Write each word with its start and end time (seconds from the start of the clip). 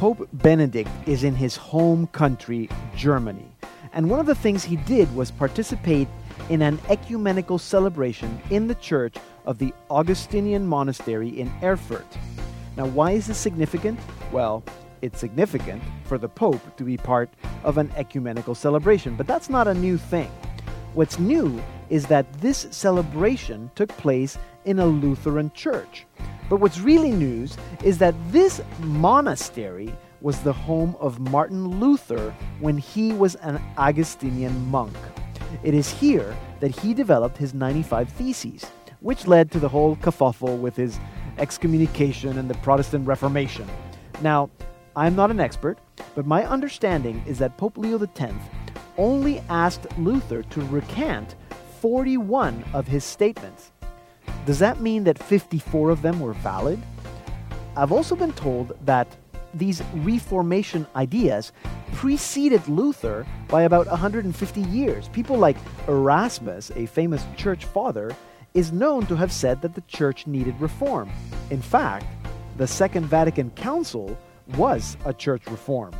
Pope 0.00 0.26
Benedict 0.32 0.88
is 1.04 1.24
in 1.24 1.34
his 1.34 1.56
home 1.56 2.06
country, 2.06 2.70
Germany. 2.96 3.44
And 3.92 4.08
one 4.08 4.18
of 4.18 4.24
the 4.24 4.34
things 4.34 4.64
he 4.64 4.76
did 4.76 5.14
was 5.14 5.30
participate 5.30 6.08
in 6.48 6.62
an 6.62 6.78
ecumenical 6.88 7.58
celebration 7.58 8.40
in 8.48 8.66
the 8.66 8.76
church 8.76 9.16
of 9.44 9.58
the 9.58 9.74
Augustinian 9.90 10.66
monastery 10.66 11.28
in 11.28 11.52
Erfurt. 11.62 12.06
Now, 12.78 12.86
why 12.86 13.10
is 13.10 13.26
this 13.26 13.36
significant? 13.36 14.00
Well, 14.32 14.64
it's 15.02 15.20
significant 15.20 15.82
for 16.04 16.16
the 16.16 16.30
Pope 16.30 16.78
to 16.78 16.82
be 16.82 16.96
part 16.96 17.28
of 17.62 17.76
an 17.76 17.92
ecumenical 17.94 18.54
celebration, 18.54 19.16
but 19.16 19.26
that's 19.26 19.50
not 19.50 19.68
a 19.68 19.74
new 19.74 19.98
thing. 19.98 20.30
What's 20.94 21.18
new 21.18 21.62
is 21.90 22.06
that 22.06 22.32
this 22.40 22.66
celebration 22.70 23.70
took 23.74 23.88
place 23.98 24.38
in 24.64 24.78
a 24.78 24.86
Lutheran 24.86 25.50
church. 25.52 26.06
But 26.48 26.56
what's 26.60 26.80
really 26.80 27.10
news 27.10 27.56
is 27.84 27.98
that 27.98 28.14
this 28.32 28.62
monastery 28.80 29.94
was 30.20 30.40
the 30.40 30.52
home 30.52 30.96
of 31.00 31.18
Martin 31.18 31.80
Luther 31.80 32.34
when 32.60 32.78
he 32.78 33.12
was 33.12 33.34
an 33.36 33.60
Augustinian 33.76 34.66
monk. 34.66 34.96
It 35.62 35.74
is 35.74 35.90
here 35.90 36.36
that 36.60 36.70
he 36.70 36.94
developed 36.94 37.36
his 37.36 37.54
95 37.54 38.08
Theses, 38.10 38.64
which 39.00 39.26
led 39.26 39.50
to 39.50 39.58
the 39.58 39.68
whole 39.68 39.96
kerfuffle 39.96 40.58
with 40.58 40.76
his 40.76 40.98
excommunication 41.38 42.38
and 42.38 42.48
the 42.48 42.54
Protestant 42.54 43.06
Reformation. 43.06 43.68
Now, 44.22 44.50
I'm 44.94 45.16
not 45.16 45.30
an 45.30 45.40
expert, 45.40 45.78
but 46.14 46.26
my 46.26 46.44
understanding 46.44 47.22
is 47.26 47.38
that 47.38 47.56
Pope 47.56 47.78
Leo 47.78 48.00
X 48.02 48.34
only 48.98 49.38
asked 49.48 49.86
Luther 49.98 50.42
to 50.42 50.60
recant 50.66 51.36
41 51.80 52.62
of 52.74 52.86
his 52.86 53.04
statements. 53.04 53.72
Does 54.44 54.58
that 54.58 54.80
mean 54.80 55.04
that 55.04 55.18
54 55.18 55.90
of 55.90 56.02
them 56.02 56.20
were 56.20 56.34
valid? 56.34 56.78
I've 57.76 57.92
also 57.92 58.14
been 58.14 58.32
told 58.32 58.76
that 58.84 59.08
these 59.54 59.82
Reformation 59.94 60.86
ideas 60.94 61.52
preceded 61.94 62.68
Luther 62.68 63.26
by 63.48 63.62
about 63.62 63.86
150 63.86 64.60
years. 64.60 65.08
People 65.08 65.38
like 65.38 65.56
Erasmus, 65.88 66.70
a 66.76 66.86
famous 66.86 67.24
church 67.36 67.64
father, 67.64 68.14
is 68.54 68.72
known 68.72 69.06
to 69.06 69.16
have 69.16 69.32
said 69.32 69.62
that 69.62 69.74
the 69.74 69.82
church 69.82 70.26
needed 70.26 70.60
reform. 70.60 71.10
In 71.50 71.62
fact, 71.62 72.06
the 72.58 72.66
Second 72.66 73.06
Vatican 73.06 73.50
Council 73.52 74.18
was 74.56 74.96
a 75.06 75.14
church 75.14 75.46
reform. 75.46 75.94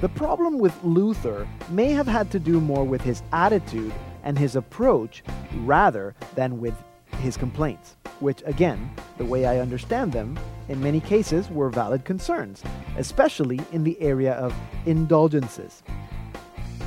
The 0.00 0.08
problem 0.10 0.58
with 0.58 0.78
Luther 0.84 1.48
may 1.70 1.90
have 1.90 2.06
had 2.06 2.30
to 2.30 2.38
do 2.38 2.60
more 2.60 2.84
with 2.84 3.00
his 3.00 3.22
attitude 3.32 3.92
and 4.28 4.38
his 4.38 4.56
approach 4.56 5.24
rather 5.64 6.14
than 6.34 6.60
with 6.60 6.74
his 7.22 7.38
complaints, 7.38 7.96
which, 8.20 8.42
again, 8.44 8.90
the 9.16 9.24
way 9.24 9.46
I 9.46 9.58
understand 9.58 10.12
them, 10.12 10.38
in 10.68 10.82
many 10.82 11.00
cases 11.00 11.48
were 11.48 11.70
valid 11.70 12.04
concerns, 12.04 12.62
especially 12.98 13.58
in 13.72 13.84
the 13.84 13.98
area 14.02 14.34
of 14.34 14.54
indulgences. 14.84 15.82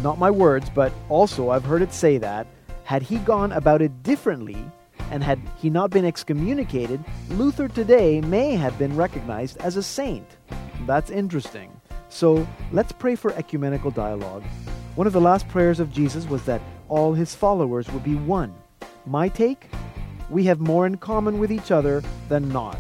Not 0.03 0.19
my 0.19 0.29
words, 0.29 0.69
but 0.69 0.93
also 1.09 1.49
I've 1.49 1.65
heard 1.65 1.81
it 1.81 1.91
say 1.91 2.19
that, 2.19 2.45
had 2.83 3.01
he 3.01 3.17
gone 3.17 3.53
about 3.53 3.81
it 3.81 4.03
differently, 4.03 4.63
and 5.09 5.23
had 5.23 5.41
he 5.57 5.71
not 5.71 5.89
been 5.89 6.05
excommunicated, 6.05 7.03
Luther 7.29 7.67
today 7.67 8.21
may 8.21 8.55
have 8.55 8.77
been 8.77 8.95
recognized 8.95 9.57
as 9.61 9.77
a 9.77 9.83
saint. 9.83 10.37
That's 10.85 11.09
interesting. 11.09 11.71
So 12.07 12.47
let's 12.71 12.91
pray 12.91 13.15
for 13.15 13.31
ecumenical 13.31 13.89
dialogue. 13.89 14.43
One 14.93 15.07
of 15.07 15.13
the 15.13 15.21
last 15.21 15.47
prayers 15.47 15.79
of 15.79 15.91
Jesus 15.91 16.27
was 16.27 16.43
that 16.43 16.61
all 16.91 17.13
his 17.13 17.33
followers 17.33 17.89
would 17.93 18.03
be 18.03 18.15
one. 18.15 18.53
My 19.05 19.29
take? 19.29 19.69
We 20.29 20.43
have 20.43 20.59
more 20.59 20.85
in 20.85 20.97
common 20.97 21.39
with 21.39 21.49
each 21.49 21.71
other 21.71 22.03
than 22.27 22.49
not. 22.49 22.77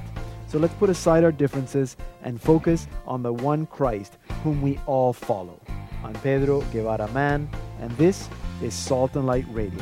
So 0.49 0.59
let's 0.59 0.73
put 0.73 0.89
aside 0.89 1.23
our 1.23 1.31
differences 1.31 1.95
and 2.21 2.41
focus 2.41 2.87
on 3.07 3.23
the 3.23 3.31
one 3.31 3.65
Christ 3.67 4.17
whom 4.43 4.61
we 4.61 4.77
all 4.85 5.13
follow. 5.13 5.61
I'm 6.03 6.13
Pedro 6.15 6.59
Guevara 6.73 7.09
Mann, 7.13 7.49
and 7.79 7.89
this 7.91 8.27
is 8.61 8.73
Salt 8.73 9.15
and 9.15 9.25
Light 9.25 9.45
Radio. 9.49 9.81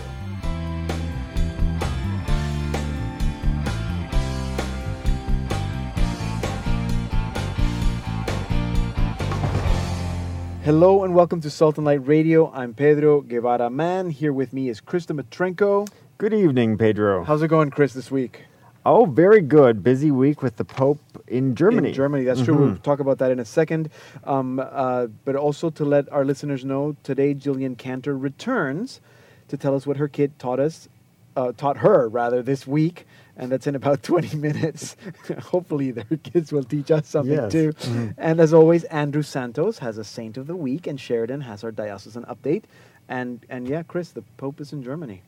Hello 10.69 11.03
and 11.03 11.15
welcome 11.15 11.41
to 11.41 11.49
Salt 11.49 11.77
and 11.77 11.85
Light 11.87 12.05
Radio. 12.05 12.51
I'm 12.51 12.75
Pedro 12.75 13.21
Guevara 13.21 13.71
Mann. 13.71 14.11
Here 14.11 14.31
with 14.31 14.53
me 14.53 14.69
is 14.69 14.79
Krista 14.79 15.19
Matrenko. 15.19 15.89
Good 16.19 16.31
evening, 16.31 16.77
Pedro. 16.77 17.23
How's 17.23 17.41
it 17.41 17.47
going, 17.47 17.71
Chris, 17.71 17.93
this 17.93 18.11
week? 18.11 18.43
Oh, 18.85 19.05
very 19.05 19.41
good. 19.41 19.81
Busy 19.83 20.11
week 20.11 20.43
with 20.43 20.57
the 20.57 20.63
Pope 20.63 21.01
in 21.27 21.55
Germany. 21.55 21.87
In 21.87 21.95
Germany, 21.95 22.23
that's 22.23 22.43
true. 22.43 22.55
We'll 22.55 22.77
talk 22.77 22.99
about 22.99 23.17
that 23.17 23.31
in 23.31 23.39
a 23.39 23.45
second. 23.45 23.89
Um, 24.25 24.59
uh, 24.59 25.07
but 25.25 25.35
also 25.35 25.71
to 25.71 25.83
let 25.83 26.07
our 26.11 26.23
listeners 26.23 26.63
know, 26.63 26.95
today 27.01 27.33
Jillian 27.33 27.75
Cantor 27.75 28.15
returns 28.15 29.01
to 29.47 29.57
tell 29.57 29.73
us 29.73 29.87
what 29.87 29.97
her 29.97 30.07
kid 30.07 30.37
taught 30.37 30.59
us, 30.59 30.87
uh, 31.35 31.51
taught 31.51 31.77
her 31.77 32.07
rather, 32.07 32.43
this 32.43 32.67
week. 32.67 33.07
And 33.39 33.51
that's 33.51 33.65
in 33.67 33.75
about 33.75 34.03
20 34.11 34.35
minutes. 34.37 34.97
Hopefully, 35.43 35.91
their 35.91 36.17
kids 36.23 36.51
will 36.51 36.63
teach 36.65 36.91
us 36.91 37.07
something 37.07 37.33
Yes. 37.33 37.51
too. 37.51 37.71
Mhm. 37.71 38.13
And 38.17 38.39
as 38.41 38.53
always, 38.53 38.83
Andrew 38.85 39.21
Santos 39.23 39.79
has 39.79 39.97
a 39.97 40.03
Saint 40.03 40.37
of 40.37 40.45
the 40.47 40.55
Week, 40.57 40.85
and 40.85 40.99
Sheridan 40.99 41.41
has 41.41 41.63
our 41.63 41.71
diocesan 41.71 42.25
update. 42.25 42.63
And 43.07 43.45
and 43.49 43.67
yeah, 43.67 43.83
Chris, 43.83 44.11
the 44.11 44.23
Pope 44.37 44.59
is 44.61 44.73
in 44.73 44.83
Germany. 44.83 45.23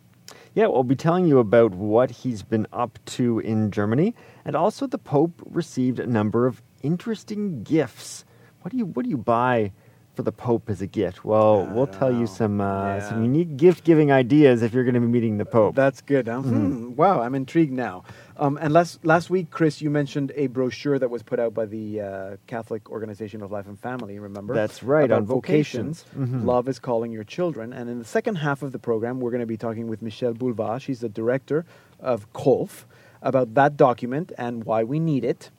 Yeah, 0.53 0.67
we'll 0.67 0.83
be 0.83 0.95
telling 0.97 1.25
you 1.25 1.39
about 1.39 1.73
what 1.73 2.11
he's 2.11 2.43
been 2.43 2.67
up 2.73 2.99
to 3.17 3.39
in 3.39 3.71
Germany, 3.71 4.13
and 4.45 4.55
also 4.55 4.85
the 4.87 4.97
Pope 4.97 5.41
received 5.49 5.97
a 5.99 6.05
number 6.05 6.45
of 6.45 6.61
interesting 6.83 7.63
gifts. 7.63 8.25
What 8.61 8.71
do 8.71 8.77
you 8.77 8.85
what 8.85 9.03
do 9.05 9.09
you 9.09 9.17
buy 9.17 9.71
for 10.15 10.23
the 10.23 10.31
Pope 10.31 10.69
as 10.69 10.81
a 10.81 10.87
gift? 10.87 11.23
Well, 11.23 11.67
I 11.69 11.73
we'll 11.73 11.87
tell 11.87 12.11
know. 12.11 12.19
you 12.19 12.27
some 12.27 12.59
uh, 12.61 12.99
some 13.01 13.23
unique 13.23 13.57
gift 13.57 13.83
giving 13.83 14.11
ideas 14.11 14.61
if 14.61 14.73
you're 14.73 14.83
going 14.83 14.93
to 14.95 14.99
be 14.99 15.07
meeting 15.07 15.37
the 15.37 15.45
Pope. 15.45 15.75
That's 15.75 16.01
good. 16.01 16.27
Huh? 16.27 16.37
Mm-hmm. 16.39 16.67
Hmm. 16.89 16.95
Wow, 16.95 17.21
I'm 17.21 17.35
intrigued 17.35 17.71
now. 17.73 18.03
Um, 18.37 18.57
and 18.61 18.73
last 18.73 19.03
last 19.05 19.29
week, 19.29 19.51
Chris, 19.51 19.81
you 19.81 19.89
mentioned 19.89 20.31
a 20.35 20.47
brochure 20.47 20.97
that 20.99 21.09
was 21.09 21.23
put 21.23 21.39
out 21.39 21.53
by 21.53 21.65
the 21.65 22.01
uh, 22.01 22.37
Catholic 22.47 22.89
Organization 22.89 23.41
of 23.41 23.51
Life 23.51 23.67
and 23.67 23.79
Family. 23.79 24.19
Remember? 24.19 24.53
That's 24.53 24.83
right, 24.83 25.05
About 25.05 25.19
on 25.19 25.25
vocations. 25.25 26.05
Mhm. 26.17 26.45
Love 26.45 26.67
is 26.67 26.79
calling 26.79 27.11
your 27.11 27.23
children. 27.23 27.71
And 27.73 27.89
in 27.89 27.99
the 27.99 28.05
second 28.05 28.35
half 28.35 28.61
of 28.63 28.71
the 28.71 28.79
program, 28.79 29.19
we're 29.19 29.31
going 29.31 29.41
to 29.41 29.45
be 29.47 29.57
talking 29.57 29.87
with 29.87 30.01
Michelle 30.01 30.33
Boulva. 30.33 30.79
She's 30.81 30.99
the 31.01 31.09
director 31.09 31.65
of 31.99 32.31
COLF 32.33 32.85
about 33.21 33.53
that 33.53 33.77
document 33.77 34.31
and 34.37 34.63
why 34.63 34.83
we 34.83 34.99
need 34.99 35.23
it. 35.23 35.51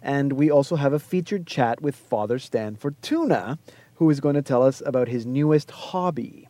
And 0.00 0.32
we 0.32 0.50
also 0.50 0.76
have 0.76 0.92
a 0.92 0.98
featured 0.98 1.46
chat 1.46 1.80
with 1.80 1.94
Father 1.94 2.38
Stan 2.38 2.74
Fortuna, 2.74 3.58
who 3.96 4.10
is 4.10 4.20
going 4.20 4.34
to 4.34 4.42
tell 4.42 4.62
us 4.62 4.82
about 4.84 5.08
his 5.08 5.26
newest 5.26 5.70
hobby. 5.70 6.48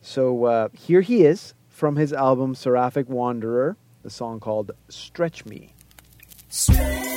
So 0.00 0.44
uh, 0.44 0.68
here 0.72 1.00
he 1.00 1.24
is 1.24 1.54
from 1.68 1.96
his 1.96 2.12
album 2.12 2.54
Seraphic 2.54 3.08
Wanderer, 3.08 3.76
the 4.02 4.10
song 4.10 4.38
called 4.38 4.70
Stretch 4.88 5.44
Me. 5.46 5.74
The 6.50 7.13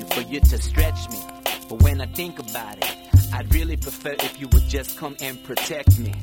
for 0.00 0.22
you 0.22 0.40
to 0.40 0.58
stretch 0.60 1.10
me. 1.10 1.20
But 1.68 1.82
when 1.82 2.00
I 2.00 2.06
think 2.06 2.38
about 2.38 2.78
it, 2.78 2.96
I'd 3.32 3.52
really 3.54 3.76
prefer 3.76 4.12
if 4.12 4.40
you 4.40 4.48
would 4.48 4.68
just 4.68 4.96
come 4.96 5.16
and 5.20 5.42
protect 5.44 5.98
me. 5.98 6.14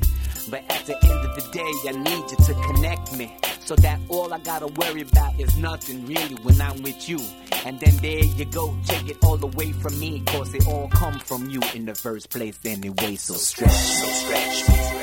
But 0.50 0.64
at 0.68 0.86
the 0.86 0.96
end 1.04 1.24
of 1.24 1.34
the 1.36 1.48
day, 1.52 1.88
I 1.88 1.92
need 1.92 2.30
you 2.30 2.36
to 2.46 2.54
connect 2.72 3.12
me. 3.16 3.36
So 3.64 3.76
that 3.76 4.00
all 4.08 4.32
I 4.32 4.38
gotta 4.38 4.66
worry 4.66 5.02
about 5.02 5.38
is 5.38 5.56
nothing 5.56 6.06
really 6.06 6.34
when 6.42 6.60
I'm 6.60 6.82
with 6.82 7.08
you. 7.08 7.20
And 7.64 7.78
then 7.78 7.96
there 7.98 8.24
you 8.24 8.44
go, 8.46 8.76
take 8.86 9.08
it 9.08 9.18
all 9.22 9.42
away 9.42 9.72
from 9.72 9.98
me. 10.00 10.22
Cause 10.26 10.54
it 10.54 10.66
all 10.66 10.88
come 10.88 11.18
from 11.20 11.48
you 11.50 11.60
in 11.74 11.84
the 11.84 11.94
first 11.94 12.30
place 12.30 12.58
anyway. 12.64 13.16
So 13.16 13.34
stretch, 13.34 13.70
so 13.70 14.06
stretch 14.06 14.68
me. 14.68 14.99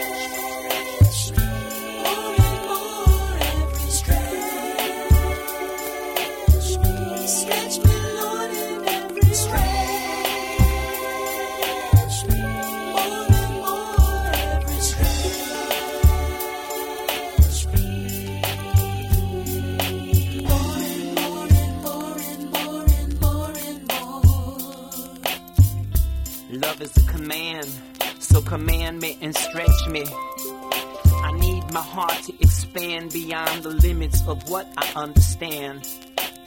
Beyond 33.28 33.64
the 33.64 33.70
limits 33.70 34.26
of 34.26 34.50
what 34.50 34.66
I 34.78 34.90
understand. 34.96 35.84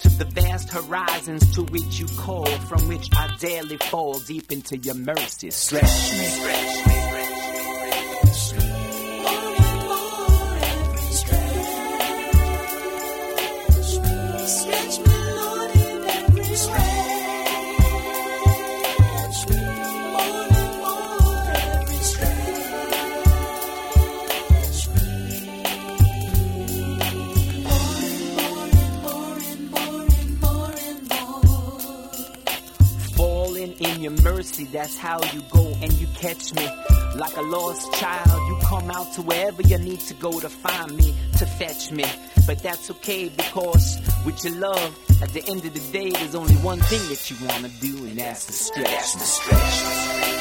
To 0.03 0.09
the 0.09 0.25
vast 0.25 0.71
horizons 0.71 1.55
to 1.55 1.63
which 1.65 2.01
you 2.01 2.07
call, 2.17 2.47
from 2.47 2.89
which 2.89 3.09
I 3.13 3.37
daily 3.39 3.77
fall 3.77 4.19
deep 4.21 4.51
into 4.51 4.79
your 4.79 4.95
mercy. 4.95 5.51
Stretch 5.51 5.83
me, 5.83 6.25
stretch 6.25 6.87
me. 6.87 7.00
That's 34.73 34.97
how 34.97 35.23
you 35.33 35.43
go 35.51 35.67
and 35.83 35.93
you 35.95 36.07
catch 36.15 36.55
me. 36.55 36.67
Like 37.17 37.37
a 37.37 37.43
lost 37.43 37.93
child, 37.95 38.49
you 38.49 38.57
come 38.63 38.91
out 38.91 39.13
to 39.15 39.23
wherever 39.23 39.63
you 39.63 39.79
need 39.79 40.01
to 40.01 40.15
go 40.15 40.39
to 40.41 40.49
find 40.49 40.97
me, 40.97 41.15
to 41.39 41.47
fetch 41.47 41.91
me. 41.91 42.05
But 42.47 42.63
that's 42.63 42.91
okay 42.91 43.29
because 43.29 43.99
with 44.25 44.43
your 44.45 44.55
love, 44.57 44.99
at 45.23 45.31
the 45.31 45.45
end 45.47 45.65
of 45.65 45.75
the 45.75 45.93
day, 45.93 46.11
there's 46.11 46.35
only 46.35 46.55
one 46.57 46.81
thing 46.81 47.01
that 47.09 47.31
you 47.31 47.37
wanna 47.47 47.71
do, 47.81 48.07
and 48.07 48.19
that's 48.19 48.47
to 48.47 48.53
stretch. 48.53 48.87
That's 48.87 49.23
stretch. 49.23 50.40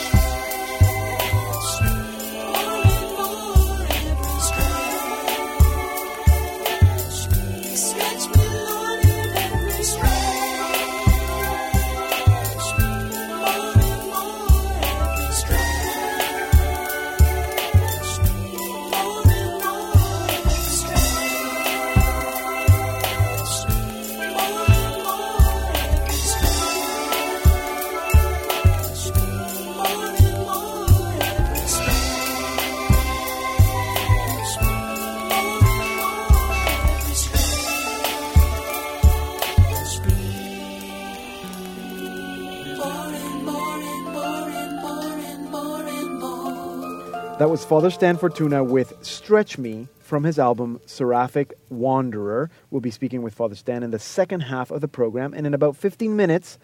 That 47.40 47.50
was 47.50 47.64
Father 47.64 47.90
Stan 47.90 48.18
Fortuna 48.18 48.66
with 48.66 48.94
Stretch 49.02 49.58
Me 49.58 49.88
from 50.02 50.26
his 50.26 50.38
album 50.38 50.82
Seraphic 50.86 51.58
Wanderer. 51.70 52.52
We'll 52.70 52.82
be 52.82 52.92
speaking 52.92 53.22
with 53.22 53.34
Father 53.34 53.56
Stan 53.56 53.82
in 53.82 53.92
the 53.92 53.98
second 53.98 54.42
half 54.42 54.72
of 54.72 54.82
the 54.82 54.90
program, 54.90 55.34
and 55.34 55.48
in 55.48 55.54
about 55.54 55.78
15 55.78 56.18
minutes, 56.18 56.60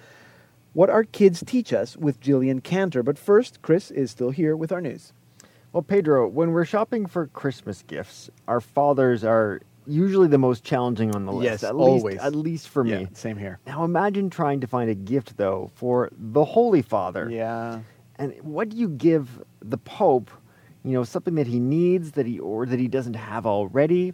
what 0.73 0.89
our 0.89 1.05
kids 1.05 1.41
teach 1.47 1.71
us 1.71 1.95
with 1.95 2.19
Jillian 2.19 2.61
Cantor. 2.61 3.03
But 3.03 3.17
first, 3.17 3.61
Chris 3.61 3.89
is 3.89 4.11
still 4.11 4.31
here 4.31 4.53
with 4.57 4.73
our 4.73 4.81
news. 4.81 5.13
Well, 5.71 5.81
Pedro, 5.81 6.27
when 6.27 6.51
we're 6.51 6.65
shopping 6.65 7.05
for 7.05 7.27
Christmas 7.27 7.81
gifts, 7.87 8.29
our 8.45 8.59
fathers 8.59 9.23
are 9.23 9.61
usually 9.87 10.27
the 10.27 10.37
most 10.37 10.65
challenging 10.65 11.15
on 11.15 11.25
the 11.25 11.31
list. 11.31 11.45
Yes, 11.45 11.63
at 11.63 11.73
always. 11.73 12.03
Least, 12.03 12.23
at 12.25 12.35
least 12.35 12.67
for 12.67 12.83
me. 12.83 12.91
Yeah, 12.91 13.05
same 13.13 13.37
here. 13.37 13.59
Now 13.65 13.85
imagine 13.85 14.29
trying 14.29 14.59
to 14.59 14.67
find 14.67 14.89
a 14.89 14.95
gift 14.95 15.37
though 15.37 15.71
for 15.75 16.09
the 16.11 16.43
Holy 16.43 16.81
Father. 16.81 17.29
Yeah. 17.29 17.79
And 18.17 18.33
what 18.41 18.67
do 18.67 18.75
you 18.75 18.89
give 18.89 19.41
the 19.61 19.77
Pope? 19.77 20.31
You 20.85 20.91
know, 20.91 21.03
something 21.03 21.33
that 21.35 21.47
he 21.47 21.59
needs 21.59 22.11
that 22.11 22.27
he 22.27 22.37
or 22.39 22.67
that 22.67 22.79
he 22.79 22.87
doesn't 22.87 23.15
have 23.15 23.47
already. 23.47 24.13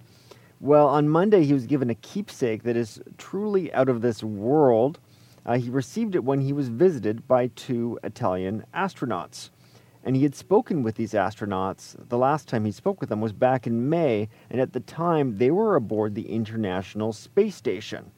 Well, 0.61 0.87
on 0.87 1.09
Monday 1.09 1.43
he 1.43 1.51
was 1.51 1.65
given 1.65 1.89
a 1.89 1.95
keepsake 1.95 2.63
that 2.63 2.77
is 2.77 3.01
truly 3.17 3.73
out 3.73 3.89
of 3.89 4.01
this 4.01 4.23
world. 4.23 4.97
Uh, 5.45 5.57
he 5.57 5.69
received 5.69 6.15
it 6.15 6.23
when 6.23 6.39
he 6.39 6.53
was 6.53 6.69
visited 6.69 7.27
by 7.27 7.47
two 7.47 7.99
Italian 8.05 8.63
astronauts. 8.73 9.49
And 10.05 10.15
he 10.15 10.23
had 10.23 10.33
spoken 10.33 10.81
with 10.81 10.95
these 10.95 11.11
astronauts. 11.11 11.97
The 12.07 12.17
last 12.17 12.47
time 12.47 12.63
he 12.63 12.71
spoke 12.71 13.01
with 13.01 13.09
them 13.09 13.19
was 13.19 13.33
back 13.33 13.67
in 13.67 13.89
May, 13.89 14.29
and 14.49 14.61
at 14.61 14.71
the 14.71 14.79
time 14.79 15.39
they 15.39 15.51
were 15.51 15.75
aboard 15.75 16.15
the 16.15 16.29
International 16.29 17.11
Space 17.11 17.55
Station. 17.57 18.11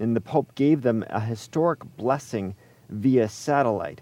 And 0.00 0.16
the 0.16 0.20
Pope 0.22 0.54
gave 0.54 0.80
them 0.80 1.04
a 1.10 1.20
historic 1.20 1.80
blessing 1.98 2.54
via 2.88 3.28
satellite. 3.28 4.00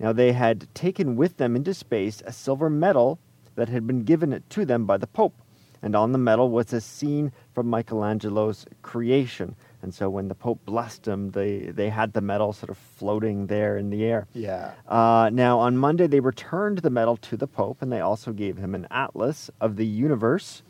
Now, 0.00 0.14
they 0.14 0.32
had 0.32 0.66
taken 0.74 1.14
with 1.14 1.36
them 1.36 1.54
into 1.54 1.74
space 1.74 2.22
a 2.24 2.32
silver 2.32 2.70
medal 2.70 3.18
that 3.54 3.68
had 3.68 3.86
been 3.86 4.04
given 4.04 4.42
to 4.48 4.64
them 4.64 4.86
by 4.86 4.96
the 4.96 5.06
Pope. 5.06 5.34
And 5.82 5.94
on 5.94 6.12
the 6.12 6.18
medal 6.18 6.50
was 6.50 6.72
a 6.72 6.80
scene 6.80 7.32
from 7.54 7.68
Michelangelo's 7.68 8.66
creation. 8.82 9.56
And 9.82 9.94
so 9.94 10.10
when 10.10 10.28
the 10.28 10.34
Pope 10.34 10.64
blessed 10.64 11.04
them, 11.04 11.30
they, 11.30 11.58
they 11.58 11.90
had 11.90 12.12
the 12.14 12.20
medal 12.20 12.52
sort 12.52 12.70
of 12.70 12.78
floating 12.78 13.46
there 13.46 13.76
in 13.76 13.90
the 13.90 14.04
air. 14.04 14.26
Yeah. 14.34 14.72
Uh, 14.88 15.30
now, 15.32 15.58
on 15.58 15.76
Monday, 15.76 16.06
they 16.06 16.20
returned 16.20 16.78
the 16.78 16.90
medal 16.90 17.16
to 17.18 17.36
the 17.36 17.46
Pope, 17.46 17.80
and 17.80 17.92
they 17.92 18.00
also 18.00 18.32
gave 18.32 18.56
him 18.58 18.74
an 18.74 18.86
atlas 18.90 19.50
of 19.60 19.76
the 19.76 19.86
universe 19.86 20.62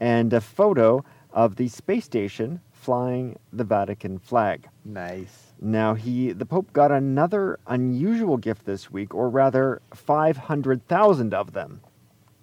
and 0.00 0.32
a 0.32 0.40
photo 0.40 1.04
of 1.32 1.56
the 1.56 1.68
space 1.68 2.04
station 2.04 2.60
flying 2.72 3.38
the 3.52 3.64
Vatican 3.64 4.18
flag. 4.18 4.68
Nice. 4.84 5.43
Now, 5.60 5.94
he, 5.94 6.32
the 6.32 6.46
Pope 6.46 6.72
got 6.72 6.90
another 6.90 7.58
unusual 7.66 8.36
gift 8.36 8.66
this 8.66 8.90
week, 8.90 9.14
or 9.14 9.28
rather, 9.30 9.80
500,000 9.94 11.32
of 11.34 11.52
them. 11.52 11.80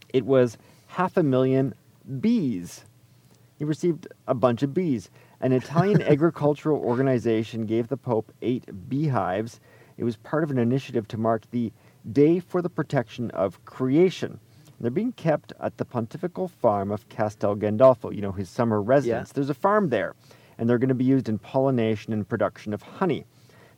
It 0.10 0.26
was 0.26 0.58
half 0.88 1.18
a 1.18 1.24
million 1.24 1.74
bees. 2.20 2.86
He 3.58 3.66
received 3.66 4.08
a 4.28 4.34
bunch 4.34 4.64
of 4.64 4.74
bees. 4.74 5.10
An 5.40 5.52
Italian 5.52 6.02
agricultural 6.14 6.80
organization 6.80 7.66
gave 7.66 7.88
the 7.88 7.98
Pope 7.98 8.32
eight 8.42 8.90
beehives. 8.90 9.60
It 9.98 10.04
was 10.04 10.18
part 10.18 10.44
of 10.44 10.52
an 10.52 10.58
initiative 10.58 11.08
to 11.10 11.18
mark 11.18 11.50
the 11.52 11.72
Day 12.12 12.40
for 12.40 12.62
the 12.62 12.70
Protection 12.70 13.30
of 13.32 13.64
Creation. 13.66 14.40
They're 14.80 14.90
being 14.90 15.12
kept 15.12 15.54
at 15.60 15.78
the 15.78 15.86
pontifical 15.86 16.48
farm 16.48 16.90
of 16.92 17.08
Castel 17.08 17.56
Gandolfo, 17.56 18.10
you 18.10 18.22
know, 18.22 18.32
his 18.32 18.50
summer 18.50 18.82
residence. 18.82 19.32
There's 19.32 19.52
a 19.52 19.54
farm 19.54 19.90
there, 19.90 20.16
and 20.62 20.70
they're 20.70 20.78
going 20.78 20.90
to 20.90 20.96
be 20.96 21.04
used 21.04 21.28
in 21.28 21.40
pollination 21.40 22.14
and 22.14 22.30
production 22.30 22.72
of 22.72 22.84
honey. 22.84 23.26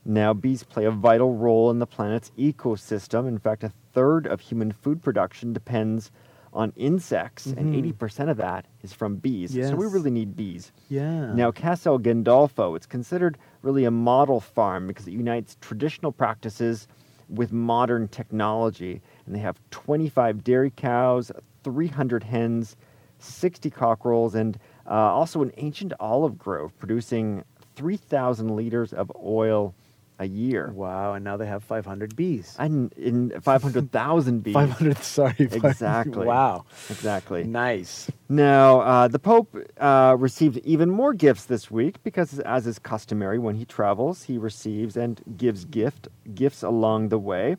Now, 0.04 0.34
bees 0.34 0.64
play 0.64 0.84
a 0.84 0.92
vital 0.92 1.34
role 1.34 1.72
in 1.72 1.80
the 1.80 1.88
planet's 1.88 2.30
ecosystem. 2.38 3.26
In 3.26 3.40
fact, 3.40 3.64
a 3.64 3.72
third 3.94 4.28
of 4.28 4.42
human 4.42 4.74
food 4.74 5.02
production 5.02 5.54
depends 5.54 6.12
on 6.52 6.74
insects, 6.76 7.46
and 7.46 7.74
80% 7.74 8.30
of 8.30 8.36
that 8.38 8.66
is 8.84 8.92
from 8.92 9.16
bees. 9.16 9.52
So 9.52 9.58
we 9.58 9.64
Mm-hmm. 9.64 9.94
Really 9.94 10.12
need 10.12 10.36
bees. 10.36 10.74
Yeah. 10.90 11.34
Now, 11.34 11.52
Castel 11.52 11.98
Gandolfo, 12.00 12.76
it's 12.76 12.86
considered 12.86 13.38
really 13.62 13.86
a 13.86 13.92
model 13.92 14.42
farm 14.42 14.86
because 14.88 15.08
it 15.08 15.12
unites 15.12 15.56
traditional 15.62 16.12
practices 16.12 16.90
with 17.30 17.54
modern 17.54 18.10
technology. 18.10 19.02
And 19.26 19.34
they 19.34 19.40
have 19.40 19.58
25 19.72 20.44
dairy 20.44 20.74
cows, 20.76 21.32
300 21.64 22.24
hens, 22.24 22.76
60 23.20 23.70
cockerels, 23.70 24.36
and 24.36 24.60
uh, 24.90 24.94
also 24.94 25.42
an 25.42 25.52
ancient 25.58 25.94
olive 26.00 26.38
grove 26.38 26.78
producing 26.80 27.44
3,000 27.76 28.56
liters 28.56 28.94
of 28.94 29.12
oil 29.24 29.74
a 30.20 30.28
year. 30.28 30.72
Wow, 30.74 31.14
and 31.14 31.24
now 31.24 31.38
they 31.38 31.46
have 31.48 31.64
500 31.64 32.16
bees. 32.16 32.56
And 32.60 32.94
in 32.94 33.40
500,000 33.42 34.44
bees. 34.44 34.54
500, 34.54 34.98
sorry. 35.04 35.34
500 35.34 35.66
Exactly. 35.66 36.28
Wow. 36.28 36.66
Exactly. 36.90 37.44
Nice. 37.44 38.10
Now, 38.30 38.82
uh, 38.82 39.08
the 39.08 39.20
Pope 39.20 39.56
uh, 39.80 40.16
received 40.18 40.58
even 40.60 40.90
more 40.90 41.14
gifts 41.14 41.46
this 41.46 41.70
week 41.70 42.02
because, 42.04 42.40
as 42.40 42.68
is 42.68 42.80
customary 42.80 43.40
when 43.40 43.56
he 43.56 43.66
travels, 43.66 44.24
he 44.24 44.38
receives 44.38 44.96
and 44.98 45.22
gives 45.38 45.66
gift 45.66 46.08
gifts 46.34 46.64
along 46.64 47.10
the 47.10 47.20
way. 47.20 47.58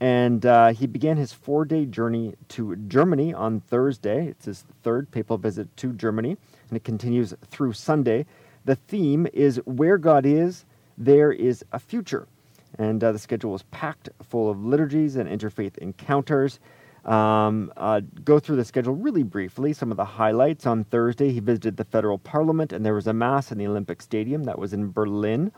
And 0.00 0.44
uh, 0.44 0.72
he 0.72 0.88
began 0.88 1.16
his 1.16 1.32
four-day 1.32 1.86
journey 1.86 2.34
to 2.48 2.74
Germany 2.74 3.32
on 3.32 3.60
Thursday. 3.60 4.26
It's 4.26 4.46
his 4.46 4.64
third 4.82 5.12
papal 5.12 5.38
visit 5.38 5.76
to 5.76 5.92
Germany, 5.92 6.38
and 6.68 6.76
it 6.76 6.84
continues 6.84 7.34
through 7.50 7.72
Sunday. 7.74 8.26
The 8.64 8.76
theme 8.76 9.26
is 9.32 9.56
"Where 9.64 9.98
God 9.98 10.24
is, 10.26 10.64
there 10.98 11.32
is 11.32 11.64
a 11.72 11.78
future." 11.78 12.26
And 12.78 13.02
uh, 13.04 13.12
the 13.12 13.18
schedule 13.18 13.52
was 13.52 13.64
packed 13.64 14.08
full 14.22 14.50
of 14.50 14.64
liturgies 14.64 15.16
and 15.16 15.28
interfaith 15.28 15.76
encounters. 15.78 16.58
Um, 17.04 17.72
uh, 17.76 18.00
go 18.24 18.38
through 18.38 18.56
the 18.56 18.64
schedule 18.64 18.94
really 18.94 19.24
briefly. 19.24 19.72
Some 19.72 19.90
of 19.90 19.96
the 19.96 20.04
highlights 20.04 20.66
on 20.66 20.84
Thursday, 20.84 21.32
he 21.32 21.40
visited 21.40 21.76
the 21.76 21.84
federal 21.84 22.16
parliament, 22.18 22.72
and 22.72 22.86
there 22.86 22.94
was 22.94 23.08
a 23.08 23.12
mass 23.12 23.50
in 23.52 23.58
the 23.58 23.66
Olympic 23.66 24.00
Stadium 24.00 24.44
that 24.44 24.58
was 24.58 24.72
in 24.72 24.92
Berlin. 24.92 25.50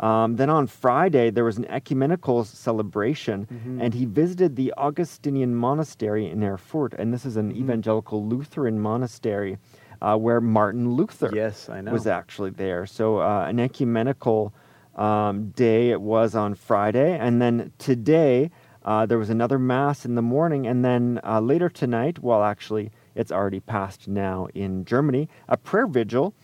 Um, 0.00 0.34
then 0.34 0.50
on 0.50 0.66
Friday, 0.66 1.30
there 1.30 1.44
was 1.44 1.56
an 1.58 1.66
ecumenical 1.66 2.44
celebration, 2.44 3.46
Mm-hmm. 3.46 3.80
and 3.80 3.94
he 3.94 4.04
visited 4.04 4.56
the 4.56 4.74
Augustinian 4.76 5.54
monastery 5.54 6.26
in 6.28 6.42
Erfurt. 6.42 6.94
And 6.94 7.14
this 7.14 7.24
is 7.24 7.36
an 7.36 7.50
Mm-hmm. 7.52 7.60
evangelical 7.62 8.26
Lutheran 8.26 8.80
monastery 8.80 9.58
uh, 10.02 10.16
where 10.16 10.40
Martin 10.40 10.90
Luther 10.90 11.30
Yes, 11.32 11.68
I 11.68 11.80
know. 11.80 11.92
was 11.92 12.06
actually 12.06 12.50
there. 12.50 12.86
So 12.86 13.20
uh, 13.20 13.46
an 13.48 13.60
ecumenical 13.60 14.52
um, 14.96 15.50
day 15.50 15.90
it 15.90 16.00
was 16.02 16.34
on 16.34 16.54
Friday, 16.54 17.16
and 17.16 17.40
then 17.40 17.72
today 17.78 18.50
uh, 18.84 19.06
there 19.06 19.16
was 19.16 19.30
another 19.30 19.58
mass 19.58 20.04
in 20.04 20.16
the 20.16 20.22
morning, 20.22 20.66
and 20.66 20.84
then 20.84 21.20
uh, 21.24 21.40
later 21.40 21.68
tonight, 21.68 22.18
well, 22.18 22.42
actually 22.42 22.90
it's 23.14 23.30
already 23.30 23.60
passed 23.60 24.08
now 24.08 24.48
in 24.54 24.84
Germany, 24.84 25.28
a 25.48 25.56
prayer 25.56 25.86
vigil 25.86 26.34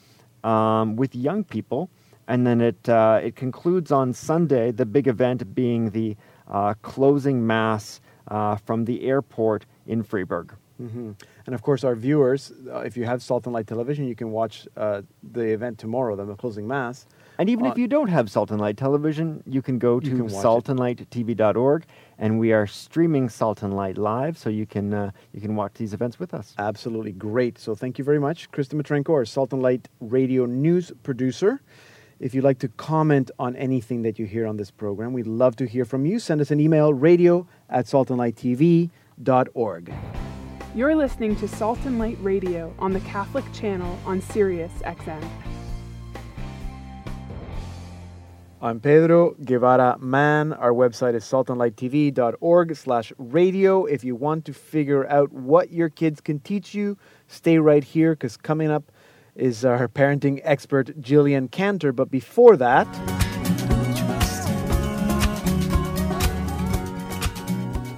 um, 0.45 0.95
with 0.95 1.17
young 1.17 1.43
people, 1.43 1.91
and 2.29 2.47
then 2.47 2.61
it 2.61 2.89
uh, 2.89 3.21
it 3.23 3.35
concludes 3.35 3.91
on 3.91 4.13
Sunday. 4.13 4.71
The 4.71 4.87
big 4.87 5.09
event 5.09 5.55
being 5.55 5.91
the 5.91 6.17
uh, 6.47 6.75
closing 6.83 7.45
mass 7.45 8.01
uh, 8.29 8.57
from 8.57 8.85
the 8.85 9.03
airport 9.03 9.67
in 9.87 10.05
Freiburg. 10.05 10.55
Hmm 10.79 11.11
And 11.47 11.55
of 11.55 11.63
course, 11.63 11.83
our 11.85 11.95
viewers, 11.95 12.53
uh, 12.73 12.79
if 12.89 12.97
you 12.97 13.05
have 13.05 13.21
Salt 13.23 13.47
and 13.47 13.53
Light 13.53 13.67
Television, 13.67 14.07
you 14.07 14.15
can 14.15 14.31
watch 14.31 14.67
uh, 14.77 15.03
the 15.33 15.43
event 15.53 15.79
tomorrow, 15.79 16.15
the 16.17 16.35
closing 16.37 16.67
mass. 16.67 17.07
And 17.41 17.49
even 17.51 17.67
Uh, 17.67 17.71
if 17.73 17.79
you 17.79 17.87
don't 17.89 18.09
have 18.09 18.29
Salt 18.31 18.51
and 18.51 18.61
Light 18.61 18.77
television, 18.77 19.43
you 19.47 19.63
can 19.63 19.79
go 19.79 20.01
to 20.01 20.11
saltandlighttv.org, 20.45 21.85
and 22.19 22.39
we 22.39 22.53
are 22.53 22.67
streaming 22.67 23.29
Salt 23.29 23.63
and 23.63 23.75
Light 23.75 23.97
live, 23.97 24.37
so 24.37 24.51
you 24.51 24.67
can 24.67 24.93
uh, 24.93 25.11
you 25.33 25.41
can 25.41 25.55
watch 25.57 25.75
these 25.75 25.95
events 25.95 26.19
with 26.19 26.35
us. 26.35 26.55
Absolutely 26.59 27.13
great. 27.13 27.59
So 27.59 27.75
thank 27.75 27.99
you 27.99 28.05
very 28.05 28.19
much, 28.19 28.51
Krista 28.51 28.75
Matrenko, 28.81 29.11
our 29.11 29.25
Salt 29.25 29.53
and 29.53 29.63
Light 29.63 29.89
radio 30.01 30.47
news 30.47 30.93
producer. 31.03 31.61
If 32.21 32.35
you'd 32.35 32.45
like 32.45 32.59
to 32.67 32.69
comment 32.69 33.31
on 33.39 33.55
anything 33.55 34.03
that 34.03 34.19
you 34.19 34.27
hear 34.27 34.45
on 34.47 34.57
this 34.57 34.73
program, 34.73 35.13
we'd 35.13 35.29
love 35.29 35.55
to 35.57 35.67
hear 35.67 35.85
from 35.85 36.05
you. 36.07 36.19
Send 36.19 36.41
us 36.41 36.51
an 36.51 36.59
email, 36.59 36.93
radio 36.93 37.47
at 37.71 37.87
saltandlighttv.org. 37.87 39.85
You're 40.75 40.95
listening 40.95 41.35
to 41.37 41.49
Salt 41.49 41.79
and 41.87 41.99
Light 41.99 42.19
Radio 42.21 42.75
on 42.79 42.93
the 42.93 43.01
Catholic 43.01 43.45
channel 43.55 43.99
on 44.05 44.21
Sirius 44.21 44.71
XM. 44.85 45.27
I'm 48.61 48.79
Pedro 48.79 49.35
Guevara 49.43 49.97
Mann. 49.99 50.53
Our 50.53 50.73
website 50.73 51.15
is 51.15 51.25
saltandlighttv.org 51.25 52.77
slash 52.77 53.13
radio. 53.17 53.87
If 53.87 54.05
you 54.05 54.15
want 54.15 54.45
to 54.45 54.53
figure 54.53 55.09
out 55.09 55.33
what 55.33 55.73
your 55.73 55.89
kids 55.89 56.21
can 56.21 56.39
teach 56.39 56.75
you, 56.75 56.99
stay 57.29 57.59
right 57.59 57.83
here 57.83 58.13
because 58.13 58.37
coming 58.37 58.71
up 58.71 58.93
is 59.35 59.65
our 59.65 59.89
parenting 59.89 60.43
expert, 60.45 61.01
Jillian 61.01 61.51
Cantor. 61.51 61.93
But 61.93 62.11
before 62.11 62.59
that, 62.59 62.87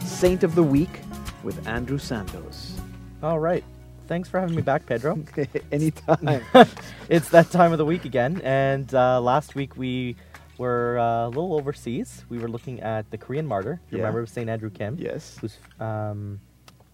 Saint 0.04 0.44
of 0.44 0.54
the 0.54 0.62
Week 0.62 1.00
with 1.42 1.66
Andrew 1.66 1.98
Santos. 1.98 2.76
All 3.22 3.38
right. 3.38 3.64
Thanks 4.06 4.28
for 4.28 4.40
having 4.40 4.56
me 4.56 4.62
back, 4.62 4.86
Pedro. 4.86 5.22
Anytime. 5.72 6.42
it's 7.08 7.28
that 7.30 7.50
time 7.50 7.72
of 7.72 7.78
the 7.78 7.84
week 7.84 8.04
again. 8.04 8.40
And 8.42 8.92
uh, 8.94 9.20
last 9.20 9.54
week 9.54 9.76
we 9.76 10.16
were 10.58 10.98
uh, 10.98 11.26
a 11.26 11.28
little 11.28 11.54
overseas. 11.54 12.24
We 12.28 12.38
were 12.38 12.48
looking 12.48 12.80
at 12.80 13.10
the 13.10 13.18
Korean 13.18 13.46
martyr. 13.46 13.80
You 13.90 13.98
Yeah. 13.98 14.04
remember 14.04 14.26
St. 14.26 14.48
Andrew 14.50 14.70
Kim? 14.70 14.96
yes. 14.98 15.38
Who's 15.40 15.56
um, 15.78 16.40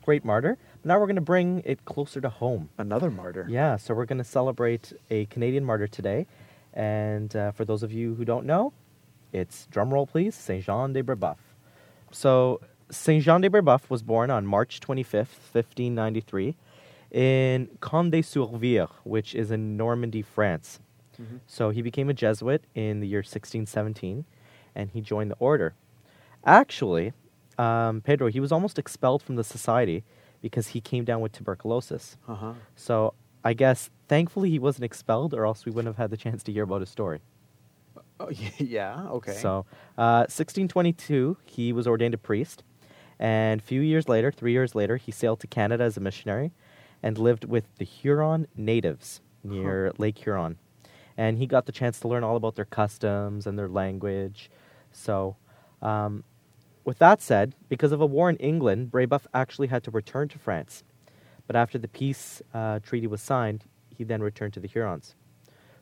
great 0.05 0.25
martyr. 0.25 0.59
Now 0.85 1.00
we're 1.00 1.07
going 1.07 1.17
to 1.17 1.21
bring 1.23 1.62
it 1.65 1.85
closer 1.85 2.21
to 2.21 2.29
home. 2.29 2.69
Another 2.79 3.11
martyr. 3.11 3.47
Yeah, 3.49 3.76
so 3.76 3.93
we're 3.95 4.05
going 4.05 4.19
to 4.19 4.25
celebrate 4.25 4.93
a 5.11 5.25
Canadian 5.26 5.65
martyr 5.65 5.88
today. 5.88 6.26
And 6.75 7.35
uh, 7.35 7.50
for 7.53 7.65
those 7.65 7.83
of 7.83 7.93
you 7.93 8.15
who 8.15 8.25
don't 8.25 8.45
know, 8.47 8.73
it's 9.33 9.67
drumroll 9.73 10.07
please, 10.09 10.35
Saint 10.35 10.62
Jean 10.65 10.93
de 10.93 11.03
Brebeuf. 11.03 11.38
So 12.12 12.61
Saint 12.90 13.23
Jean 13.23 13.40
de 13.40 13.50
Brebeuf 13.50 13.90
was 13.90 14.02
born 14.02 14.31
on 14.31 14.47
March 14.47 14.81
25th, 14.81 15.38
1593, 15.52 16.57
in 17.11 17.69
Condé-sur-Vire, 17.81 18.88
which 19.05 19.35
is 19.35 19.50
in 19.50 19.76
Normandy, 19.76 20.23
France. 20.23 20.81
So 21.47 21.71
he 21.71 21.83
became 21.83 22.11
a 22.11 22.14
Jesuit 22.14 22.64
in 22.75 23.00
the 23.00 23.09
year 23.09 23.21
1617, 23.21 24.25
and 24.75 24.90
he 24.90 25.00
joined 25.00 25.31
the 25.31 25.37
order. 25.38 25.75
Actually, 26.45 27.12
um, 27.59 28.02
Pedro, 28.02 28.28
he 28.28 28.40
was 28.40 28.52
almost 28.52 28.78
expelled 28.78 29.23
from 29.23 29.37
the 29.37 29.45
society 29.45 30.05
because 30.43 30.69
he 30.69 30.81
came 30.81 31.05
down 31.05 31.21
with 31.21 31.33
tuberculosis. 31.33 32.16
Uh-huh. 32.28 32.52
So 32.75 33.14
I 33.45 33.55
guess 33.55 33.90
thankfully 34.09 34.50
he 34.50 34.59
wasn't 34.59 34.85
expelled, 34.85 35.33
or 35.33 35.47
else 35.47 35.64
we 35.64 35.73
wouldn't 35.73 35.88
have 35.88 36.02
had 36.02 36.11
the 36.11 36.16
chance 36.16 36.43
to 36.45 36.52
hear 36.52 36.64
about 36.64 36.81
his 36.81 36.90
story. 36.90 37.21
Oh, 38.19 38.31
yeah, 38.59 39.09
okay. 39.09 39.35
So, 39.35 39.66
uh, 39.97 40.26
1622, 40.28 41.37
he 41.45 41.73
was 41.73 41.87
ordained 41.87 42.14
a 42.14 42.19
priest, 42.19 42.62
and 43.19 43.61
a 43.61 43.65
few 43.65 43.81
years 43.81 44.09
later, 44.09 44.31
three 44.31 44.53
years 44.53 44.75
later, 44.75 44.97
he 44.97 45.11
sailed 45.13 45.41
to 45.41 45.47
Canada 45.47 45.85
as 45.85 45.97
a 45.97 46.01
missionary, 46.01 46.53
and 47.03 47.19
lived 47.19 47.45
with 47.45 47.65
the 47.77 47.85
Huron 47.85 48.47
natives 48.57 49.21
near 49.45 49.93
Lake 49.99 50.19
Huron, 50.19 50.59
and 51.17 51.39
he 51.39 51.47
got 51.47 51.67
the 51.67 51.73
chance 51.73 52.01
to 52.01 52.09
learn 52.09 52.25
all 52.25 52.37
about 52.37 52.57
their 52.57 52.65
customs 52.65 53.47
and 53.47 53.59
their 53.59 53.69
language. 53.69 54.51
So, 54.93 55.37
um, 55.83 56.25
with 56.85 56.99
that 56.99 57.21
said, 57.21 57.55
because 57.69 57.93
of 57.93 58.01
a 58.01 58.07
war 58.07 58.31
in 58.31 58.37
England, 58.37 58.91
Brebeuf 58.91 59.27
actually 59.35 59.69
had 59.69 59.83
to 59.85 59.91
return 59.91 60.29
to 60.29 60.39
France. 60.39 60.85
But 61.47 61.57
after 61.57 61.79
the 61.79 61.89
peace 61.89 62.43
uh, 62.55 62.81
treaty 62.81 63.07
was 63.07 63.23
signed, 63.23 63.65
he 63.97 64.05
then 64.05 64.23
returned 64.23 64.55
to 64.55 64.61
the 64.61 64.69
Hurons. 64.69 65.15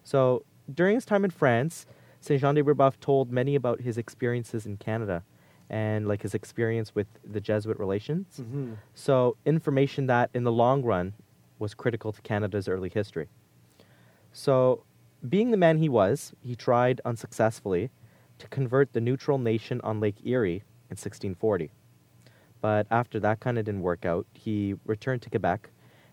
So 0.03 0.45
during 0.73 0.95
his 0.95 1.05
time 1.05 1.25
in 1.25 1.31
France, 1.31 1.87
Saint 2.21 2.41
Jean 2.41 2.55
de 2.55 2.63
Brebeuf 2.63 2.99
told 3.01 3.31
many 3.31 3.55
about 3.55 3.83
his 3.83 3.99
experiences 3.99 4.67
in 4.67 4.77
Canada 4.77 5.23
and 5.71 6.07
like 6.07 6.23
his 6.23 6.35
experience 6.35 6.95
with 6.95 7.07
the 7.25 7.41
Jesuit 7.41 7.79
relations. 7.79 8.41
Mhm. 8.41 8.77
So 8.95 9.37
information 9.45 10.07
that 10.07 10.31
in 10.35 10.45
the 10.45 10.53
long 10.53 10.83
run 10.83 11.15
was 11.59 11.75
critical 11.75 12.13
to 12.13 12.21
Canada's 12.23 12.69
early 12.69 12.89
history. 12.91 13.29
So 14.33 14.85
being 15.27 15.51
the 15.51 15.57
man 15.57 15.79
he 15.79 15.89
was, 15.89 16.35
he 16.41 16.55
tried 16.55 17.01
unsuccessfully 17.05 17.91
to 18.39 18.49
convert 18.49 18.93
the 18.93 19.01
neutral 19.01 19.39
nation 19.39 19.81
on 19.83 20.01
Lake 20.01 20.17
Erie 20.25 20.65
in 20.91 20.97
1640. 20.97 21.71
But 22.61 22.87
after 22.91 23.21
that 23.21 23.41
kind 23.41 23.59
of 23.59 23.65
didn't 23.65 23.83
work 23.83 24.05
out, 24.05 24.27
he 24.33 24.75
returned 24.85 25.23
to 25.23 25.31
Quebec 25.31 25.71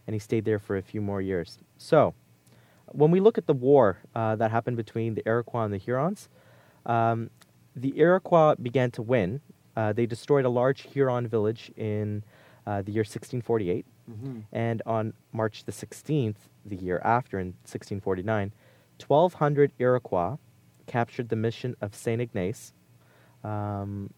and 0.07 0.13
he 0.13 0.19
stayed 0.19 0.45
there 0.45 0.59
for 0.59 0.77
a 0.77 0.81
few 0.81 1.01
more 1.01 1.21
years. 1.21 1.59
So, 1.77 2.13
when 2.93 3.09
we 3.11 3.19
look 3.21 3.37
at 3.37 3.47
the 3.47 3.53
war 3.53 3.99
uh, 4.13 4.35
that 4.35 4.51
happened 4.51 4.75
between 4.75 5.13
the 5.15 5.23
Iroquois 5.25 5.63
and 5.63 5.73
the 5.73 5.77
Hurons, 5.77 6.27
um, 6.85 7.29
the 7.75 7.97
Iroquois 7.97 8.55
began 8.55 8.91
to 8.91 9.01
win. 9.01 9.41
Uh, 9.75 9.93
they 9.93 10.05
destroyed 10.05 10.45
a 10.45 10.49
large 10.49 10.81
Huron 10.81 11.27
village 11.27 11.71
in 11.77 12.23
uh, 12.67 12.81
the 12.81 12.91
year 12.91 13.01
1648. 13.01 13.85
Mhm. 14.09 14.43
And 14.51 14.81
on 14.85 15.13
March 15.31 15.63
the 15.63 15.71
16th, 15.71 16.49
the 16.65 16.75
year 16.75 16.99
after, 17.03 17.39
in 17.39 17.53
1649, 17.63 18.51
1,200 19.07 19.71
Iroquois 19.79 20.37
captured 20.85 21.29
the 21.29 21.35
mission 21.35 21.75
of 21.81 21.95
St. 21.95 22.21
Ignace, 22.21 22.73
um, 23.43 24.11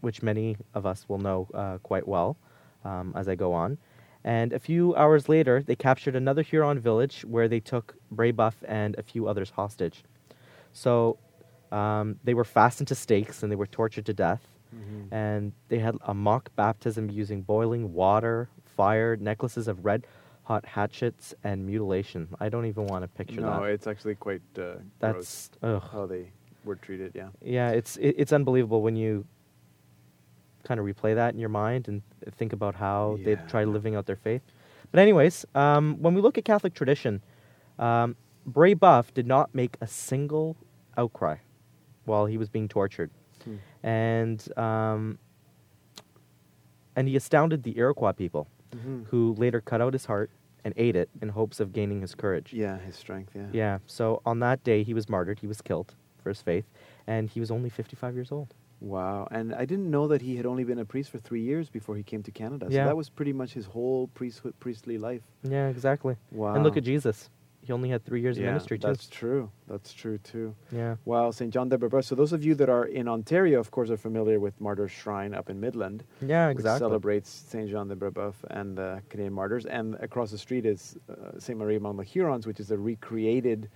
which 0.00 0.22
many 0.22 0.56
of 0.74 0.86
us 0.86 1.08
will 1.08 1.18
know 1.18 1.48
uh, 1.54 1.78
quite 1.78 2.06
well 2.06 2.36
um, 2.84 3.12
as 3.16 3.28
I 3.28 3.34
go 3.34 3.52
on. 3.52 3.78
And 4.22 4.52
a 4.52 4.58
few 4.58 4.94
hours 4.96 5.28
later, 5.28 5.62
they 5.62 5.74
captured 5.74 6.14
another 6.14 6.42
Huron 6.42 6.78
village 6.78 7.24
where 7.24 7.48
they 7.48 7.60
took 7.60 7.96
Brebeuf 8.14 8.54
and 8.68 8.98
a 8.98 9.02
few 9.02 9.26
others 9.26 9.50
hostage. 9.50 10.04
So 10.72 11.18
um, 11.72 12.16
they 12.24 12.34
were 12.34 12.44
fastened 12.44 12.88
to 12.88 12.94
stakes 12.94 13.42
and 13.42 13.50
they 13.50 13.56
were 13.56 13.66
tortured 13.66 14.06
to 14.06 14.14
death. 14.14 14.46
Mm-hmm. 14.74 15.12
And 15.14 15.52
they 15.68 15.78
had 15.78 15.96
a 16.06 16.14
mock 16.14 16.50
baptism 16.54 17.10
using 17.10 17.42
boiling 17.42 17.92
water, 17.92 18.48
fire, 18.64 19.16
necklaces 19.16 19.66
of 19.68 19.84
red 19.84 20.06
hot 20.44 20.64
hatchets, 20.66 21.34
and 21.44 21.64
mutilation. 21.66 22.28
I 22.40 22.48
don't 22.48 22.66
even 22.66 22.86
want 22.86 23.04
to 23.04 23.08
picture 23.08 23.40
No, 23.40 23.62
that. 23.62 23.70
it's 23.70 23.86
actually 23.86 24.16
quite 24.16 24.42
uh, 24.58 24.62
gross 24.62 24.80
That's 24.98 25.50
ugh. 25.62 25.82
how 25.92 26.06
they 26.06 26.32
were 26.64 26.76
treated, 26.76 27.12
yeah. 27.14 27.28
Yeah, 27.40 27.70
it's 27.70 27.96
it, 27.98 28.14
it's 28.18 28.32
unbelievable 28.32 28.82
when 28.82 28.96
you 28.96 29.26
kind 30.64 30.80
of 30.80 30.86
replay 30.86 31.14
that 31.14 31.34
in 31.34 31.40
your 31.40 31.48
mind 31.48 31.88
and 31.88 32.02
think 32.32 32.52
about 32.52 32.74
how 32.74 33.18
they 33.24 33.32
Yeah. 33.32 33.46
tried 33.46 33.68
living 33.68 33.94
out 33.94 34.06
their 34.06 34.16
faith. 34.16 34.42
But 34.90 35.00
anyways, 35.00 35.46
um, 35.54 35.96
when 36.02 36.14
we 36.14 36.20
look 36.20 36.36
at 36.36 36.44
Catholic 36.44 36.74
tradition, 36.74 37.22
um, 37.78 38.16
Buff 38.44 39.14
did 39.14 39.26
not 39.26 39.54
make 39.54 39.76
a 39.80 39.86
single 39.86 40.56
outcry 40.96 41.36
while 42.04 42.26
he 42.26 42.36
was 42.38 42.48
being 42.48 42.68
tortured, 42.68 43.10
Hmm. 43.44 43.56
and 43.82 44.58
um, 44.58 45.18
and 46.96 47.08
he 47.08 47.16
astounded 47.16 47.62
the 47.62 47.76
Iroquois 47.78 48.12
people, 48.12 48.48
Mhm. 48.72 49.06
who 49.06 49.34
later 49.38 49.60
cut 49.60 49.80
out 49.80 49.92
his 49.92 50.06
heart 50.06 50.30
and 50.64 50.74
ate 50.76 50.96
it 50.96 51.08
in 51.22 51.30
hopes 51.30 51.60
of 51.60 51.72
gaining 51.72 52.00
his 52.02 52.14
courage. 52.14 52.52
Yeah, 52.52 52.78
his 52.78 52.96
strength, 52.96 53.32
yeah. 53.34 53.46
Yeah. 53.52 53.78
So 53.86 54.20
on 54.26 54.40
that 54.40 54.62
day, 54.64 54.82
he 54.82 54.92
was 54.92 55.08
martyred. 55.08 55.38
He 55.40 55.46
was 55.46 55.60
killed 55.62 55.94
for 56.18 56.28
his 56.28 56.42
faith, 56.42 56.66
and 57.06 57.30
he 57.30 57.40
was 57.40 57.50
only 57.50 57.70
55 57.70 58.14
years 58.14 58.30
old. 58.30 58.54
Wow. 58.80 59.28
And 59.30 59.54
I 59.54 59.64
didn't 59.66 59.90
know 59.90 60.08
that 60.08 60.22
he 60.22 60.36
had 60.36 60.46
only 60.46 60.64
been 60.64 60.78
a 60.78 60.84
priest 60.84 61.10
for 61.10 61.18
three 61.18 61.42
years 61.42 61.68
before 61.70 61.96
he 61.96 62.02
came 62.02 62.22
to 62.22 62.30
Canada. 62.30 62.66
So 62.68 62.74
Yeah. 62.76 62.86
that 62.86 62.96
was 62.96 63.08
pretty 63.10 63.32
much 63.32 63.52
his 63.54 63.66
whole 63.66 64.08
priesthood, 64.08 64.54
priestly 64.58 64.96
life. 64.98 65.22
Yeah, 65.42 65.68
exactly. 65.68 66.16
Wow. 66.30 66.54
And 66.54 66.62
look 66.64 66.76
at 66.76 66.84
Jesus. 66.84 67.30
He 67.70 67.72
only 67.72 67.88
had 67.88 68.04
three 68.04 68.20
years 68.20 68.36
of 68.36 68.42
ministry 68.42 68.80
too. 68.80 68.88
that's 68.88 69.06
true. 69.06 69.48
That's 69.68 69.92
true 69.92 70.18
too. 70.18 70.56
Yeah. 70.72 70.96
Wow, 71.04 71.30
St. 71.30 71.52
John 71.52 71.68
de 71.68 71.78
Brebeuf. 71.78 72.04
So 72.04 72.16
those 72.16 72.32
of 72.32 72.44
you 72.44 72.56
that 72.56 72.68
are 72.68 72.86
in 72.86 73.06
Ontario, 73.06 73.60
of 73.60 73.70
course, 73.70 73.90
are 73.90 73.96
familiar 73.96 74.40
with 74.40 74.60
Martyrs 74.60 74.90
Shrine 74.90 75.34
up 75.34 75.50
in 75.50 75.60
Midland. 75.60 76.02
Yeah, 76.20 76.48
which 76.48 76.56
exactly. 76.56 76.80
celebrates 76.80 77.30
Saint 77.30 77.70
John 77.70 77.86
de 77.86 77.94
Brebeuf 77.94 78.34
and 78.50 78.76
the 78.76 79.00
Canadian 79.08 79.34
martyrs. 79.34 79.66
And 79.66 79.94
across 80.00 80.32
the 80.32 80.38
street 80.38 80.66
is 80.66 80.96
uh, 81.08 81.38
Saint 81.38 81.60
Marie 81.60 81.76
among 81.76 81.96
the 81.96 82.02
Hurons, 82.02 82.44
which 82.44 82.58
is 82.58 82.72
a 82.72 82.76
recreated 82.76 83.70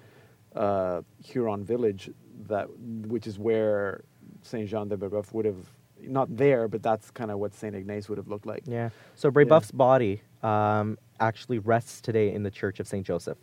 uh, 0.57 1.03
Huron 1.23 1.63
village 1.63 2.11
that, 2.49 2.67
which 3.07 3.29
is 3.29 3.39
where 3.39 4.03
Saint 4.43 4.69
John 4.69 4.89
de 4.89 4.97
Brebeuf 4.97 5.33
would 5.33 5.45
have 5.45 5.69
not 6.01 6.37
there, 6.37 6.67
but 6.67 6.83
that's 6.83 7.13
kind 7.13 7.31
of 7.31 7.39
what 7.39 7.55
Saint 7.55 7.77
Ignace 7.77 8.09
would 8.09 8.19
have 8.19 8.27
looked 8.27 8.47
like. 8.47 8.65
Yeah. 8.67 8.91
So 9.15 9.31
Brebeuf's 9.31 9.71
body 9.71 10.23
um, 10.43 10.99
actually 11.21 11.61
rests 11.61 12.01
today 12.01 12.33
in 12.33 12.43
the 12.43 12.51
Church 12.51 12.81
of 12.81 12.89
St. 12.89 13.07
Joseph, 13.07 13.39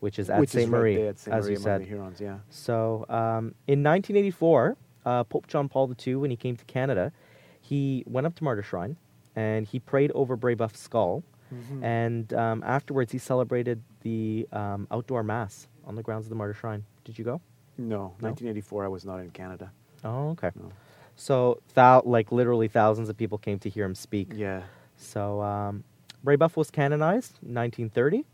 which 0.00 0.18
is 0.18 0.30
at 0.30 0.40
which 0.40 0.50
St. 0.50 0.64
is 0.64 0.70
right 0.70 0.78
Marie, 0.78 0.96
there 0.96 1.08
at 1.08 1.18
Saint 1.18 1.36
as 1.36 1.44
Marie 1.44 1.54
you 1.54 1.60
said. 1.60 1.82
Hurons. 1.82 2.20
Yeah. 2.20 2.38
So 2.50 3.06
um, 3.08 3.54
in 3.66 3.82
1984, 3.82 4.76
uh, 5.04 5.24
Pope 5.24 5.46
John 5.46 5.68
Paul 5.68 5.94
II, 6.06 6.16
when 6.16 6.30
he 6.30 6.36
came 6.36 6.56
to 6.56 6.64
Canada, 6.64 7.12
he 7.60 8.04
went 8.06 8.26
up 8.26 8.34
to 8.36 8.44
Martyr 8.44 8.62
Shrine 8.62 8.96
and 9.34 9.66
he 9.66 9.78
prayed 9.78 10.10
over 10.12 10.36
Brebeuf's 10.36 10.80
skull. 10.80 11.22
Mm-hmm. 11.54 11.84
And 11.84 12.32
um, 12.34 12.62
afterwards, 12.66 13.12
he 13.12 13.18
celebrated 13.18 13.82
the 14.02 14.48
um, 14.52 14.88
outdoor 14.90 15.22
mass 15.22 15.68
on 15.84 15.94
the 15.94 16.02
grounds 16.02 16.26
of 16.26 16.30
the 16.30 16.34
Martyr 16.34 16.54
Shrine. 16.54 16.84
Did 17.04 17.18
you 17.18 17.24
go? 17.24 17.40
No, 17.78 18.14
1984. 18.20 18.84
I 18.84 18.88
was 18.88 19.04
not 19.04 19.20
in 19.20 19.30
Canada. 19.30 19.70
Oh, 20.04 20.30
okay. 20.30 20.50
No. 20.56 20.72
So, 21.14 21.60
thou- 21.74 22.02
like 22.04 22.32
literally 22.32 22.68
thousands 22.68 23.08
of 23.08 23.16
people 23.16 23.38
came 23.38 23.58
to 23.60 23.70
hear 23.70 23.84
him 23.84 23.94
speak. 23.94 24.32
Yeah. 24.34 24.62
So, 24.96 25.40
um, 25.40 25.84
Brebeuf 26.24 26.56
was 26.56 26.70
canonized 26.70 27.38
in 27.42 27.54
1930, 27.54 28.24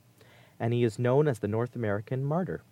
and 0.62 0.72
he 0.72 0.84
is 0.84 0.96
known 0.96 1.26
as 1.26 1.40
the 1.40 1.48
North 1.48 1.74
American 1.74 2.24
martyr, 2.24 2.62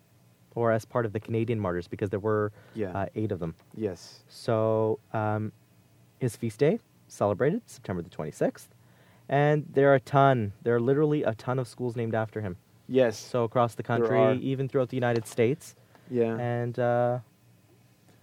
or 0.54 0.70
as 0.70 0.84
part 0.84 1.04
of 1.04 1.12
the 1.12 1.18
Canadian 1.20 1.58
martyrs, 1.58 1.88
because 1.88 2.08
there 2.10 2.20
were 2.20 2.52
Yeah. 2.74 2.92
uh, 2.96 3.06
eight 3.16 3.32
of 3.32 3.40
them. 3.40 3.56
Yes. 3.74 4.22
So, 4.28 5.00
um, 5.12 5.50
his 6.20 6.36
feast 6.36 6.60
day 6.60 6.78
celebrated 7.08 7.62
September 7.66 8.00
the 8.00 8.08
26th, 8.10 8.68
and 9.28 9.66
there 9.72 9.90
are 9.90 9.96
a 9.96 10.00
ton, 10.00 10.52
there 10.62 10.74
are 10.76 10.80
literally 10.80 11.24
a 11.24 11.34
ton 11.34 11.58
of 11.58 11.66
schools 11.66 11.96
named 11.96 12.14
after 12.14 12.40
him. 12.40 12.56
Yes. 12.86 13.18
So, 13.18 13.42
across 13.42 13.74
the 13.74 13.82
country, 13.82 14.38
even 14.38 14.68
throughout 14.68 14.90
the 14.90 14.96
United 14.96 15.26
States, 15.26 15.74
yeah. 16.08 16.36
and 16.38 16.78
uh, 16.78 17.18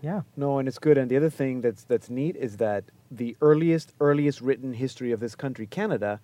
yeah. 0.01 0.21
No, 0.38 0.59
and 0.59 0.67
it's 0.67 0.79
good. 0.79 0.97
And 0.97 1.12
the 1.12 1.17
other 1.17 1.29
thing 1.29 1.59
that's 1.62 1.83
that's 1.83 2.09
neat 2.09 2.36
is 2.38 2.55
that 2.57 2.86
the 3.12 3.36
earliest 3.41 3.93
earliest 4.00 4.39
written 4.41 4.74
history 4.74 5.12
of 5.12 5.19
this 5.19 5.36
country, 5.36 5.65
Canada, 5.65 6.19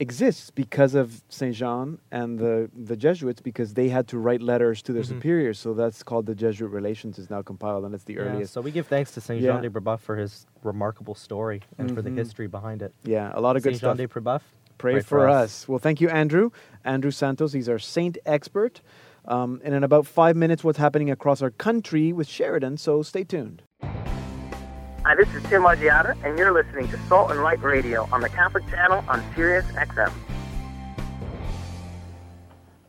exists 0.00 0.50
because 0.50 0.94
of 0.94 1.22
Saint 1.28 1.54
Jean 1.54 1.98
and 2.10 2.38
the 2.38 2.70
the 2.74 2.96
Jesuits 2.96 3.40
because 3.40 3.74
they 3.74 3.88
had 3.88 4.08
to 4.08 4.18
write 4.18 4.42
letters 4.42 4.82
to 4.82 4.92
their 4.92 5.02
Mhm. 5.02 5.06
superiors. 5.08 5.58
So 5.58 5.74
that's 5.74 6.02
called 6.02 6.26
the 6.26 6.34
Jesuit 6.34 6.70
Relations 6.70 7.18
is 7.18 7.30
now 7.30 7.42
compiled, 7.42 7.84
and 7.84 7.94
it's 7.94 8.04
the 8.04 8.14
Yeah, 8.14 8.20
earliest. 8.20 8.52
So 8.52 8.60
we 8.60 8.70
give 8.70 8.86
thanks 8.88 9.12
to 9.12 9.20
Saint 9.20 9.40
Yeah. 9.42 9.52
Jean 9.52 9.62
de 9.62 9.70
Brebeuf 9.70 10.00
for 10.00 10.16
his 10.16 10.46
remarkable 10.64 11.14
story 11.14 11.60
and 11.78 11.94
for 11.94 12.02
the 12.02 12.10
Mhm. 12.10 12.16
history 12.16 12.46
behind 12.46 12.82
it. 12.82 12.92
Yeah, 13.04 13.30
a 13.34 13.40
lot 13.40 13.56
of 13.56 13.62
good 13.62 13.74
Saint 13.74 13.80
Jean 13.82 13.96
stuff. 13.96 13.98
de 13.98 14.08
Brebeuf. 14.08 14.42
Pray, 14.78 14.92
pray 14.94 15.00
for, 15.02 15.08
for 15.20 15.28
us. 15.28 15.44
us. 15.64 15.68
Well, 15.68 15.78
thank 15.78 16.00
you, 16.00 16.08
Andrew. 16.08 16.50
Andrew 16.84 17.10
Santos. 17.10 17.52
He's 17.52 17.68
our 17.68 17.78
saint 17.78 18.16
expert. 18.24 18.80
Um, 19.26 19.60
and 19.62 19.74
in 19.74 19.84
about 19.84 20.06
five 20.06 20.34
minutes, 20.34 20.64
what's 20.64 20.78
happening 20.78 21.10
across 21.10 21.42
our 21.42 21.50
country 21.50 22.10
with 22.10 22.26
Sheridan. 22.26 22.78
So 22.78 23.02
stay 23.02 23.22
tuned. 23.22 23.62
Hi, 25.10 25.16
this 25.16 25.34
is 25.34 25.42
Tim 25.48 25.62
Maggiata, 25.62 26.16
and 26.22 26.38
you're 26.38 26.52
listening 26.52 26.86
to 26.86 26.96
Salt 27.08 27.32
and 27.32 27.42
Light 27.42 27.60
Radio 27.64 28.08
on 28.12 28.20
the 28.20 28.28
Catholic 28.28 28.64
Channel 28.68 29.04
on 29.08 29.20
Sirius 29.34 29.64
XM. 29.72 30.12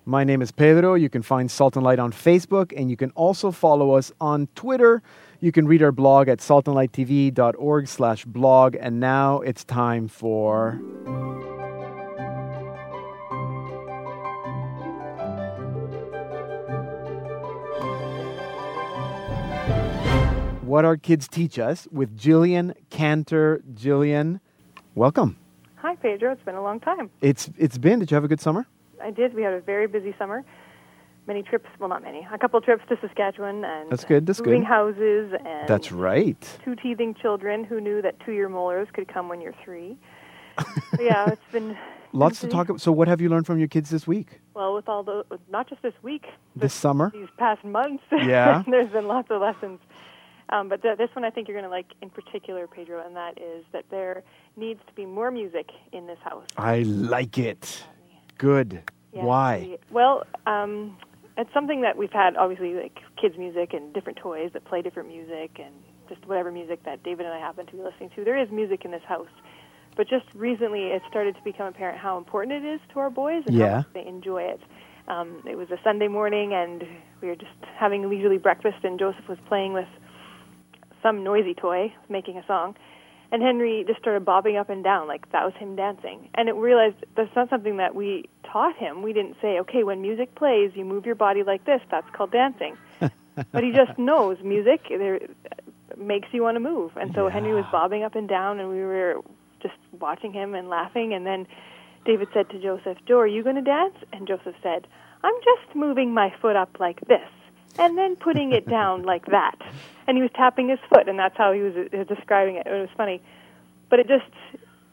My 0.05 0.23
name 0.23 0.43
is 0.43 0.51
Pedro. 0.51 0.93
You 0.93 1.09
can 1.09 1.23
find 1.23 1.49
Salt 1.49 1.75
and 1.77 1.83
Light 1.83 1.97
on 1.97 2.11
Facebook, 2.11 2.73
and 2.77 2.91
you 2.91 2.95
can 2.95 3.09
also 3.15 3.49
follow 3.49 3.93
us 3.93 4.11
on 4.21 4.49
Twitter. 4.53 5.01
You 5.39 5.51
can 5.51 5.67
read 5.67 5.81
our 5.81 5.91
blog 5.91 6.27
at 6.27 6.37
saltandlighttv.org 6.37 7.87
slash 7.87 8.25
blog. 8.25 8.75
And 8.79 8.99
now 8.99 9.39
it's 9.39 9.63
time 9.63 10.07
for... 10.07 10.79
What 20.71 20.85
Our 20.85 20.95
Kids 20.95 21.27
Teach 21.27 21.59
Us 21.59 21.85
with 21.91 22.17
Jillian 22.17 22.73
Cantor. 22.89 23.61
Jillian, 23.73 24.39
welcome. 24.95 25.35
Hi, 25.75 25.97
Pedro. 25.97 26.31
It's 26.31 26.43
been 26.45 26.55
a 26.55 26.63
long 26.63 26.79
time. 26.79 27.09
It's 27.19 27.49
It's 27.57 27.77
been, 27.77 27.99
did 27.99 28.09
you 28.09 28.15
have 28.15 28.23
a 28.23 28.29
good 28.29 28.39
summer? 28.39 28.65
I 29.03 29.11
did. 29.11 29.33
We 29.33 29.41
had 29.41 29.51
a 29.51 29.59
very 29.59 29.87
busy 29.87 30.15
summer. 30.17 30.45
Many 31.27 31.43
trips, 31.43 31.67
well, 31.77 31.89
not 31.89 32.03
many, 32.03 32.25
a 32.33 32.37
couple 32.37 32.61
trips 32.61 32.83
to 32.87 32.95
Saskatchewan 33.01 33.65
and 33.65 33.89
That's 33.89 34.05
good, 34.05 34.25
that's 34.25 34.39
moving 34.39 34.61
good. 34.61 34.67
houses 34.67 35.33
and 35.45 35.67
That's 35.67 35.91
right. 35.91 36.37
two 36.63 36.77
teething 36.77 37.15
children 37.15 37.65
who 37.65 37.81
knew 37.81 38.01
that 38.01 38.17
two-year 38.25 38.47
molars 38.47 38.87
could 38.93 39.09
come 39.13 39.27
when 39.27 39.41
you're 39.41 39.55
three. 39.65 39.97
Yeah, 41.01 41.31
it's 41.31 41.51
been 41.51 41.77
Lots 42.13 42.39
to 42.41 42.47
talk 42.47 42.69
about. 42.69 42.81
So, 42.81 42.91
what 42.91 43.07
have 43.07 43.21
you 43.21 43.29
learned 43.29 43.45
from 43.45 43.57
your 43.59 43.67
kids 43.67 43.89
this 43.89 44.05
week? 44.05 44.39
Well, 44.53 44.73
with 44.73 44.89
all 44.89 45.03
the 45.03 45.23
not 45.49 45.69
just 45.69 45.81
this 45.81 45.93
week, 46.01 46.25
This 46.55 46.73
summer? 46.73 47.09
these 47.13 47.29
past 47.37 47.63
months. 47.63 48.03
Yeah. 48.11 48.63
there's 48.67 48.91
been 48.91 49.07
lots 49.07 49.29
of 49.31 49.41
lessons. 49.41 49.79
Um, 50.51 50.67
but 50.69 50.81
th- 50.81 50.97
this 50.97 51.09
one 51.13 51.23
I 51.23 51.29
think 51.29 51.47
you're 51.47 51.55
going 51.57 51.69
to 51.69 51.75
like 51.75 51.87
in 52.01 52.09
particular, 52.09 52.67
Pedro, 52.67 53.05
and 53.05 53.15
that 53.15 53.37
is 53.41 53.63
that 53.71 53.85
there 53.89 54.23
needs 54.57 54.81
to 54.87 54.93
be 54.93 55.05
more 55.05 55.31
music 55.31 55.69
in 55.93 56.07
this 56.07 56.19
house. 56.23 56.43
I 56.57 56.79
like 56.79 57.37
it. 57.37 57.83
Good. 58.37 58.81
Yeah, 59.13 59.23
Why? 59.25 59.59
we- 59.71 59.77
Well, 59.91 60.23
um, 60.45 60.97
it's 61.37 61.53
something 61.53 61.81
that 61.81 61.95
we've 61.97 62.11
had, 62.11 62.35
obviously, 62.35 62.73
like 62.73 62.97
kids' 63.19 63.37
music 63.37 63.73
and 63.73 63.93
different 63.93 64.17
toys 64.17 64.49
that 64.53 64.65
play 64.65 64.81
different 64.81 65.07
music 65.09 65.59
and 65.63 65.73
just 66.09 66.25
whatever 66.27 66.51
music 66.51 66.83
that 66.83 67.03
David 67.03 67.25
and 67.25 67.33
I 67.33 67.39
happen 67.39 67.65
to 67.67 67.71
be 67.71 67.81
listening 67.81 68.09
to. 68.15 68.25
There 68.25 68.37
is 68.37 68.49
music 68.51 68.83
in 68.83 68.91
this 68.91 69.03
house. 69.07 69.29
But 69.95 70.07
just 70.09 70.25
recently, 70.33 70.87
it 70.87 71.01
started 71.09 71.35
to 71.35 71.43
become 71.43 71.67
apparent 71.67 71.97
how 71.97 72.17
important 72.17 72.63
it 72.63 72.67
is 72.67 72.79
to 72.93 72.99
our 72.99 73.09
boys 73.09 73.43
and 73.45 73.55
Yeah. 73.55 73.81
how 73.81 73.85
they 73.93 74.05
enjoy 74.05 74.43
it. 74.43 74.61
Um, 75.07 75.41
it 75.45 75.57
was 75.57 75.69
a 75.71 75.77
Sunday 75.83 76.07
morning, 76.07 76.53
and 76.53 76.85
we 77.21 77.27
were 77.27 77.35
just 77.35 77.51
having 77.77 78.09
leisurely 78.09 78.37
breakfast, 78.37 78.83
and 78.83 78.97
Joseph 78.97 79.27
was 79.27 79.37
playing 79.47 79.73
with 79.73 79.87
some 81.01 81.23
noisy 81.23 81.53
toy, 81.53 81.93
making 82.09 82.37
a 82.37 82.45
song. 82.45 82.75
And 83.31 83.41
Henry 83.41 83.85
just 83.87 83.99
started 83.99 84.25
bobbing 84.25 84.57
up 84.57 84.69
and 84.69 84.83
down 84.83 85.07
like 85.07 85.31
that 85.31 85.45
was 85.45 85.53
him 85.57 85.75
dancing. 85.75 86.29
And 86.35 86.49
it 86.49 86.55
realized 86.55 86.97
that's 87.15 87.33
not 87.35 87.49
something 87.49 87.77
that 87.77 87.95
we 87.95 88.29
taught 88.43 88.75
him. 88.75 89.01
We 89.01 89.13
didn't 89.13 89.37
say, 89.41 89.59
okay, 89.59 89.83
when 89.83 90.01
music 90.01 90.35
plays, 90.35 90.71
you 90.75 90.83
move 90.83 91.05
your 91.05 91.15
body 91.15 91.43
like 91.43 91.63
this. 91.65 91.79
That's 91.89 92.09
called 92.11 92.31
dancing. 92.31 92.75
but 92.99 93.63
he 93.63 93.71
just 93.71 93.97
knows 93.97 94.37
music 94.43 94.81
there, 94.89 95.19
makes 95.97 96.27
you 96.33 96.43
want 96.43 96.55
to 96.55 96.59
move. 96.59 96.91
And 96.97 97.13
so 97.15 97.29
Henry 97.29 97.53
was 97.53 97.65
bobbing 97.71 98.03
up 98.03 98.15
and 98.15 98.27
down, 98.27 98.59
and 98.59 98.69
we 98.69 98.81
were 98.81 99.21
just 99.61 99.75
watching 99.97 100.33
him 100.33 100.53
and 100.53 100.67
laughing. 100.67 101.13
And 101.13 101.25
then 101.25 101.47
David 102.05 102.27
said 102.33 102.49
to 102.49 102.61
Joseph, 102.61 102.97
Joe, 103.07 103.19
are 103.19 103.27
you 103.27 103.43
going 103.43 103.55
to 103.55 103.61
dance? 103.61 103.95
And 104.11 104.27
Joseph 104.27 104.55
said, 104.61 104.87
I'm 105.23 105.35
just 105.35 105.73
moving 105.73 106.13
my 106.13 106.33
foot 106.41 106.57
up 106.57 106.77
like 106.81 106.99
this 107.07 107.29
and 107.77 107.97
then 107.97 108.15
putting 108.15 108.51
it 108.51 108.67
down 108.67 109.03
like 109.13 109.25
that. 109.27 109.55
And 110.07 110.17
he 110.17 110.21
was 110.21 110.31
tapping 110.35 110.69
his 110.69 110.79
foot, 110.89 111.07
and 111.07 111.17
that's 111.17 111.37
how 111.37 111.53
he 111.53 111.61
was 111.61 111.73
uh, 111.75 112.03
describing 112.03 112.55
it. 112.55 112.67
It 112.67 112.71
was 112.71 112.89
funny, 112.97 113.21
but 113.89 113.99
it 113.99 114.07
just 114.07 114.25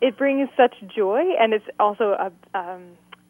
it 0.01 0.17
brings 0.17 0.49
such 0.57 0.75
joy, 0.95 1.23
and 1.41 1.53
it's 1.53 1.65
also 1.81 2.13
a 2.13 2.59
um, 2.59 2.83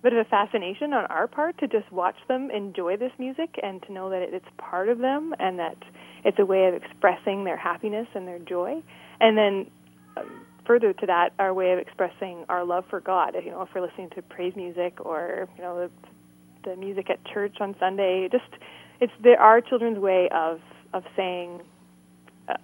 bit 0.03 0.13
of 0.13 0.19
a 0.19 0.29
fascination 0.29 0.93
on 0.93 1.07
our 1.07 1.27
part 1.27 1.59
to 1.59 1.67
just 1.67 1.91
watch 1.91 2.17
them 2.29 2.51
enjoy 2.51 2.97
this 2.97 3.13
music 3.19 3.59
and 3.63 3.83
to 3.83 3.93
know 3.93 4.11
that 4.11 4.23
it, 4.23 4.35
it's 4.35 4.47
part 4.57 4.89
of 4.89 4.99
them 4.99 5.35
and 5.39 5.59
that 5.59 5.77
it's 6.25 6.39
a 6.39 6.47
way 6.47 6.67
of 6.67 6.75
expressing 6.75 7.45
their 7.45 7.57
happiness 7.57 8.07
and 8.15 8.29
their 8.29 8.39
joy. 8.39 8.83
And 9.21 9.37
then 9.37 9.71
um, 10.17 10.47
further 10.67 10.93
to 10.93 11.07
that, 11.07 11.33
our 11.39 11.53
way 11.53 11.73
of 11.73 11.79
expressing 11.79 12.45
our 12.49 12.65
love 12.65 12.85
for 12.89 13.01
God. 13.01 13.35
You 13.43 13.51
know, 13.51 13.63
if 13.63 13.71
we're 13.75 13.81
listening 13.81 14.11
to 14.11 14.23
praise 14.23 14.55
music 14.55 14.99
or 15.01 15.49
you 15.57 15.63
know 15.63 15.89
the, 15.89 16.71
the 16.71 16.77
music 16.77 17.11
at 17.11 17.25
church 17.25 17.57
on 17.61 17.75
Sunday, 17.81 18.29
just 18.31 18.63
it's 19.01 19.13
the, 19.23 19.37
our 19.37 19.61
children's 19.61 19.99
way 19.99 20.29
of 20.31 20.61
of 20.93 21.05
saying 21.17 21.61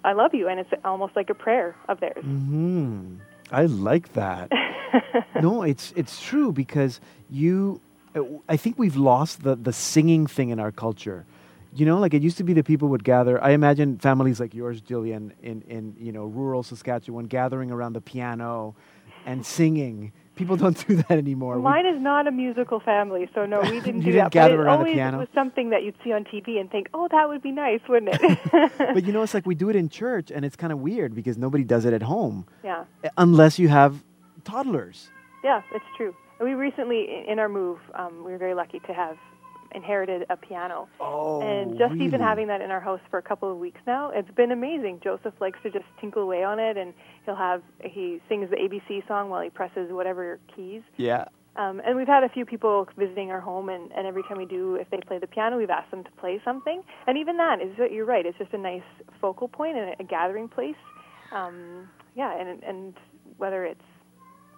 I 0.04 0.12
love 0.12 0.34
you, 0.34 0.48
and 0.48 0.60
it's 0.60 0.70
almost 0.84 1.14
like 1.16 1.30
a 1.30 1.34
prayer 1.34 1.76
of 1.88 2.00
theirs. 2.00 2.24
Hmm. 2.24 3.16
I 3.50 3.66
like 3.66 4.14
that. 4.14 4.50
no, 5.42 5.62
it's 5.62 5.92
it's 5.96 6.22
true 6.22 6.52
because 6.52 7.00
you. 7.30 7.80
I 8.48 8.56
think 8.56 8.78
we've 8.78 8.96
lost 8.96 9.42
the 9.42 9.56
the 9.56 9.72
singing 9.72 10.26
thing 10.26 10.50
in 10.50 10.60
our 10.60 10.72
culture. 10.72 11.26
You 11.74 11.84
know, 11.84 11.98
like 11.98 12.14
it 12.14 12.22
used 12.22 12.36
to 12.38 12.44
be 12.44 12.52
that 12.54 12.64
people 12.64 12.88
would 12.88 13.04
gather. 13.04 13.42
I 13.42 13.50
imagine 13.50 13.98
families 13.98 14.38
like 14.38 14.54
yours, 14.54 14.80
Jillian, 14.80 15.32
in 15.42 15.62
in 15.62 15.96
you 15.98 16.12
know 16.12 16.26
rural 16.26 16.62
Saskatchewan, 16.62 17.26
gathering 17.26 17.70
around 17.70 17.94
the 17.94 18.00
piano 18.00 18.74
and 19.26 19.44
singing. 19.44 20.12
People 20.36 20.56
don't 20.56 20.76
do 20.88 20.96
that 20.96 21.12
anymore. 21.12 21.56
We- 21.56 21.62
Mine 21.62 21.86
is 21.86 22.00
not 22.00 22.26
a 22.26 22.32
musical 22.32 22.80
family, 22.80 23.28
so 23.34 23.46
no, 23.46 23.60
we 23.60 23.80
didn't 23.80 24.00
do 24.00 24.06
didn't 24.12 24.24
that. 24.24 24.32
gather 24.32 24.56
but 24.56 24.62
it 24.62 24.64
around 24.64 24.72
the 24.74 24.78
always 24.78 24.94
piano? 24.94 25.18
was 25.18 25.28
something 25.34 25.70
that 25.70 25.82
you'd 25.84 25.94
see 26.02 26.12
on 26.12 26.24
TV 26.24 26.58
and 26.60 26.70
think, 26.70 26.88
"Oh, 26.94 27.08
that 27.10 27.28
would 27.28 27.42
be 27.42 27.52
nice, 27.52 27.80
wouldn't 27.88 28.14
it?" 28.20 28.72
but 28.78 29.04
you 29.04 29.12
know, 29.12 29.22
it's 29.22 29.34
like 29.34 29.46
we 29.46 29.54
do 29.54 29.70
it 29.70 29.76
in 29.76 29.88
church, 29.88 30.30
and 30.30 30.44
it's 30.44 30.56
kind 30.56 30.72
of 30.72 30.78
weird 30.80 31.14
because 31.14 31.38
nobody 31.38 31.64
does 31.64 31.84
it 31.84 31.92
at 31.92 32.02
home 32.02 32.46
yeah. 32.64 32.84
uh, 33.04 33.08
unless 33.18 33.58
you 33.58 33.68
have 33.68 34.02
toddlers. 34.44 35.08
Yeah, 35.42 35.62
it's 35.72 35.84
true. 35.96 36.14
We 36.40 36.54
recently, 36.54 37.24
in 37.28 37.38
our 37.38 37.48
move, 37.48 37.78
um, 37.94 38.24
we 38.24 38.32
were 38.32 38.38
very 38.38 38.54
lucky 38.54 38.80
to 38.86 38.92
have 38.92 39.16
inherited 39.74 40.26
a 40.30 40.36
piano. 40.36 40.88
Oh, 41.00 41.42
and 41.42 41.78
just 41.78 41.94
even 41.94 42.12
really? 42.12 42.22
having 42.22 42.46
that 42.48 42.60
in 42.60 42.70
our 42.70 42.80
house 42.80 43.00
for 43.10 43.18
a 43.18 43.22
couple 43.22 43.50
of 43.50 43.58
weeks 43.58 43.80
now, 43.86 44.10
it's 44.14 44.30
been 44.32 44.52
amazing. 44.52 45.00
Joseph 45.02 45.34
likes 45.40 45.58
to 45.62 45.70
just 45.70 45.84
tinkle 46.00 46.22
away 46.22 46.44
on 46.44 46.58
it, 46.58 46.76
and 46.76 46.94
he'll 47.24 47.36
have 47.36 47.62
he 47.82 48.20
sings 48.28 48.50
the 48.50 48.56
ABC 48.56 49.06
song 49.06 49.30
while 49.30 49.42
he 49.42 49.50
presses 49.50 49.90
whatever 49.90 50.38
keys. 50.54 50.82
Yeah. 50.96 51.24
Um, 51.56 51.80
and 51.86 51.96
we've 51.96 52.08
had 52.08 52.24
a 52.24 52.28
few 52.28 52.44
people 52.44 52.88
visiting 52.98 53.30
our 53.30 53.40
home, 53.40 53.68
and, 53.68 53.92
and 53.92 54.06
every 54.06 54.24
time 54.24 54.38
we 54.38 54.44
do, 54.44 54.74
if 54.74 54.90
they 54.90 54.98
play 55.06 55.18
the 55.18 55.28
piano, 55.28 55.56
we've 55.56 55.70
asked 55.70 55.90
them 55.92 56.02
to 56.02 56.10
play 56.18 56.40
something. 56.44 56.82
And 57.06 57.16
even 57.16 57.36
that 57.36 57.60
is, 57.62 57.76
you're 57.92 58.04
right, 58.04 58.26
it's 58.26 58.38
just 58.38 58.52
a 58.54 58.58
nice 58.58 58.82
focal 59.20 59.46
point 59.46 59.76
and 59.76 59.90
a, 59.90 59.94
a 60.00 60.04
gathering 60.04 60.48
place. 60.48 60.74
Um, 61.32 61.88
yeah, 62.16 62.36
and 62.38 62.62
and 62.62 62.94
whether 63.36 63.64
it's 63.64 63.80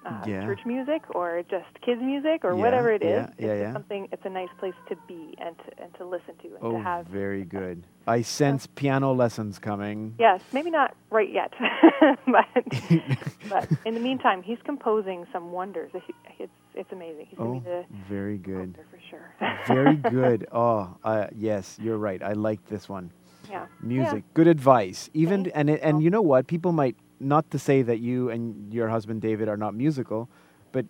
uh, 0.06 0.24
Yeah. 0.26 0.44
church 0.46 0.60
music 0.64 1.02
or 1.14 1.42
just 1.50 1.66
kids 1.84 2.00
music 2.00 2.44
or 2.44 2.54
Yeah, 2.54 2.62
whatever 2.62 2.92
it 2.92 3.02
is, 3.02 3.08
yeah, 3.10 3.26
it's 3.26 3.40
yeah, 3.40 3.46
just 3.48 3.60
yeah. 3.60 3.72
something. 3.72 4.08
It's 4.12 4.24
a 4.24 4.30
nice 4.30 4.48
place 4.58 4.74
to 4.88 4.96
be 5.08 5.34
and 5.38 5.56
to 5.58 5.82
and 5.82 5.94
to 5.94 6.04
listen 6.06 6.34
to 6.42 6.48
and 6.48 6.58
Oh, 6.62 6.72
to 6.72 6.78
have. 6.78 7.06
very 7.06 7.44
good. 7.44 7.82
I 8.06 8.22
sense 8.22 8.66
piano 8.68 9.12
lessons 9.12 9.58
coming. 9.58 10.14
Yes, 10.18 10.40
maybe 10.52 10.70
not 10.70 10.94
right 11.10 11.30
yet, 11.32 11.52
but 12.26 12.44
but 13.48 13.68
in 13.84 13.94
the 13.94 14.00
meantime, 14.00 14.42
he's 14.42 14.58
composing 14.64 15.26
some 15.32 15.50
wonders. 15.52 15.90
It's 16.38 16.52
it's 16.74 16.92
amazing. 16.92 17.26
He's 17.28 17.38
Oh, 17.38 17.44
going 17.44 17.60
to 17.62 17.64
be 17.64 17.70
the 17.70 17.84
very 18.08 18.38
good. 18.38 18.78
for 18.90 18.98
sure. 19.10 19.34
Very 19.66 19.96
good. 19.96 20.46
Oh, 20.52 20.96
uh, 21.02 21.26
yes, 21.34 21.78
you're 21.82 21.96
right. 21.98 22.22
I 22.22 22.32
like 22.34 22.64
this 22.68 22.88
one. 22.88 23.10
yeah. 23.50 23.66
Music, 23.80 24.22
good 24.34 24.46
advice. 24.46 25.08
Even 25.14 25.50
and 25.54 25.70
it, 25.70 25.80
and 25.82 26.02
you 26.02 26.10
know 26.10 26.22
what? 26.22 26.46
People 26.46 26.72
might 26.72 26.96
not 27.20 27.50
to 27.50 27.58
say 27.58 27.82
that 27.82 27.98
you 27.98 28.30
and 28.30 28.72
your 28.72 28.88
husband 28.88 29.22
David 29.22 29.48
are 29.48 29.56
not 29.56 29.74
musical, 29.74 30.28
but 30.72 30.86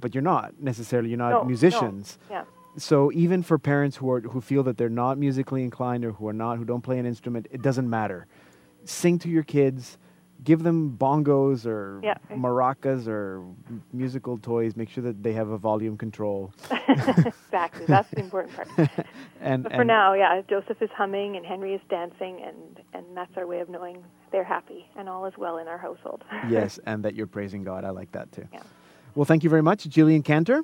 but 0.00 0.14
you're 0.14 0.22
not 0.22 0.54
necessarily. 0.60 1.08
You're 1.10 1.18
not 1.18 1.30
No, 1.30 1.38
no. 1.40 1.44
musicians. 1.44 2.18
Yeah. 2.30 2.44
So 2.76 3.12
even 3.12 3.42
for 3.42 3.58
parents 3.58 3.96
who 3.96 4.10
are 4.10 4.20
who 4.20 4.40
feel 4.40 4.62
that 4.64 4.76
they're 4.76 4.88
not 4.88 5.18
musically 5.18 5.62
inclined 5.62 6.04
or 6.04 6.12
who 6.12 6.26
are 6.28 6.32
not 6.32 6.58
who 6.58 6.64
don't 6.64 6.82
play 6.82 6.98
an 6.98 7.06
instrument, 7.06 7.46
it 7.50 7.62
doesn't 7.62 7.88
matter. 7.88 8.26
Sing 8.84 9.18
to 9.20 9.28
your 9.28 9.44
kids. 9.44 9.98
Give 10.44 10.62
them 10.62 10.96
bongos 10.98 11.66
or 11.66 12.00
Yeah. 12.02 12.18
maracas 12.30 13.08
or 13.08 13.42
musical 13.92 14.36
toys. 14.38 14.76
Make 14.76 14.90
sure 14.90 15.02
that 15.04 15.22
they 15.22 15.32
have 15.32 15.48
a 15.48 15.58
volume 15.58 15.96
control. 15.96 16.52
exactly. 16.88 17.86
That's 17.86 18.10
the 18.10 18.20
important 18.20 18.54
part. 18.54 18.68
And, 19.40 19.62
But 19.62 19.72
for 19.72 19.80
and 19.82 19.88
now, 19.88 20.14
yeah, 20.14 20.40
Joseph 20.48 20.80
is 20.80 20.88
humming 20.96 21.36
and 21.36 21.44
Henry 21.44 21.74
is 21.74 21.80
dancing, 21.90 22.40
and 22.42 22.80
and 22.94 23.04
that's 23.14 23.36
our 23.36 23.46
way 23.46 23.60
of 23.60 23.68
knowing 23.68 24.02
they're 24.32 24.42
happy 24.44 24.86
and 24.96 25.06
all 25.08 25.26
is 25.26 25.34
well 25.36 25.58
in 25.58 25.68
our 25.68 25.76
household. 25.76 26.24
yes, 26.48 26.78
and 26.86 27.04
that 27.04 27.14
you're 27.14 27.26
praising 27.26 27.62
God. 27.62 27.84
I 27.84 27.90
like 27.90 28.12
that 28.12 28.32
too. 28.32 28.46
Yeah. 28.52 28.62
Well, 29.14 29.26
thank 29.26 29.44
you 29.44 29.50
very 29.50 29.62
much, 29.62 29.84
Jillian 29.88 30.24
Cantor. 30.24 30.62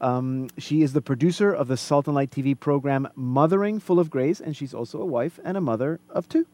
Um, 0.00 0.48
she 0.58 0.82
is 0.82 0.94
the 0.94 1.02
producer 1.02 1.52
of 1.52 1.68
the 1.68 1.76
Salt 1.76 2.06
and 2.06 2.14
Light 2.14 2.30
TV 2.30 2.58
program 2.58 3.06
Mothering 3.14 3.78
Full 3.80 4.00
of 4.00 4.08
Grace, 4.10 4.40
and 4.40 4.56
she's 4.56 4.72
also 4.74 5.00
a 5.00 5.06
wife 5.06 5.38
and 5.44 5.56
a 5.56 5.60
mother 5.60 6.00
of 6.08 6.28
two. 6.28 6.46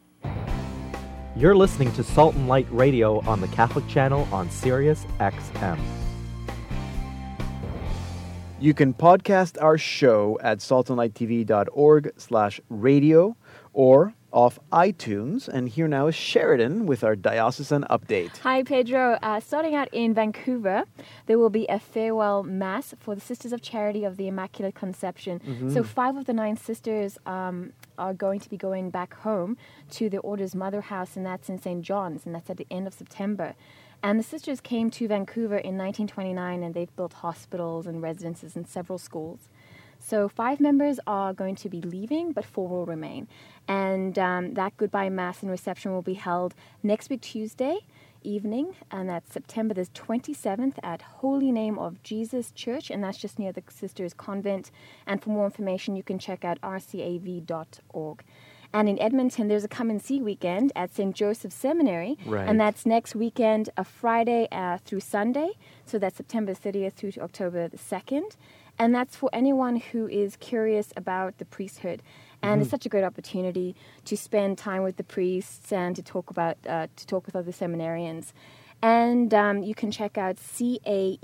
You're 1.39 1.55
listening 1.55 1.93
to 1.93 2.03
Salt 2.03 2.35
and 2.35 2.49
Light 2.49 2.67
Radio 2.69 3.21
on 3.21 3.39
the 3.39 3.47
Catholic 3.47 3.87
Channel 3.87 4.27
on 4.29 4.49
Sirius 4.49 5.05
XM. 5.21 5.79
You 8.59 8.73
can 8.73 8.93
podcast 8.93 9.55
our 9.63 9.77
show 9.77 10.37
at 10.43 10.57
saltandlighttv.org 10.57 12.11
slash 12.17 12.59
radio 12.67 13.37
or 13.71 14.13
off 14.33 14.59
iTunes. 14.73 15.47
And 15.47 15.69
here 15.69 15.87
now 15.87 16.07
is 16.07 16.15
Sheridan 16.15 16.85
with 16.85 17.05
our 17.05 17.15
diocesan 17.15 17.85
update. 17.89 18.37
Hi, 18.39 18.63
Pedro. 18.63 19.17
Uh, 19.23 19.39
starting 19.39 19.75
out 19.75 19.87
in 19.93 20.13
Vancouver, 20.13 20.83
there 21.27 21.39
will 21.39 21.49
be 21.49 21.65
a 21.67 21.79
farewell 21.79 22.43
mass 22.43 22.93
for 22.99 23.15
the 23.15 23.21
Sisters 23.21 23.53
of 23.53 23.61
Charity 23.61 24.03
of 24.03 24.17
the 24.17 24.27
Immaculate 24.27 24.75
Conception. 24.75 25.39
Mm-hmm. 25.39 25.73
So, 25.73 25.83
five 25.83 26.17
of 26.17 26.25
the 26.25 26.33
nine 26.33 26.57
sisters 26.57 27.17
um, 27.25 27.71
are 27.99 28.13
going 28.13 28.39
to 28.39 28.49
be 28.49 28.57
going 28.57 28.89
back 28.89 29.13
home 29.13 29.57
to 29.91 30.09
the 30.09 30.17
Order's 30.19 30.55
mother 30.55 30.81
house, 30.81 31.15
and 31.15 31.25
that's 31.25 31.49
in 31.49 31.61
St. 31.61 31.83
John's, 31.83 32.25
and 32.25 32.33
that's 32.33 32.49
at 32.49 32.57
the 32.57 32.67
end 32.71 32.87
of 32.87 32.93
September. 32.93 33.55
And 34.01 34.17
the 34.17 34.23
sisters 34.23 34.61
came 34.61 34.89
to 34.91 35.07
Vancouver 35.07 35.57
in 35.57 35.77
1929, 35.77 36.63
and 36.63 36.73
they've 36.73 36.95
built 36.95 37.13
hospitals 37.13 37.85
and 37.85 38.01
residences 38.01 38.55
and 38.55 38.67
several 38.67 38.97
schools. 38.97 39.49
So 39.99 40.29
five 40.29 40.59
members 40.59 40.99
are 41.05 41.33
going 41.33 41.55
to 41.57 41.69
be 41.69 41.81
leaving, 41.81 42.31
but 42.31 42.45
four 42.45 42.69
will 42.69 42.85
remain. 42.85 43.27
And 43.67 44.17
um, 44.17 44.53
that 44.53 44.77
goodbye 44.77 45.09
mass 45.09 45.41
and 45.41 45.51
reception 45.51 45.91
will 45.91 46.01
be 46.01 46.13
held 46.13 46.55
next 46.81 47.09
week 47.09 47.21
Tuesday 47.21 47.79
evening, 48.23 48.75
and 48.91 49.09
that's 49.09 49.33
September 49.33 49.73
the 49.73 49.85
27th 49.85 50.75
at 50.83 51.01
Holy 51.01 51.51
Name 51.51 51.77
of 51.79 52.01
Jesus 52.03 52.51
Church, 52.51 52.89
and 52.89 53.03
that's 53.03 53.17
just 53.17 53.39
near 53.39 53.51
the 53.51 53.63
Sisters 53.69 54.13
Convent. 54.13 54.71
And 55.07 55.21
for 55.21 55.29
more 55.29 55.45
information, 55.45 55.95
you 55.95 56.03
can 56.03 56.19
check 56.19 56.43
out 56.45 56.59
rcav.org. 56.61 58.23
And 58.71 58.87
in 58.87 58.99
Edmonton, 58.99 59.47
there's 59.47 59.63
a 59.63 59.67
come 59.67 59.89
and 59.89 59.99
see 60.01 60.21
weekend 60.21 60.71
at 60.75 60.93
St. 60.93 61.15
Joseph 61.15 61.51
Seminary, 61.51 62.17
Right. 62.25 62.47
and 62.47 62.59
that's 62.59 62.85
next 62.85 63.15
weekend, 63.15 63.69
a 63.75 63.83
Friday 63.83 64.47
uh, 64.51 64.77
through 64.77 64.99
Sunday. 64.99 65.51
So 65.85 65.97
that's 65.97 66.17
September 66.17 66.53
30th 66.53 66.93
through 66.93 67.13
to 67.13 67.21
October 67.21 67.67
the 67.67 67.77
2nd. 67.77 68.35
And 68.77 68.93
that's 68.95 69.15
for 69.15 69.29
anyone 69.33 69.75
who 69.77 70.07
is 70.07 70.35
curious 70.37 70.93
about 70.95 71.37
the 71.39 71.45
priesthood. 71.45 72.01
And 72.41 72.61
it's 72.61 72.69
such 72.71 72.85
a 72.85 72.89
great 72.89 73.03
opportunity 73.03 73.75
to 74.05 74.15
spend 74.15 74.57
time 74.57 74.83
with 74.83 74.95
the 74.97 75.03
priests 75.03 75.71
and 75.71 75.95
to 75.95 76.01
talk 76.01 76.29
about 76.29 76.57
uh, 76.67 76.87
to 76.95 77.07
talk 77.07 77.25
with 77.25 77.35
other 77.35 77.51
seminarians. 77.51 78.31
And 78.81 79.33
um, 79.33 79.61
you 79.61 79.75
can 79.75 79.91
check 79.91 80.17
out 80.17 80.37
caedm.ca 80.37 81.21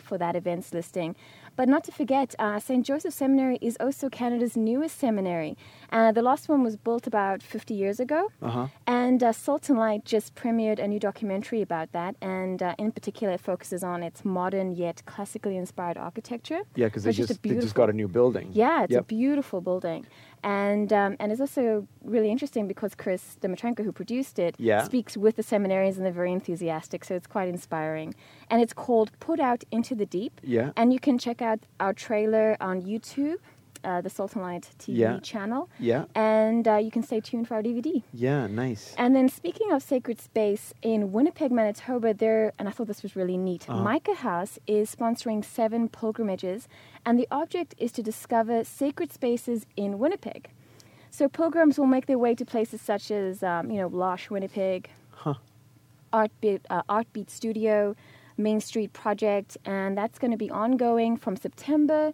for 0.00 0.18
that 0.18 0.34
events 0.34 0.74
listing. 0.74 1.14
But 1.56 1.68
not 1.68 1.84
to 1.84 1.92
forget, 1.92 2.34
uh, 2.38 2.58
St. 2.60 2.84
Joseph 2.84 3.14
Seminary 3.14 3.58
is 3.62 3.76
also 3.80 4.08
Canada's 4.10 4.56
newest 4.56 4.98
seminary. 4.98 5.56
Uh, 5.90 6.12
the 6.12 6.20
last 6.22 6.48
one 6.48 6.62
was 6.62 6.76
built 6.76 7.06
about 7.06 7.42
50 7.42 7.72
years 7.74 7.98
ago. 7.98 8.30
Uh-huh. 8.42 8.66
And 8.86 9.22
uh, 9.22 9.32
Salt 9.32 9.70
and 9.70 9.78
Light 9.78 10.04
just 10.04 10.34
premiered 10.34 10.78
a 10.78 10.86
new 10.86 11.00
documentary 11.00 11.62
about 11.62 11.92
that. 11.92 12.14
And 12.20 12.62
uh, 12.62 12.74
in 12.78 12.92
particular, 12.92 13.32
it 13.34 13.40
focuses 13.40 13.82
on 13.82 14.02
its 14.02 14.24
modern 14.24 14.72
yet 14.74 15.02
classically 15.06 15.56
inspired 15.56 15.96
architecture. 15.96 16.60
Yeah, 16.74 16.86
because 16.86 17.04
they 17.04 17.12
just 17.12 17.28
just, 17.28 17.42
they 17.42 17.54
just 17.54 17.74
got 17.74 17.88
a 17.88 17.92
new 17.94 18.08
building. 18.08 18.50
Yeah, 18.52 18.84
it's 18.84 18.92
Yep. 18.92 19.00
a 19.02 19.04
beautiful 19.04 19.60
building. 19.60 20.06
And 20.46 20.92
um, 20.92 21.16
and 21.18 21.32
it's 21.32 21.40
also 21.40 21.88
really 22.04 22.30
interesting 22.30 22.68
because 22.68 22.94
Chris 22.94 23.36
Dimitrenko, 23.42 23.82
who 23.84 23.90
produced 23.90 24.38
it, 24.38 24.54
Yeah. 24.58 24.84
speaks 24.84 25.16
with 25.16 25.34
the 25.34 25.42
seminarians 25.42 25.96
and 25.96 26.04
they're 26.06 26.12
very 26.12 26.30
enthusiastic, 26.32 27.04
so 27.04 27.16
it's 27.16 27.26
quite 27.26 27.48
inspiring. 27.48 28.14
And 28.48 28.62
it's 28.62 28.72
called 28.72 29.10
Put 29.18 29.40
Out 29.40 29.64
Into 29.72 29.96
the 29.96 30.06
Deep. 30.06 30.40
Yeah. 30.44 30.70
And 30.76 30.92
you 30.92 31.00
can 31.00 31.18
check 31.18 31.42
out 31.42 31.58
our 31.80 31.92
trailer 31.92 32.56
on 32.60 32.80
YouTube, 32.82 33.38
uh, 33.86 34.00
the 34.00 34.10
Light 34.36 34.68
TV 34.78 34.98
Yeah. 34.98 35.18
channel. 35.20 35.68
Yeah. 35.78 36.04
And 36.14 36.66
uh, 36.66 36.76
you 36.76 36.90
can 36.90 37.02
stay 37.02 37.20
tuned 37.20 37.46
for 37.48 37.54
our 37.54 37.62
DVD. 37.62 38.02
Yeah, 38.12 38.46
nice. 38.48 38.94
And 38.98 39.14
then 39.16 39.28
speaking 39.28 39.70
of 39.72 39.82
sacred 39.82 40.20
space, 40.20 40.74
in 40.82 41.12
Winnipeg, 41.12 41.50
Manitoba, 41.52 42.12
there, 42.12 42.52
and 42.58 42.68
I 42.68 42.72
thought 42.72 42.88
this 42.88 43.02
was 43.02 43.14
really 43.16 43.36
neat, 43.36 43.62
Uh-huh. 43.68 43.82
Micah 43.82 44.14
House 44.28 44.58
is 44.66 44.94
sponsoring 44.94 45.44
seven 45.44 45.88
pilgrimages, 45.88 46.68
and 47.06 47.18
the 47.18 47.28
object 47.30 47.74
is 47.78 47.92
to 47.92 48.02
discover 48.02 48.64
sacred 48.64 49.12
spaces 49.12 49.66
in 49.76 49.98
Winnipeg. 49.98 50.50
So 51.10 51.28
pilgrims 51.28 51.78
will 51.78 51.86
make 51.96 52.06
their 52.06 52.18
way 52.18 52.34
to 52.34 52.44
places 52.44 52.80
such 52.80 53.10
as, 53.10 53.42
um, 53.42 53.70
you 53.70 53.78
know, 53.80 53.88
L'Arche, 53.88 54.28
Winnipeg, 54.30 54.90
Artbeat, 56.12 56.60
uh, 56.70 56.82
Artbeat 56.88 57.30
Studio, 57.30 57.94
Main 58.38 58.60
Street 58.60 58.92
Project, 58.92 59.56
and 59.64 59.96
that's 59.96 60.18
going 60.18 60.30
to 60.30 60.36
be 60.36 60.50
ongoing 60.50 61.16
from 61.16 61.36
September 61.36 62.12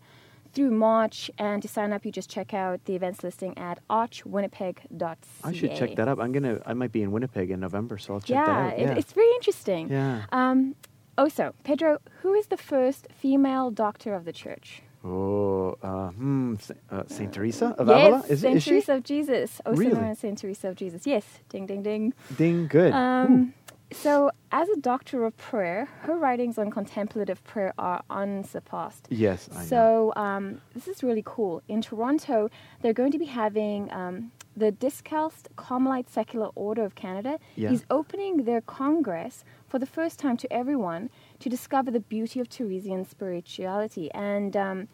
through 0.52 0.70
March. 0.70 1.30
And 1.38 1.62
to 1.62 1.68
sign 1.68 1.92
up, 1.92 2.04
you 2.04 2.12
just 2.12 2.30
check 2.30 2.52
out 2.54 2.84
the 2.84 2.94
events 2.94 3.22
listing 3.24 3.56
at 3.58 3.78
archwinnipeg.ca. 3.88 5.16
I 5.44 5.52
should 5.52 5.74
check 5.76 5.96
that 5.96 6.08
up. 6.08 6.18
I'm 6.18 6.32
gonna. 6.32 6.60
I 6.66 6.74
might 6.74 6.92
be 6.92 7.02
in 7.02 7.12
Winnipeg 7.12 7.50
in 7.50 7.60
November, 7.60 7.98
so 7.98 8.14
I'll 8.14 8.20
check 8.20 8.30
yeah, 8.36 8.44
that 8.46 8.72
out. 8.74 8.78
it- 8.78 8.80
Yeah. 8.80 8.94
it's 8.94 9.12
very 9.12 9.30
interesting. 9.36 9.88
yeah. 9.88 10.22
Um, 10.32 10.74
also, 11.18 11.54
Pedro, 11.64 11.98
who 12.22 12.32
is 12.34 12.46
the 12.46 12.56
first 12.56 13.06
female 13.12 13.70
doctor 13.70 14.14
of 14.14 14.24
the 14.24 14.32
church? 14.32 14.82
Oh, 15.04 15.76
uh, 15.82 16.10
hmm, 16.10 16.54
uh, 16.90 17.02
Saint 17.08 17.32
Teresa 17.34 17.74
of 17.76 17.88
yes, 17.88 17.96
Avila. 18.06 18.18
Is, 18.28 18.40
Saint 18.40 18.56
is 18.56 18.62
she? 18.62 18.70
Teresa 18.70 18.94
of 18.94 19.02
Jesus. 19.02 19.60
Also 19.66 19.78
Really? 19.80 19.94
known 19.94 20.04
as 20.04 20.20
Saint 20.20 20.38
Teresa 20.38 20.68
of 20.68 20.76
Jesus. 20.76 21.06
Yes, 21.06 21.24
ding, 21.48 21.66
ding, 21.66 21.82
ding. 21.82 22.14
Ding, 22.38 22.68
good. 22.68 22.92
Um, 22.92 23.52
so, 23.92 24.31
as 24.50 24.68
a 24.68 24.76
doctor 24.76 25.24
of 25.24 25.37
prayer, 25.37 25.87
her 26.02 26.16
writings 26.16 26.59
on 26.59 26.70
contemplative 26.70 27.42
prayer 27.44 27.72
are 27.78 28.02
unsurpassed. 28.11 29.07
yes, 29.11 29.48
I 29.52 29.61
know. 29.61 29.66
So 29.66 30.12
um, 30.16 30.61
this 30.74 30.88
is 30.88 31.02
really 31.02 31.22
cool. 31.24 31.62
In 31.68 31.81
Toronto, 31.83 32.48
they're 32.81 32.92
going 32.92 33.12
to 33.12 33.18
be 33.18 33.26
having 33.26 33.90
um, 33.92 34.33
the 34.57 34.70
Discalced 34.70 35.48
Carmelite 35.57 36.09
Secular 36.11 36.48
Order 36.55 36.85
of 36.85 36.94
Canada 36.94 37.38
Yeah. 37.57 37.72
is 37.72 37.85
opening 37.90 38.44
their 38.44 38.61
congress 38.61 39.44
for 39.66 39.78
the 39.78 39.87
first 39.87 40.18
time 40.18 40.37
to 40.38 40.52
everyone 40.52 41.09
to 41.40 41.48
discover 41.48 41.90
the 41.90 42.00
beauty 42.00 42.38
of 42.40 42.48
Teresian 42.48 43.09
spirituality. 43.09 44.11
And 44.12 44.55
um, 44.57 44.88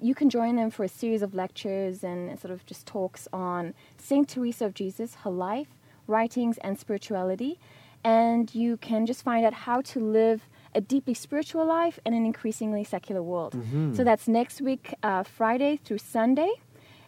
you 0.00 0.14
can 0.14 0.30
join 0.30 0.56
them 0.56 0.70
for 0.70 0.84
a 0.84 0.88
series 0.88 1.20
of 1.22 1.34
lectures 1.34 2.02
and 2.02 2.38
sort 2.40 2.50
of 2.52 2.64
just 2.64 2.86
talks 2.86 3.28
on 3.32 3.74
Saint 3.98 4.28
Teresa 4.30 4.64
of 4.64 4.72
Jesus, 4.74 5.16
her 5.24 5.30
life, 5.30 5.68
writings, 6.06 6.56
and 6.58 6.78
spirituality. 6.78 7.58
And 8.04 8.52
you 8.54 8.76
can 8.76 9.06
just 9.06 9.22
find 9.22 9.44
out 9.44 9.54
how 9.54 9.80
to 9.82 10.00
live 10.00 10.48
a 10.74 10.80
deeply 10.80 11.14
spiritual 11.14 11.66
life, 11.66 12.00
in 12.06 12.14
an 12.14 12.24
increasingly 12.24 12.82
secular 12.82 13.22
world. 13.22 13.54
So 13.94 14.04
that's 14.04 14.26
next 14.26 14.60
week, 14.60 14.94
uh, 15.02 15.22
Friday 15.22 15.78
through 15.84 15.98
Sunday. 15.98 16.50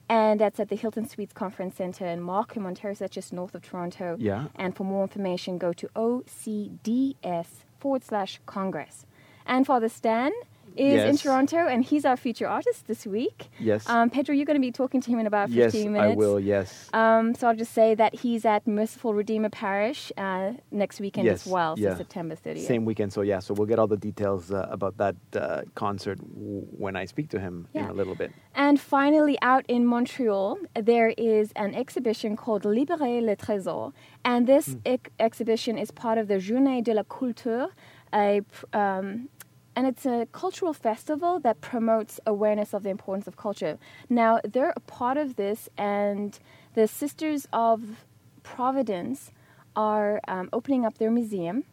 And 0.08 0.38
that's 0.38 0.60
at 0.60 0.68
the 0.68 0.76
Hilton 0.76 1.08
Suites 1.08 1.32
Conference 1.32 1.76
Center 1.76 2.06
in 2.06 2.20
Markham, 2.20 2.66
Ontario. 2.66 2.94
So 2.94 3.04
that's 3.04 3.14
just 3.14 3.32
north 3.32 3.54
of 3.54 3.62
Toronto. 3.62 4.16
Yeah. 4.20 4.48
And 4.54 4.76
for 4.76 4.84
more 4.84 5.02
information, 5.02 5.56
go 5.56 5.72
to 5.72 5.88
OCDS 5.96 7.46
forward 7.78 8.04
slash 8.04 8.38
Congress. 8.44 9.06
And 9.46 9.66
Father 9.66 9.88
Stan 9.88 10.32
is 10.76 11.02
in 11.04 11.16
Toronto, 11.16 11.66
and 11.66 11.84
he's 11.84 12.04
our 12.04 12.16
feature 12.16 12.48
artist 12.48 12.86
this 12.86 13.06
week. 13.06 13.48
Yes. 13.58 13.88
Um, 13.88 14.10
Pedro, 14.10 14.34
you're 14.34 14.46
going 14.46 14.60
to 14.60 14.66
be 14.66 14.72
talking 14.72 15.00
to 15.00 15.10
him 15.10 15.18
in 15.18 15.26
about 15.26 15.48
15 15.48 15.58
yes, 15.58 15.74
minutes. 15.74 16.12
I 16.12 16.14
will. 16.16 16.40
Yes. 16.40 16.88
Um, 16.92 17.34
so 17.34 17.48
I'll 17.48 17.56
just 17.56 17.72
say 17.72 17.94
that 17.94 18.14
he's 18.14 18.44
at 18.44 18.66
Merciful 18.66 19.14
Redeemer 19.14 19.50
Parish 19.50 20.12
uh, 20.16 20.52
next 20.70 21.00
weekend 21.00 21.26
Yes, 21.26 21.46
as 21.46 21.52
well, 21.52 21.76
so 21.76 21.82
yeah. 21.82 21.96
September 21.96 22.36
30th. 22.36 22.66
Same 22.66 22.84
weekend. 22.84 23.12
So 23.12 23.22
yeah. 23.22 23.38
So 23.38 23.54
we'll 23.54 23.66
get 23.66 23.78
all 23.78 23.86
the 23.86 23.96
details 23.96 24.52
uh, 24.52 24.66
about 24.70 24.96
that 24.98 25.16
uh, 25.34 25.62
concert 25.74 26.18
w- 26.18 26.66
when 26.70 26.96
I 26.96 27.04
speak 27.04 27.28
to 27.30 27.38
him 27.40 27.68
in 27.74 27.84
a 27.84 27.92
little 27.92 28.14
bit. 28.14 28.32
And 28.54 28.80
finally, 28.80 29.36
out 29.42 29.64
in 29.68 29.86
Montreal, 29.86 30.58
there 30.80 31.10
is 31.18 31.52
an 31.56 31.74
exhibition 31.74 32.36
called 32.36 32.62
Libérer 32.64 33.20
le 33.24 33.36
Trésor. 33.36 33.92
And 34.24 34.46
this 34.46 34.76
ex- 34.86 35.10
exhibition 35.18 35.76
is 35.78 35.90
part 35.90 36.18
of 36.18 36.28
the 36.28 36.38
Journée 36.38 36.82
de 36.82 36.94
la 36.94 37.02
Culture, 37.02 37.68
a, 38.12 38.40
um, 38.72 39.28
and 39.76 39.86
it's 39.86 40.06
a 40.06 40.26
cultural 40.32 40.72
festival 40.72 41.40
that 41.40 41.60
promotes 41.60 42.20
awareness 42.26 42.72
of 42.72 42.82
the 42.82 42.90
importance 42.90 43.26
of 43.26 43.36
culture. 43.36 43.78
Now, 44.08 44.40
they're 44.44 44.72
a 44.76 44.80
part 44.80 45.16
of 45.16 45.36
this, 45.36 45.68
and 45.76 46.38
the 46.74 46.86
Sisters 46.86 47.48
of 47.52 48.04
Providence 48.42 49.30
are 49.74 50.20
um, 50.28 50.48
opening 50.52 50.84
up 50.86 50.98
their 50.98 51.10
museum, 51.10 51.64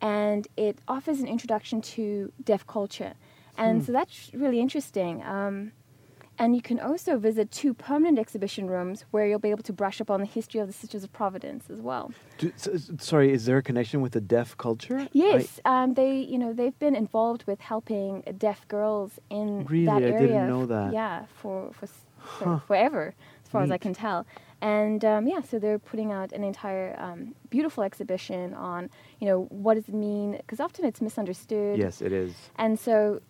and 0.00 0.48
it 0.56 0.78
offers 0.88 1.20
an 1.20 1.28
introduction 1.28 1.80
to 1.80 2.32
deaf 2.42 2.66
culture. 2.66 3.14
And 3.56 3.84
so 3.84 3.92
that's 3.92 4.30
really 4.34 4.60
interesting. 4.60 5.22
Um, 5.22 5.72
and 6.38 6.54
you 6.56 6.62
can 6.62 6.78
also 6.80 7.18
visit 7.18 7.50
two 7.50 7.74
permanent 7.74 8.18
exhibition 8.18 8.68
rooms 8.68 9.04
where 9.10 9.26
you'll 9.26 9.38
be 9.38 9.50
able 9.50 9.62
to 9.64 9.72
brush 9.72 10.00
up 10.00 10.10
on 10.10 10.20
the 10.20 10.26
history 10.26 10.60
of 10.60 10.66
the 10.66 10.72
Sisters 10.72 11.04
of 11.04 11.12
Providence 11.12 11.70
as 11.70 11.80
well. 11.80 12.12
Do, 12.38 12.52
s- 12.56 12.68
s- 12.68 12.90
sorry, 12.98 13.32
is 13.32 13.46
there 13.46 13.58
a 13.58 13.62
connection 13.62 14.00
with 14.00 14.12
the 14.12 14.20
deaf 14.20 14.56
culture? 14.56 15.08
Yes, 15.12 15.60
um, 15.64 15.94
they 15.94 16.18
you 16.18 16.38
know 16.38 16.52
they've 16.52 16.78
been 16.78 16.96
involved 16.96 17.44
with 17.46 17.60
helping 17.60 18.22
deaf 18.38 18.66
girls 18.68 19.18
in 19.30 19.64
Really? 19.66 19.86
that 19.86 20.02
I 20.02 20.06
area. 20.06 20.18
didn't 20.18 20.46
know 20.48 20.66
that. 20.66 20.92
Yeah, 20.92 21.26
for 21.40 21.70
for, 21.72 21.86
for 22.38 22.62
forever, 22.66 23.14
as 23.44 23.50
far 23.50 23.62
as 23.62 23.70
I 23.70 23.78
can 23.78 23.92
tell. 23.94 24.26
And 24.60 25.04
um, 25.04 25.26
yeah, 25.26 25.42
so 25.42 25.58
they're 25.58 25.78
putting 25.78 26.10
out 26.10 26.32
an 26.32 26.42
entire 26.42 26.96
um, 26.98 27.34
beautiful 27.50 27.84
exhibition 27.84 28.54
on 28.54 28.88
you 29.20 29.26
know 29.28 29.42
what 29.50 29.74
does 29.74 29.88
it 29.88 29.94
mean 29.94 30.32
because 30.38 30.58
often 30.58 30.84
it's 30.86 31.00
misunderstood. 31.02 31.78
Yes, 31.78 32.00
it 32.00 32.12
is. 32.12 32.32
And 32.56 32.78
so, 32.80 33.20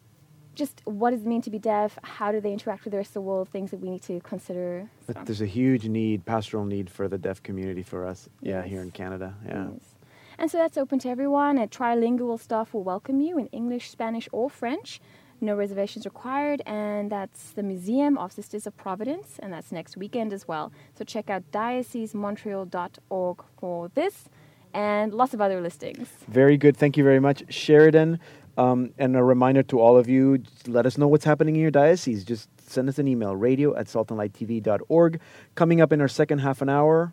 just 0.54 0.82
what 0.84 1.10
does 1.10 1.22
it 1.22 1.26
mean 1.26 1.42
to 1.42 1.50
be 1.50 1.58
deaf? 1.58 1.98
How 2.02 2.32
do 2.32 2.40
they 2.40 2.52
interact 2.52 2.84
with 2.84 2.92
the 2.92 2.98
rest 2.98 3.10
of 3.10 3.14
the 3.14 3.20
world? 3.22 3.48
Things 3.48 3.70
that 3.70 3.80
we 3.80 3.90
need 3.90 4.02
to 4.02 4.20
consider. 4.20 4.88
So, 5.06 5.12
But 5.12 5.26
there's 5.26 5.40
a 5.40 5.46
huge 5.46 5.86
need, 5.86 6.24
pastoral 6.24 6.64
need 6.64 6.90
for 6.90 7.08
the 7.08 7.18
deaf 7.18 7.42
community 7.42 7.82
for 7.82 8.06
us. 8.06 8.28
Yeah, 8.40 8.62
here 8.62 8.82
in 8.82 8.90
Canada. 8.90 9.34
Yeah. 9.46 9.68
yes. 9.72 9.94
And 10.38 10.50
so 10.50 10.58
that's 10.58 10.76
open 10.76 10.98
to 11.00 11.08
everyone. 11.08 11.58
And 11.58 11.70
trilingual 11.70 12.40
staff 12.40 12.74
will 12.74 12.84
welcome 12.84 13.20
you 13.20 13.38
in 13.38 13.46
English, 13.48 13.90
Spanish, 13.90 14.28
or 14.32 14.50
French. 14.50 15.00
No 15.40 15.54
reservations 15.54 16.04
required. 16.04 16.62
And 16.66 17.10
that's 17.10 17.50
the 17.52 17.62
Museum 17.62 18.18
of 18.18 18.32
Sisters 18.32 18.66
of 18.66 18.76
Providence. 18.76 19.38
And 19.40 19.52
that's 19.52 19.70
next 19.70 19.96
weekend 19.96 20.32
as 20.32 20.48
well. 20.48 20.72
So 20.98 21.04
check 21.04 21.30
out 21.30 21.44
diocesemontreal.org 21.52 23.44
for 23.58 23.88
this 23.94 24.28
and 24.72 25.14
lots 25.14 25.32
of 25.32 25.40
other 25.40 25.60
listings. 25.60 26.08
Very 26.28 26.56
good. 26.56 26.76
Thank 26.76 26.96
you 26.96 27.04
very 27.04 27.20
much, 27.20 27.44
Sheridan. 27.48 28.18
Um, 28.56 28.92
and 28.98 29.16
a 29.16 29.22
reminder 29.22 29.62
to 29.64 29.80
all 29.80 29.96
of 29.96 30.08
you: 30.08 30.42
let 30.66 30.86
us 30.86 30.98
know 30.98 31.08
what's 31.08 31.24
happening 31.24 31.56
in 31.56 31.62
your 31.62 31.70
diocese. 31.70 32.24
Just 32.24 32.48
send 32.60 32.88
us 32.88 32.98
an 32.98 33.08
email: 33.08 33.34
radio 33.34 33.76
at 33.76 33.86
saltandlighttv.org. 33.86 35.20
Coming 35.54 35.80
up 35.80 35.92
in 35.92 36.00
our 36.00 36.08
second 36.08 36.38
half 36.38 36.62
an 36.62 36.68
hour, 36.68 37.12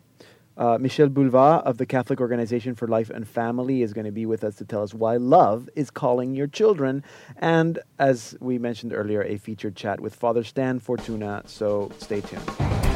uh, 0.56 0.78
Michel 0.78 1.08
Boulva 1.08 1.62
of 1.62 1.78
the 1.78 1.86
Catholic 1.86 2.20
Organization 2.20 2.74
for 2.74 2.86
Life 2.86 3.10
and 3.10 3.26
Family 3.26 3.82
is 3.82 3.92
going 3.92 4.04
to 4.04 4.12
be 4.12 4.26
with 4.26 4.44
us 4.44 4.56
to 4.56 4.64
tell 4.64 4.82
us 4.82 4.92
why 4.94 5.16
love 5.16 5.68
is 5.74 5.90
calling 5.90 6.34
your 6.34 6.46
children. 6.46 7.02
And 7.38 7.78
as 7.98 8.36
we 8.40 8.58
mentioned 8.58 8.92
earlier, 8.92 9.22
a 9.22 9.38
featured 9.38 9.76
chat 9.76 10.00
with 10.00 10.14
Father 10.14 10.44
Stan 10.44 10.78
Fortuna. 10.78 11.42
So 11.46 11.90
stay 11.98 12.20
tuned. 12.20 12.91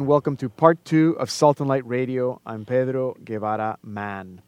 And 0.00 0.08
welcome 0.08 0.34
to 0.34 0.48
part 0.48 0.82
two 0.82 1.14
of 1.18 1.30
Salt 1.30 1.60
and 1.60 1.68
Light 1.68 1.86
Radio. 1.86 2.40
I'm 2.46 2.64
Pedro 2.64 3.14
Guevara 3.22 3.76
Mann. 3.82 4.40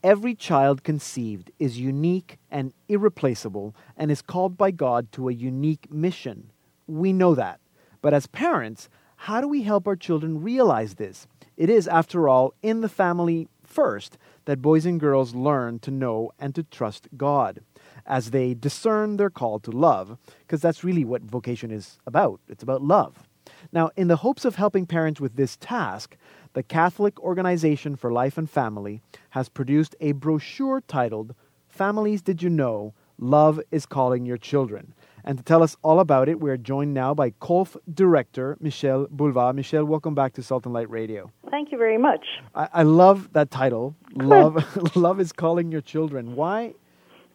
Every 0.00 0.32
child 0.36 0.84
conceived 0.84 1.50
is 1.58 1.80
unique 1.80 2.38
and 2.52 2.72
irreplaceable 2.88 3.74
and 3.96 4.12
is 4.12 4.22
called 4.22 4.56
by 4.56 4.70
God 4.70 5.10
to 5.10 5.28
a 5.28 5.32
unique 5.32 5.92
mission. 5.92 6.52
We 6.86 7.12
know 7.12 7.34
that. 7.34 7.58
But 8.00 8.14
as 8.14 8.28
parents, 8.28 8.88
how 9.16 9.40
do 9.40 9.48
we 9.48 9.64
help 9.64 9.88
our 9.88 9.96
children 9.96 10.40
realize 10.40 10.94
this? 10.94 11.26
It 11.56 11.68
is, 11.68 11.88
after 11.88 12.28
all, 12.28 12.54
in 12.62 12.80
the 12.80 12.88
family 12.88 13.48
first 13.64 14.18
that 14.44 14.62
boys 14.62 14.86
and 14.86 15.00
girls 15.00 15.34
learn 15.34 15.80
to 15.80 15.90
know 15.90 16.30
and 16.38 16.54
to 16.54 16.62
trust 16.62 17.08
God 17.16 17.58
as 18.06 18.30
they 18.30 18.54
discern 18.54 19.16
their 19.16 19.30
call 19.30 19.58
to 19.58 19.72
love, 19.72 20.16
because 20.42 20.60
that's 20.60 20.84
really 20.84 21.04
what 21.04 21.22
vocation 21.22 21.72
is 21.72 21.98
about. 22.06 22.38
It's 22.46 22.62
about 22.62 22.82
love. 22.82 23.25
Now, 23.72 23.90
in 23.96 24.08
the 24.08 24.16
hopes 24.16 24.44
of 24.44 24.56
helping 24.56 24.86
parents 24.86 25.20
with 25.20 25.36
this 25.36 25.56
task, 25.56 26.16
the 26.52 26.62
Catholic 26.62 27.20
Organization 27.20 27.96
for 27.96 28.12
Life 28.12 28.38
and 28.38 28.48
Family 28.48 29.02
has 29.30 29.48
produced 29.48 29.94
a 30.00 30.12
brochure 30.12 30.82
titled 30.86 31.34
Families 31.68 32.22
Did 32.22 32.42
You 32.42 32.50
Know? 32.50 32.94
Love 33.18 33.60
is 33.70 33.86
Calling 33.86 34.26
Your 34.26 34.36
Children. 34.36 34.94
And 35.24 35.38
to 35.38 35.44
tell 35.44 35.62
us 35.62 35.76
all 35.82 35.98
about 36.00 36.28
it, 36.28 36.38
we're 36.38 36.56
joined 36.56 36.94
now 36.94 37.12
by 37.12 37.30
COLF 37.30 37.76
Director 37.92 38.56
Michelle 38.60 39.06
Boulva. 39.06 39.54
Michelle, 39.54 39.84
welcome 39.84 40.14
back 40.14 40.34
to 40.34 40.42
Salt 40.42 40.66
and 40.66 40.72
Light 40.72 40.88
Radio. 40.88 41.30
Thank 41.50 41.72
you 41.72 41.78
very 41.78 41.98
much. 41.98 42.24
I, 42.54 42.68
I 42.72 42.82
love 42.84 43.32
that 43.32 43.50
title. 43.50 43.96
Love, 44.14 44.96
love 44.96 45.20
is 45.20 45.32
calling 45.32 45.70
your 45.70 45.82
children. 45.82 46.36
Why? 46.36 46.74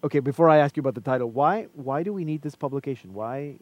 Okay, 0.03 0.19
before 0.19 0.49
I 0.49 0.57
ask 0.57 0.75
you 0.75 0.79
about 0.79 0.95
the 0.95 1.01
title, 1.01 1.29
why? 1.29 1.67
Why 1.73 2.01
do 2.01 2.11
we 2.11 2.25
need 2.25 2.41
this 2.41 2.55
publication? 2.55 3.13
Why? 3.13 3.57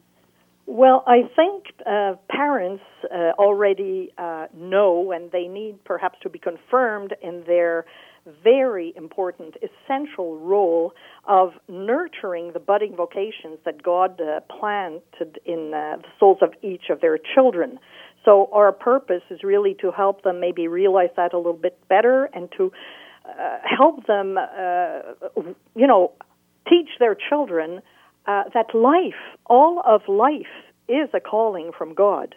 Well, 0.72 1.02
I 1.04 1.22
think 1.34 1.64
uh, 1.84 2.12
parents 2.30 2.84
uh, 3.12 3.32
already 3.40 4.12
uh, 4.16 4.46
know, 4.56 5.10
and 5.10 5.32
they 5.32 5.48
need 5.48 5.82
perhaps 5.82 6.20
to 6.22 6.28
be 6.28 6.38
confirmed 6.38 7.12
in 7.20 7.42
their 7.44 7.86
very 8.44 8.92
important, 8.96 9.56
essential 9.56 10.38
role 10.38 10.92
of 11.26 11.54
nurturing 11.68 12.52
the 12.52 12.60
budding 12.60 12.94
vocations 12.94 13.58
that 13.64 13.82
God 13.82 14.20
uh, 14.20 14.42
planted 14.60 15.40
in 15.44 15.74
uh, 15.74 15.96
the 15.96 16.08
souls 16.20 16.38
of 16.40 16.52
each 16.62 16.84
of 16.88 17.00
their 17.00 17.18
children. 17.18 17.80
So, 18.24 18.48
our 18.52 18.70
purpose 18.70 19.22
is 19.28 19.42
really 19.42 19.74
to 19.80 19.90
help 19.90 20.22
them 20.22 20.38
maybe 20.38 20.68
realize 20.68 21.10
that 21.16 21.32
a 21.32 21.36
little 21.36 21.52
bit 21.52 21.80
better 21.88 22.30
and 22.32 22.48
to 22.58 22.70
uh, 23.28 23.58
help 23.64 24.06
them, 24.06 24.38
uh, 24.38 25.00
you 25.74 25.88
know, 25.88 26.12
teach 26.68 26.90
their 27.00 27.16
children 27.28 27.82
uh, 28.26 28.44
that 28.54 28.74
life, 28.74 29.20
all 29.46 29.82
of 29.86 30.02
life, 30.08 30.46
is 30.88 31.08
a 31.14 31.20
calling 31.20 31.70
from 31.76 31.94
God. 31.94 32.34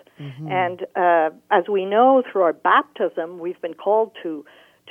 And 0.51 0.81
uh, 0.95 1.29
as 1.51 1.63
we 1.71 1.85
know 1.85 2.23
through 2.31 2.43
our 2.43 2.53
baptism, 2.53 3.39
we've 3.39 3.61
been 3.61 3.73
called 3.73 4.11
to 4.23 4.45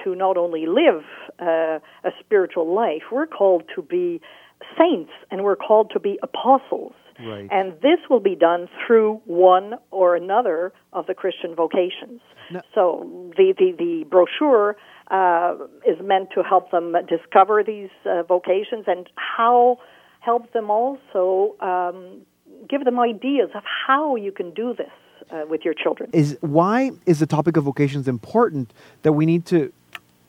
to 0.05 0.14
not 0.14 0.38
only 0.38 0.64
live 0.66 1.05
uh, 1.38 1.78
a 2.02 2.11
spiritual 2.18 2.74
life, 2.74 3.02
we're 3.12 3.26
called 3.26 3.62
to 3.74 3.83
be 3.83 4.20
saints 4.78 5.12
and 5.31 5.44
we're 5.44 5.57
called 5.57 5.90
to 5.92 6.00
be 6.00 6.18
apostles. 6.22 6.94
Right. 7.20 7.46
And 7.50 7.74
this 7.83 7.98
will 8.09 8.20
be 8.20 8.35
done 8.35 8.68
through 8.87 9.20
one 9.26 9.74
or 9.90 10.16
another 10.16 10.72
of 10.94 11.07
the 11.07 11.14
Christian 11.14 11.55
vocations. 11.55 12.20
So 12.74 13.31
the, 13.37 13.55
the, 13.57 13.72
the 13.78 14.05
brochure 14.11 14.76
uh, 15.11 15.55
is 15.87 15.98
meant 16.02 16.31
to 16.35 16.42
help 16.42 16.70
them 16.70 16.94
discover 17.09 17.62
these 17.62 17.90
uh, 18.05 18.22
vocations 18.22 18.85
and 18.87 19.09
how 19.16 19.78
help 20.22 20.52
them 20.52 20.70
also 20.70 21.54
um, 21.61 22.22
give 22.68 22.85
them 22.85 22.98
ideas 22.98 23.50
of 23.54 23.62
how 23.87 24.16
you 24.16 24.32
can 24.32 24.50
do 24.52 24.74
this 24.74 24.90
uh, 25.30 25.42
with 25.48 25.62
your 25.64 25.74
children. 25.74 26.11
is 26.12 26.38
why 26.40 26.90
is 27.06 27.18
the 27.18 27.26
topic 27.26 27.56
of 27.56 27.64
vocations 27.64 28.08
important 28.08 28.72
that 29.02 29.12
we 29.12 29.24
need 29.26 29.44
to 29.46 29.72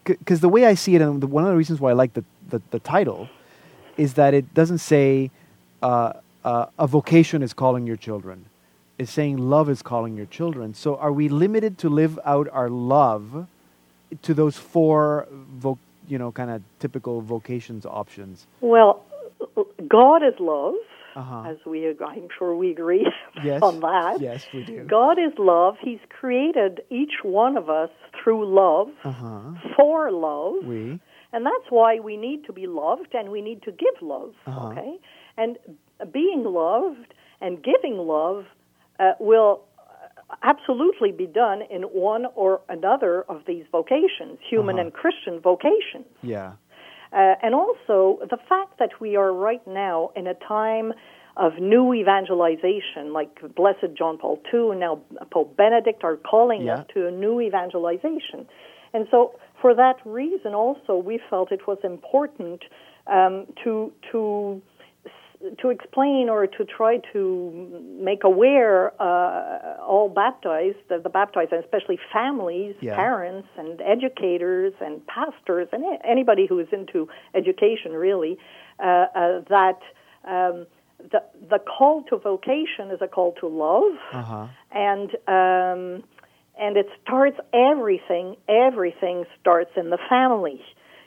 because 0.04 0.40
the 0.42 0.50
way 0.50 0.66
i 0.66 0.74
see 0.74 0.96
it 0.96 1.02
and 1.02 1.22
the, 1.22 1.28
one 1.28 1.44
of 1.44 1.50
the 1.50 1.56
reasons 1.56 1.80
why 1.80 1.90
i 1.92 1.94
like 1.94 2.14
the, 2.14 2.24
the, 2.50 2.62
the 2.72 2.80
title 2.80 3.30
is 3.98 4.16
that 4.16 4.34
it 4.34 4.54
doesn't 4.54 4.80
say 4.80 5.30
uh, 5.82 6.14
uh, 6.44 6.66
a 6.80 6.88
vocation 6.88 7.42
is 7.42 7.54
calling 7.54 7.88
your 7.88 7.98
children. 7.98 8.46
It's 8.98 9.12
saying 9.12 9.38
love 9.38 9.70
is 9.70 9.82
calling 9.82 10.16
your 10.16 10.26
children. 10.28 10.74
So 10.74 10.96
are 10.98 11.12
we 11.12 11.30
limited 11.30 11.78
to 11.80 11.90
live 11.90 12.20
out 12.26 12.48
our 12.52 12.70
love 12.70 13.48
to 14.22 14.34
those 14.34 14.58
four 14.58 15.28
you 16.08 16.18
know 16.18 16.32
kind 16.32 16.52
of 16.52 16.62
typical 16.80 17.22
vocations 17.22 17.86
options? 17.86 18.46
Well, 18.62 19.04
God 19.88 20.24
is 20.24 20.34
love, 20.40 20.76
uh-huh 21.16 21.44
as 21.52 21.58
we 21.66 21.88
I'm 21.88 22.28
sure 22.38 22.56
we 22.56 22.72
agree 22.72 23.06
yes 23.44 23.62
on 23.62 23.80
that. 23.82 24.18
yes 24.20 24.46
we 24.54 24.64
do 24.64 24.84
God 24.86 25.18
is 25.20 25.34
love. 25.38 25.76
He's 25.82 26.00
created 26.10 26.82
each 26.90 27.16
one 27.24 27.58
of 27.58 27.70
us 27.70 27.90
through 28.24 28.46
love, 28.48 28.88
uh-huh 29.04 29.52
for 29.76 30.12
love, 30.12 30.64
we 30.66 31.00
and 31.34 31.46
that's 31.46 31.68
why 31.70 32.00
we 32.00 32.16
need 32.18 32.46
to 32.46 32.54
be 32.54 32.68
loved 32.68 33.14
and 33.14 33.30
we 33.30 33.42
need 33.42 33.62
to 33.64 33.72
give 33.72 33.96
love. 34.02 34.34
Uh-huh. 34.48 34.68
Okay, 34.70 34.98
and 35.38 35.58
being 36.12 36.44
loved 36.44 37.14
and 37.42 37.64
giving 37.64 37.98
love 37.98 38.46
uh, 39.00 39.14
will 39.20 39.62
absolutely 40.42 41.12
be 41.12 41.28
done 41.28 41.62
in 41.70 41.84
one 41.84 42.26
or 42.36 42.62
another 42.70 43.24
of 43.30 43.42
these 43.46 43.66
vocations, 43.72 44.40
human 44.50 44.76
Uh-huh. 44.78 44.86
and 44.86 44.94
Christian 44.94 45.40
vocations. 45.40 46.08
yeah 46.22 46.54
Uh, 47.14 47.36
and 47.44 47.54
also 47.54 48.20
the 48.30 48.38
fact 48.50 48.80
that 48.80 48.90
we 49.00 49.16
are 49.16 49.32
right 49.32 49.66
now 49.68 50.10
in 50.16 50.26
a 50.28 50.34
time 50.34 50.94
of 51.38 51.54
new 51.60 51.94
evangelization, 51.94 53.12
like 53.14 53.40
Blessed 53.56 53.96
John 53.98 54.18
Paul 54.18 54.40
II 54.54 54.72
and 54.72 54.80
now 54.80 55.02
Pope 55.32 55.56
Benedict 55.56 56.04
are 56.04 56.18
calling 56.18 56.64
Yeah. 56.64 56.80
us 56.80 56.88
to 56.94 57.08
a 57.08 57.12
new 57.12 57.40
evangelization. 57.42 58.48
And 58.94 59.08
so, 59.10 59.34
for 59.62 59.74
that 59.76 59.98
reason, 60.06 60.54
also, 60.54 60.98
we 60.98 61.20
felt 61.30 61.52
it 61.52 61.66
was 61.68 61.80
important 61.84 62.62
um, 63.08 63.48
to 63.64 63.92
to 64.12 64.62
to 65.62 65.70
explain 65.70 66.30
or 66.30 66.48
to 66.48 66.66
try 66.66 66.98
to 67.12 67.82
make 68.00 68.24
aware 68.24 68.94
uh, 69.02 69.82
all 69.82 70.10
baptized, 70.10 70.78
the, 70.90 71.00
the 71.00 71.10
baptized, 71.10 71.52
and 71.52 71.64
especially 71.64 72.00
families, 72.12 72.76
Yeah. 72.82 72.96
parents, 72.96 73.48
and 73.58 73.82
educators, 73.82 74.74
and 74.80 75.06
pastors, 75.08 75.68
and 75.72 75.84
anybody 76.04 76.46
who 76.48 76.60
is 76.60 76.68
into 76.72 77.10
education, 77.36 77.92
really, 77.94 78.38
uh, 78.80 78.84
uh, 79.16 79.42
that 79.50 79.80
um, 80.26 80.66
the 81.12 81.22
the 81.50 81.60
call 81.60 82.04
to 82.04 82.18
vocation 82.18 82.92
is 82.92 83.02
a 83.02 83.08
call 83.08 83.34
to 83.42 83.48
love, 83.48 83.98
uh-huh 84.14 84.48
and 84.72 85.10
um, 85.28 86.04
and 86.58 86.78
it 86.78 86.88
starts 87.04 87.38
everything. 87.54 88.36
Everything 88.48 89.26
starts 89.42 89.72
in 89.76 89.90
the 89.90 90.00
family. 90.10 90.62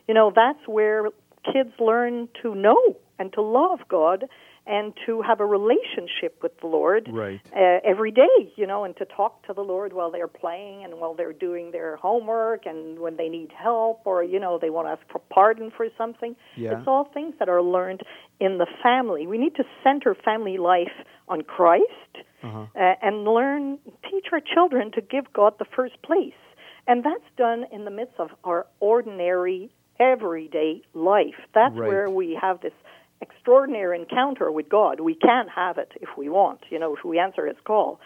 You 0.08 0.14
know, 0.14 0.32
that's 0.34 0.66
where 0.66 1.08
kids 1.52 1.72
learn 1.80 2.28
to 2.42 2.54
know 2.54 2.96
and 3.18 3.32
to 3.34 3.42
love 3.42 3.80
God 3.88 4.24
and 4.68 4.92
to 5.06 5.22
have 5.22 5.38
a 5.40 5.46
relationship 5.46 6.42
with 6.42 6.58
the 6.60 6.66
Lord 6.66 7.08
Right. 7.12 7.40
uh, 7.56 7.78
every 7.84 8.10
day, 8.10 8.52
you 8.56 8.66
know, 8.66 8.82
and 8.82 8.96
to 8.96 9.04
talk 9.04 9.46
to 9.46 9.52
the 9.52 9.62
Lord 9.62 9.92
while 9.92 10.10
they're 10.10 10.26
playing 10.26 10.82
and 10.82 10.98
while 10.98 11.14
they're 11.14 11.32
doing 11.32 11.70
their 11.70 11.94
homework 11.96 12.66
and 12.66 12.98
when 12.98 13.16
they 13.16 13.28
need 13.28 13.52
help 13.52 14.00
or, 14.04 14.24
you 14.24 14.40
know, 14.40 14.58
they 14.58 14.70
want 14.70 14.88
to 14.88 14.92
ask 14.92 15.02
for 15.12 15.20
pardon 15.30 15.70
for 15.76 15.86
something. 15.96 16.34
Yeah. 16.56 16.78
It's 16.78 16.88
all 16.88 17.04
things 17.14 17.34
that 17.38 17.48
are 17.48 17.62
learned 17.62 18.02
in 18.40 18.58
the 18.58 18.66
family. 18.82 19.26
We 19.28 19.38
need 19.38 19.54
to 19.54 19.64
center 19.84 20.14
family 20.16 20.58
life 20.58 20.92
on 21.28 21.42
Christ 21.42 21.84
uh-huh 22.42 22.66
uh, 22.74 22.94
and 23.02 23.24
learn, 23.24 23.78
teach 24.10 24.26
our 24.32 24.40
children 24.40 24.90
to 24.92 25.00
give 25.00 25.32
God 25.32 25.54
the 25.58 25.64
first 25.76 26.00
place. 26.02 26.34
And 26.88 27.04
that's 27.04 27.24
done 27.36 27.66
in 27.72 27.84
the 27.84 27.90
midst 27.90 28.14
of 28.18 28.30
our 28.44 28.66
ordinary, 28.80 29.70
everyday 29.98 30.82
life. 30.94 31.34
That's 31.54 31.74
Right. 31.74 31.88
where 31.88 32.10
we 32.10 32.38
have 32.40 32.60
this 32.60 32.72
extraordinary 33.20 34.00
encounter 34.00 34.50
with 34.50 34.68
God. 34.68 35.00
We 35.00 35.14
can 35.14 35.46
have 35.48 35.78
it 35.78 35.92
if 36.00 36.10
we 36.16 36.28
want, 36.28 36.60
you 36.70 36.78
know, 36.78 36.94
if 36.96 37.04
we 37.04 37.18
answer 37.18 37.46
His 37.46 37.56
call. 37.64 38.00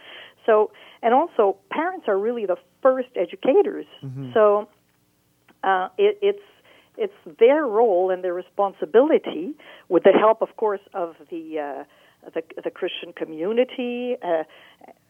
So, 0.47 0.71
and 1.03 1.13
also, 1.15 1.57
parents 1.71 2.07
are 2.09 2.19
really 2.19 2.47
the 2.47 2.57
first 2.83 3.09
educators. 3.17 3.87
So, 4.35 4.69
uh, 5.63 5.89
it, 5.99 6.19
it's 6.23 6.43
it's 6.97 7.39
their 7.39 7.67
role 7.67 8.11
and 8.11 8.23
their 8.23 8.35
responsibility, 8.35 9.55
with 9.89 10.03
the 10.03 10.13
help, 10.13 10.43
of 10.43 10.57
course, 10.57 10.81
of 10.93 11.15
the 11.31 11.59
uh, 11.59 11.85
the, 12.35 12.43
the 12.63 12.71
Christian 12.71 13.13
community. 13.13 14.17
Uh, 14.23 14.45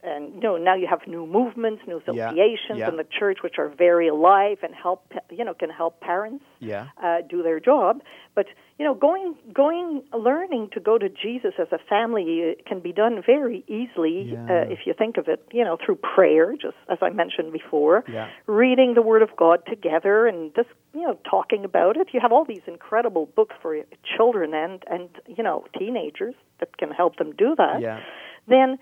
and 0.03 0.35
you 0.35 0.41
know 0.41 0.57
now 0.57 0.75
you 0.75 0.87
have 0.89 1.01
new 1.07 1.27
movements, 1.27 1.83
new 1.87 2.01
Yeah, 2.07 2.29
associations 2.31 2.79
yeah. 2.79 2.89
in 2.89 2.97
the 2.97 3.07
church, 3.19 3.39
which 3.43 3.57
are 3.59 3.69
very 3.69 4.09
alive 4.09 4.59
and 4.63 4.75
help 4.75 5.13
you 5.31 5.45
know 5.45 5.55
can 5.55 5.71
help 5.71 6.01
parents 6.01 6.45
yeah 6.59 6.89
uh, 7.03 7.19
do 7.29 7.43
their 7.43 7.61
job. 7.61 8.01
But 8.35 8.47
you 8.79 8.85
know, 8.87 8.95
going 8.95 9.35
going 9.53 10.03
learning 10.15 10.71
to 10.73 10.81
go 10.81 10.97
to 10.99 11.09
Jesus 11.09 11.53
as 11.59 11.69
a 11.73 11.79
family 11.89 12.57
uh, 12.59 12.69
can 12.69 12.81
be 12.81 12.93
done 12.93 13.23
very 13.35 13.65
easily 13.69 14.33
Yeah. 14.33 14.45
uh, 14.53 14.73
if 14.75 14.81
you 14.87 14.95
think 14.95 15.17
of 15.19 15.29
it. 15.29 15.45
You 15.53 15.65
know, 15.65 15.77
through 15.85 15.97
prayer, 15.97 16.55
just 16.67 16.77
as 16.89 16.99
I 17.03 17.11
mentioned 17.11 17.53
before, 17.53 18.05
Yeah. 18.09 18.29
reading 18.47 18.95
the 18.95 19.03
Word 19.03 19.23
of 19.23 19.37
God 19.37 19.59
together, 19.67 20.27
and 20.27 20.55
just 20.55 20.69
you 20.95 21.03
know 21.03 21.19
talking 21.29 21.65
about 21.65 21.97
it. 21.97 22.09
You 22.15 22.21
have 22.21 22.33
all 22.33 22.45
these 22.45 22.67
incredible 22.67 23.27
books 23.39 23.55
for 23.63 23.77
children 24.17 24.55
and 24.55 24.83
and 24.95 25.09
you 25.37 25.43
know 25.43 25.65
teenagers 25.79 26.35
that 26.61 26.77
can 26.79 26.91
help 26.91 27.17
them 27.17 27.31
do 27.45 27.55
that. 27.57 27.81
yeah 27.81 28.01
Then 28.49 28.71
uh, 28.73 28.77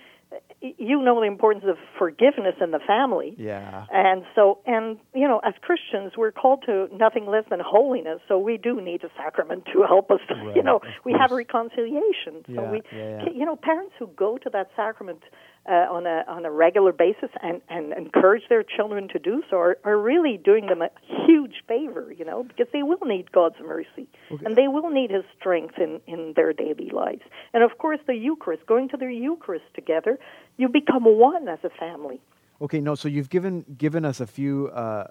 you 0.61 1.01
know 1.03 1.21
the 1.21 1.27
importance 1.27 1.65
of 1.69 1.77
forgiveness 1.99 2.57
in 2.61 2.71
the 2.73 2.81
family. 2.87 3.35
yeah 3.39 3.87
And 3.93 4.25
so, 4.35 4.59
and 4.67 4.99
you 5.15 5.29
know, 5.29 5.39
as 5.45 5.55
Christians, 5.63 6.13
we're 6.17 6.33
called 6.33 6.65
to 6.67 6.89
nothing 6.93 7.27
less 7.27 7.45
than 7.49 7.61
holiness. 7.61 8.21
So 8.29 8.39
we 8.39 8.57
do 8.57 8.81
need 8.81 9.05
a 9.05 9.09
sacrament 9.17 9.65
to 9.73 9.85
help 9.87 10.11
us. 10.11 10.21
Right, 10.31 10.55
you 10.57 10.63
know, 10.63 10.81
we 11.05 11.15
have 11.19 11.31
reconciliation. 11.31 12.45
So 12.47 12.53
Yeah, 12.53 12.71
we, 12.71 12.83
yeah, 12.93 13.23
yeah. 13.25 13.31
you 13.35 13.45
know, 13.45 13.57
parents 13.57 13.93
who 13.99 14.07
go 14.09 14.39
to 14.39 14.51
that 14.51 14.71
sacrament 14.77 15.23
uh, 15.69 15.87
on 15.91 16.07
a 16.07 16.25
on 16.27 16.45
a 16.45 16.51
regular 16.51 16.93
basis 16.93 17.31
and 17.43 17.61
and 17.69 17.93
encourage 17.93 18.43
their 18.49 18.63
children 18.63 19.09
to 19.09 19.19
do 19.19 19.43
so 19.51 19.57
are, 19.59 19.79
are 19.85 19.99
really 19.99 20.39
doing 20.43 20.67
them 20.67 20.83
a 20.83 20.91
huge 21.27 21.63
favor. 21.67 22.13
You 22.17 22.25
know, 22.25 22.43
because 22.43 22.67
they 22.73 22.83
will 22.83 23.05
need 23.05 23.31
God's 23.33 23.61
mercy 23.61 24.09
and 24.45 24.57
they 24.57 24.69
will 24.69 24.91
need 24.91 25.11
His 25.11 25.25
strength 25.39 25.79
in 25.79 26.01
in 26.07 26.33
their 26.35 26.53
daily 26.53 26.91
lives. 26.91 27.23
And 27.53 27.63
of 27.63 27.79
course, 27.79 28.01
the 28.07 28.15
Eucharist, 28.15 28.67
going 28.67 28.89
to 28.91 28.97
the 28.97 29.13
Eucharist 29.13 29.67
together, 29.75 30.19
you 30.57 30.69
become 30.69 31.05
one 31.05 31.49
as 31.49 31.59
a 31.63 31.71
family. 31.71 32.21
Okay, 32.61 32.81
no. 32.81 32.95
So 32.95 33.09
you've 33.09 33.31
given 33.31 33.65
given 33.77 34.05
us 34.05 34.21
a 34.21 34.27
few 34.27 34.69
uh, 34.69 35.07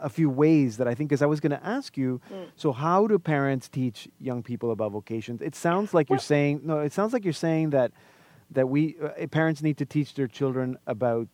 a 0.00 0.08
few 0.08 0.28
ways 0.30 0.78
that 0.78 0.88
I 0.88 0.94
think, 0.94 1.10
because 1.10 1.22
I 1.22 1.26
was 1.26 1.40
going 1.40 1.52
to 1.52 1.64
ask 1.64 1.96
you. 1.96 2.20
Mm. 2.32 2.46
So 2.56 2.72
how 2.72 3.06
do 3.06 3.18
parents 3.18 3.68
teach 3.68 4.08
young 4.20 4.42
people 4.42 4.72
about 4.72 4.92
vocations? 4.92 5.40
It 5.40 5.54
sounds 5.54 5.94
like 5.94 6.10
you're 6.10 6.18
saying 6.18 6.62
no. 6.64 6.80
It 6.80 6.92
sounds 6.92 7.12
like 7.12 7.24
you're 7.24 7.32
saying 7.32 7.70
that 7.70 7.92
that 8.52 8.68
we 8.68 8.96
uh, 9.02 9.26
parents 9.28 9.62
need 9.62 9.76
to 9.78 9.86
teach 9.86 10.14
their 10.14 10.26
children 10.26 10.76
about 10.86 11.28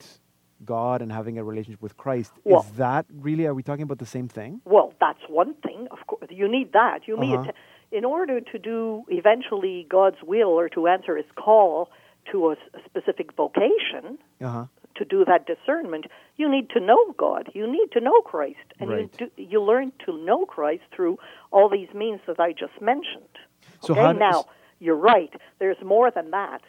God 0.65 1.03
and 1.03 1.13
having 1.13 1.39
a 1.39 1.45
relationship 1.45 1.83
with 1.83 1.97
Christ. 1.97 2.33
Well- 2.45 2.63
Is 2.63 2.71
that 2.73 3.07
really? 3.11 3.47
Are 3.47 3.55
we 3.55 3.63
talking 3.63 3.83
about 3.83 3.99
the 3.99 4.07
same 4.07 4.29
thing? 4.29 4.61
Well, 4.65 4.93
that's 5.01 5.23
one 5.29 5.55
thing. 5.55 5.89
Of 5.91 6.07
course, 6.07 6.27
you 6.31 6.49
need 6.49 6.73
that. 6.73 7.07
You 7.07 7.17
need 7.19 7.37
Uh-huh. 7.39 7.53
in 7.93 8.05
order 8.05 8.41
to 8.41 8.59
do 8.59 9.05
eventually 9.09 9.87
God's 9.89 10.23
will 10.23 10.49
or 10.49 10.69
to 10.71 10.87
answer 10.87 11.17
His 11.17 11.27
call 11.37 11.91
to 12.33 12.51
a 12.53 12.57
specific 12.85 13.33
vocation. 13.37 14.19
Uh 14.41 14.49
huh. 14.49 14.65
To 14.97 15.05
do 15.05 15.25
that 15.25 15.45
discernment, 15.45 16.07
you 16.37 16.49
need 16.49 16.71
to 16.71 16.79
know 16.79 17.13
God. 17.19 17.51
You 17.53 17.67
need 17.67 17.91
to 17.93 18.01
know 18.01 18.21
Christ, 18.23 18.67
and 18.79 18.89
Right. 18.91 19.11
you 19.21 19.27
do, 19.27 19.43
you 19.43 19.61
learn 19.61 19.91
to 20.07 20.17
know 20.25 20.47
Christ 20.47 20.85
through 20.95 21.19
all 21.51 21.69
these 21.69 21.93
means 21.93 22.21
that 22.29 22.39
I 22.39 22.53
just 22.53 22.81
mentioned. 22.81 23.35
So 23.81 23.93
okay, 23.93 24.17
now 24.17 24.45
you're 24.79 24.95
right. 25.15 25.33
There's 25.59 25.83
more 25.83 26.13
than 26.13 26.31
that. 26.31 26.63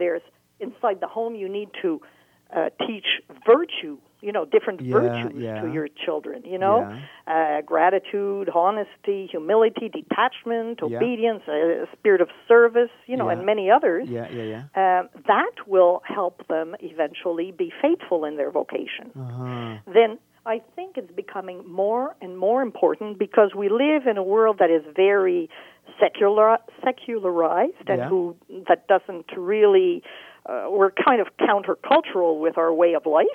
There's 0.00 0.22
inside 0.66 0.98
the 1.04 1.10
home. 1.16 1.32
You 1.42 1.48
need 1.58 1.70
to 1.82 1.90
uh, 2.56 2.70
teach 2.86 3.08
virtue. 3.46 3.96
You 4.22 4.32
know, 4.36 4.44
different 4.44 4.80
Yeah, 4.82 5.00
virtues 5.00 5.32
yeah. 5.46 5.62
to 5.62 5.66
your 5.76 5.88
children. 6.04 6.38
You 6.44 6.58
know, 6.64 6.76
uh, 7.26 7.62
gratitude, 7.72 8.46
honesty, 8.64 9.20
humility, 9.34 9.86
detachment, 10.00 10.76
Yeah. 10.82 10.88
obedience, 10.98 11.42
a 11.48 11.86
spirit 11.96 12.20
of 12.26 12.28
service. 12.52 12.92
You 13.10 13.16
know, 13.18 13.28
Yeah. 13.28 13.34
and 13.34 13.46
many 13.52 13.66
others. 13.76 14.04
Yeah, 14.16 14.28
yeah, 14.38 14.46
yeah. 14.54 14.62
Um, 15.00 15.08
that 15.34 15.54
will 15.74 15.96
help 16.18 16.36
them 16.54 16.68
eventually 16.92 17.48
be 17.64 17.68
faithful 17.84 18.20
in 18.28 18.34
their 18.40 18.50
vocation. 18.60 19.06
Uh-huh. 19.18 19.78
Then 19.98 20.10
I 20.54 20.56
think 20.76 20.90
it's 21.00 21.14
becoming 21.24 21.58
more 21.82 22.06
and 22.24 22.32
more 22.46 22.60
important 22.70 23.18
because 23.26 23.50
we 23.62 23.68
live 23.86 24.02
in 24.12 24.16
a 24.24 24.26
world 24.34 24.56
that 24.62 24.70
is 24.78 24.84
very 25.06 25.42
secular 25.98 26.58
secularized 26.84 27.88
and 27.88 27.98
Yeah. 27.98 28.08
who 28.08 28.36
that 28.68 28.86
doesn't 28.86 29.26
really 29.36 30.02
uh, 30.46 30.66
we're 30.70 30.90
kind 30.90 31.20
of 31.20 31.28
countercultural 31.38 32.40
with 32.40 32.56
our 32.56 32.72
way 32.72 32.94
of 32.94 33.04
life. 33.06 33.26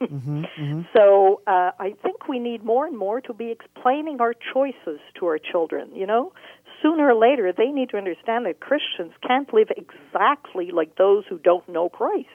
Mm-hmm, 0.00 0.44
mm-hmm. 0.44 0.82
So 0.96 1.40
uh, 1.46 1.70
I 1.78 1.94
think 2.02 2.28
we 2.28 2.38
need 2.38 2.64
more 2.64 2.86
and 2.86 2.96
more 2.96 3.20
to 3.22 3.32
be 3.34 3.50
explaining 3.50 4.20
our 4.20 4.34
choices 4.52 5.00
to 5.16 5.26
our 5.26 5.38
children. 5.38 5.90
You 5.94 6.06
know, 6.06 6.32
sooner 6.82 7.10
or 7.10 7.14
later 7.14 7.52
they 7.52 7.66
need 7.68 7.90
to 7.90 7.96
understand 7.96 8.46
that 8.46 8.60
Christians 8.60 9.12
can't 9.26 9.52
live 9.52 9.68
exactly 9.76 10.70
like 10.70 10.96
those 10.96 11.24
who 11.28 11.38
don't 11.38 11.66
know 11.68 11.88
Christ. 11.88 12.28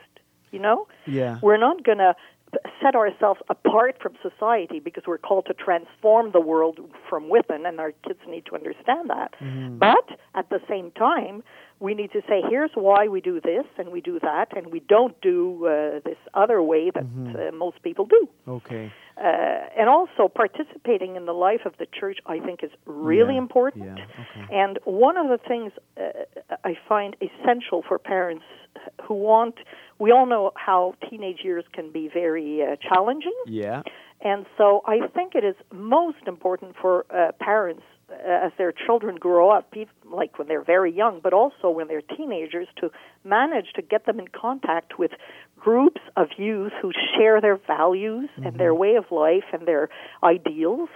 You 0.51 0.59
know, 0.59 0.87
Yeah. 1.05 1.37
we're 1.41 1.57
not 1.57 1.83
going 1.83 1.97
to 1.97 2.15
set 2.81 2.95
ourselves 2.95 3.39
apart 3.49 3.97
from 4.01 4.13
society 4.21 4.79
because 4.79 5.03
we're 5.07 5.17
called 5.17 5.45
to 5.47 5.53
transform 5.53 6.31
the 6.31 6.39
world 6.39 6.79
from 7.09 7.29
within, 7.29 7.65
and 7.65 7.79
our 7.79 7.91
kids 8.05 8.19
need 8.27 8.45
to 8.47 8.55
understand 8.55 9.09
that. 9.09 9.33
Mm-hmm. 9.41 9.77
But 9.79 10.19
at 10.35 10.49
the 10.49 10.59
same 10.69 10.91
time, 10.91 11.43
we 11.79 11.93
need 11.93 12.11
to 12.13 12.21
say, 12.27 12.41
here's 12.49 12.71
why 12.73 13.07
we 13.07 13.19
do 13.21 13.41
this 13.41 13.65
and 13.77 13.89
we 13.89 14.01
do 14.01 14.19
that, 14.21 14.55
and 14.55 14.67
we 14.71 14.79
don't 14.79 15.19
do 15.21 15.65
uh, 15.67 15.99
this 16.05 16.17
other 16.33 16.61
way 16.61 16.91
that 16.91 17.03
Mm-hmm. 17.05 17.35
uh, 17.35 17.51
most 17.57 17.81
people 17.83 18.05
do. 18.05 18.27
Okay. 18.47 18.91
Uh, 19.17 19.21
and 19.79 19.87
also, 19.89 20.27
participating 20.27 21.15
in 21.15 21.25
the 21.25 21.33
life 21.33 21.61
of 21.65 21.73
the 21.77 21.85
church, 21.85 22.17
I 22.25 22.39
think, 22.39 22.63
is 22.63 22.71
really 22.85 23.35
Yeah, 23.35 23.39
important. 23.45 23.85
yeah, 23.97 24.05
okay. 24.23 24.55
And 24.55 24.79
one 24.83 25.17
of 25.17 25.27
the 25.29 25.37
things 25.37 25.71
uh, 25.97 26.01
I 26.63 26.77
find 26.89 27.15
essential 27.21 27.83
for 27.87 27.97
parents 27.99 28.43
who 29.03 29.13
want, 29.13 29.55
we 29.99 30.11
all 30.11 30.25
know 30.25 30.51
how 30.55 30.95
teenage 31.09 31.39
years 31.43 31.63
can 31.73 31.91
be 31.91 32.09
very 32.13 32.61
uh, 32.61 32.75
challenging. 32.77 33.35
Yeah. 33.45 33.81
And 34.21 34.45
so 34.57 34.81
I 34.85 35.07
think 35.07 35.35
it 35.35 35.43
is 35.43 35.55
most 35.73 36.25
important 36.25 36.75
for 36.81 37.05
uh, 37.09 37.31
parents 37.39 37.83
uh, 38.09 38.45
as 38.45 38.51
their 38.57 38.71
children 38.71 39.15
grow 39.15 39.49
up, 39.49 39.73
ev- 39.75 39.87
like 40.11 40.37
when 40.39 40.47
they're 40.47 40.63
very 40.63 40.91
young, 40.91 41.19
but 41.21 41.33
also 41.33 41.69
when 41.69 41.87
they're 41.87 42.01
teenagers, 42.01 42.67
to 42.77 42.89
manage 43.23 43.73
to 43.75 43.81
get 43.81 44.05
them 44.05 44.19
in 44.19 44.27
contact 44.27 44.97
with 44.97 45.11
groups 45.57 46.01
of 46.15 46.27
youth 46.37 46.71
who 46.81 46.91
share 47.15 47.41
their 47.41 47.57
values 47.57 48.29
and 48.37 48.59
their 48.59 48.73
way 48.73 48.95
of 48.95 49.05
life 49.11 49.45
and 49.51 49.67
their 49.67 49.89
ideals. 50.23 50.89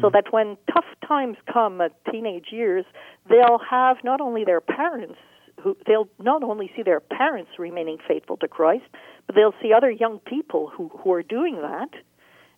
So 0.00 0.08
that 0.10 0.32
when 0.32 0.56
tough 0.72 0.84
times 1.06 1.36
come 1.52 1.80
at 1.80 1.92
teenage 2.08 2.52
years, 2.52 2.84
they'll 3.28 3.58
have 3.68 3.96
not 4.04 4.20
only 4.20 4.44
their 4.44 4.60
parents 4.60 5.18
who 5.64 5.76
they'll 5.86 6.08
not 6.18 6.42
only 6.44 6.70
see 6.76 6.82
their 6.82 7.00
parents 7.00 7.50
remaining 7.58 7.98
faithful 8.06 8.36
to 8.36 8.48
Christ, 8.48 8.84
but 9.26 9.34
they'll 9.34 9.54
see 9.62 9.72
other 9.72 9.90
young 9.90 10.16
people 10.20 10.62
who, 10.74 10.84
who 10.98 11.08
are 11.12 11.22
doing 11.22 11.56
that, 11.62 11.88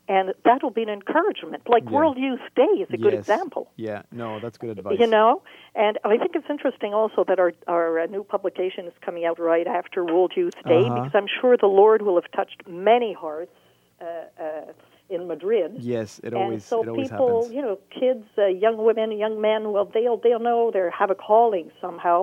and 0.08 0.34
that 0.44 0.62
will 0.62 0.70
be 0.80 0.82
an 0.82 0.88
encouragement. 0.88 1.62
Like 1.74 1.84
Yeah. 1.84 1.96
World 1.96 2.16
Youth 2.18 2.40
Day 2.54 2.74
is 2.84 2.88
a 2.92 2.96
good 2.96 3.14
example. 3.14 3.64
Yeah. 3.76 4.02
No, 4.12 4.28
that's 4.42 4.58
good 4.58 4.70
advice. 4.78 4.98
You 5.00 5.06
know, 5.06 5.42
and 5.74 5.94
I 6.04 6.16
think 6.20 6.32
it's 6.38 6.50
interesting 6.56 6.92
also 7.00 7.24
that 7.30 7.38
our 7.44 7.52
our 7.76 8.00
uh, 8.00 8.06
new 8.06 8.24
publication 8.24 8.82
is 8.86 8.92
coming 9.06 9.24
out 9.28 9.38
right 9.52 9.66
after 9.80 10.04
World 10.04 10.32
Youth 10.40 10.54
Day 10.72 10.84
Uh-huh. 10.84 10.94
because 10.96 11.14
I'm 11.20 11.30
sure 11.40 11.56
the 11.56 11.74
Lord 11.82 12.02
will 12.02 12.16
have 12.20 12.30
touched 12.40 12.60
many 12.68 13.12
hearts 13.24 13.56
uh, 14.00 14.04
uh, 14.44 14.72
in 15.14 15.26
Madrid. 15.32 15.70
Yes, 15.94 16.18
it 16.26 16.32
and 16.32 16.36
always 16.42 16.64
so 16.64 16.76
it 16.82 16.88
always 16.88 17.08
people, 17.10 17.28
happens. 17.42 17.54
you 17.56 17.62
know, 17.62 17.76
kids, 18.00 18.24
uh, 18.38 18.46
young 18.64 18.76
women, 18.88 19.06
young 19.24 19.36
men, 19.40 19.60
well, 19.72 19.86
they'll 19.94 20.18
they'll 20.24 20.44
know 20.50 20.70
they 20.76 20.84
have 21.02 21.10
a 21.16 21.18
calling 21.28 21.66
somehow, 21.80 22.18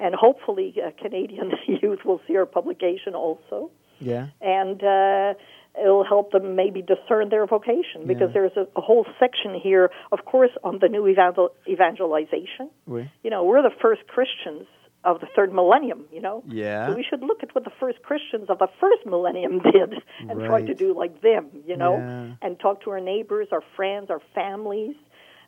and 0.00 0.14
hopefully, 0.14 0.74
uh, 0.84 0.90
Canadian 1.00 1.52
youth 1.82 2.00
will 2.04 2.20
see 2.26 2.36
our 2.36 2.46
publication 2.46 3.14
also, 3.14 3.70
Yeah. 3.98 4.26
and 4.40 4.82
uh, 4.82 5.34
it'll 5.82 6.04
help 6.04 6.32
them 6.32 6.54
maybe 6.56 6.82
discern 6.82 7.28
their 7.30 7.46
vocation 7.46 8.06
because 8.06 8.28
Yeah. 8.30 8.34
there's 8.34 8.56
a, 8.56 8.66
a 8.76 8.80
whole 8.80 9.06
section 9.18 9.54
here, 9.54 9.90
of 10.12 10.24
course, 10.24 10.50
on 10.64 10.78
the 10.80 10.88
new 10.88 11.06
evangel- 11.06 11.54
evangelization. 11.68 12.70
Oui. 12.86 13.10
You 13.22 13.30
know, 13.30 13.44
we're 13.44 13.62
the 13.62 13.74
first 13.82 14.06
Christians 14.06 14.66
of 15.04 15.20
the 15.20 15.26
third 15.36 15.52
millennium. 15.52 16.04
You 16.12 16.20
know, 16.20 16.42
Yeah. 16.48 16.88
so 16.88 16.94
we 16.96 17.04
should 17.08 17.22
look 17.22 17.42
at 17.42 17.54
what 17.54 17.64
the 17.64 17.72
first 17.78 18.02
Christians 18.02 18.50
of 18.50 18.58
the 18.58 18.68
first 18.80 19.06
millennium 19.06 19.58
did 19.72 19.94
and 20.28 20.40
try 20.40 20.62
to 20.62 20.74
do 20.74 20.94
like 20.94 21.20
them, 21.22 21.46
you 21.66 21.76
know, 21.76 21.94
Yeah. 21.96 22.26
and 22.42 22.58
talk 22.58 22.82
to 22.84 22.90
our 22.90 23.00
neighbors, 23.00 23.48
our 23.52 23.62
friends, 23.76 24.10
our 24.10 24.20
families, 24.34 24.96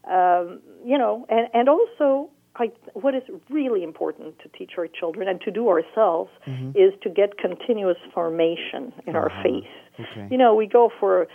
um, 0.05 0.61
you 0.85 0.97
know, 0.97 1.27
and, 1.29 1.49
and 1.53 1.69
also 1.69 2.31
I, 2.59 2.71
what 2.95 3.15
is 3.15 3.23
really 3.51 3.83
important 3.85 4.39
to 4.41 4.49
teach 4.49 4.73
our 4.79 4.89
children 4.89 5.29
and 5.29 5.41
to 5.43 5.51
do 5.51 5.69
ourselves 5.69 6.31
Mm-hmm. 6.47 6.71
is 6.75 6.93
to 7.03 7.11
get 7.11 7.39
continuous 7.39 7.99
formation 8.15 8.93
in 9.07 9.15
our 9.17 9.31
faith. 9.43 9.65
Uh-huh. 9.99 10.03
Okay. 10.13 10.29
You 10.31 10.39
know, 10.39 10.55
we 10.55 10.67
go 10.67 10.91
for 11.01 11.27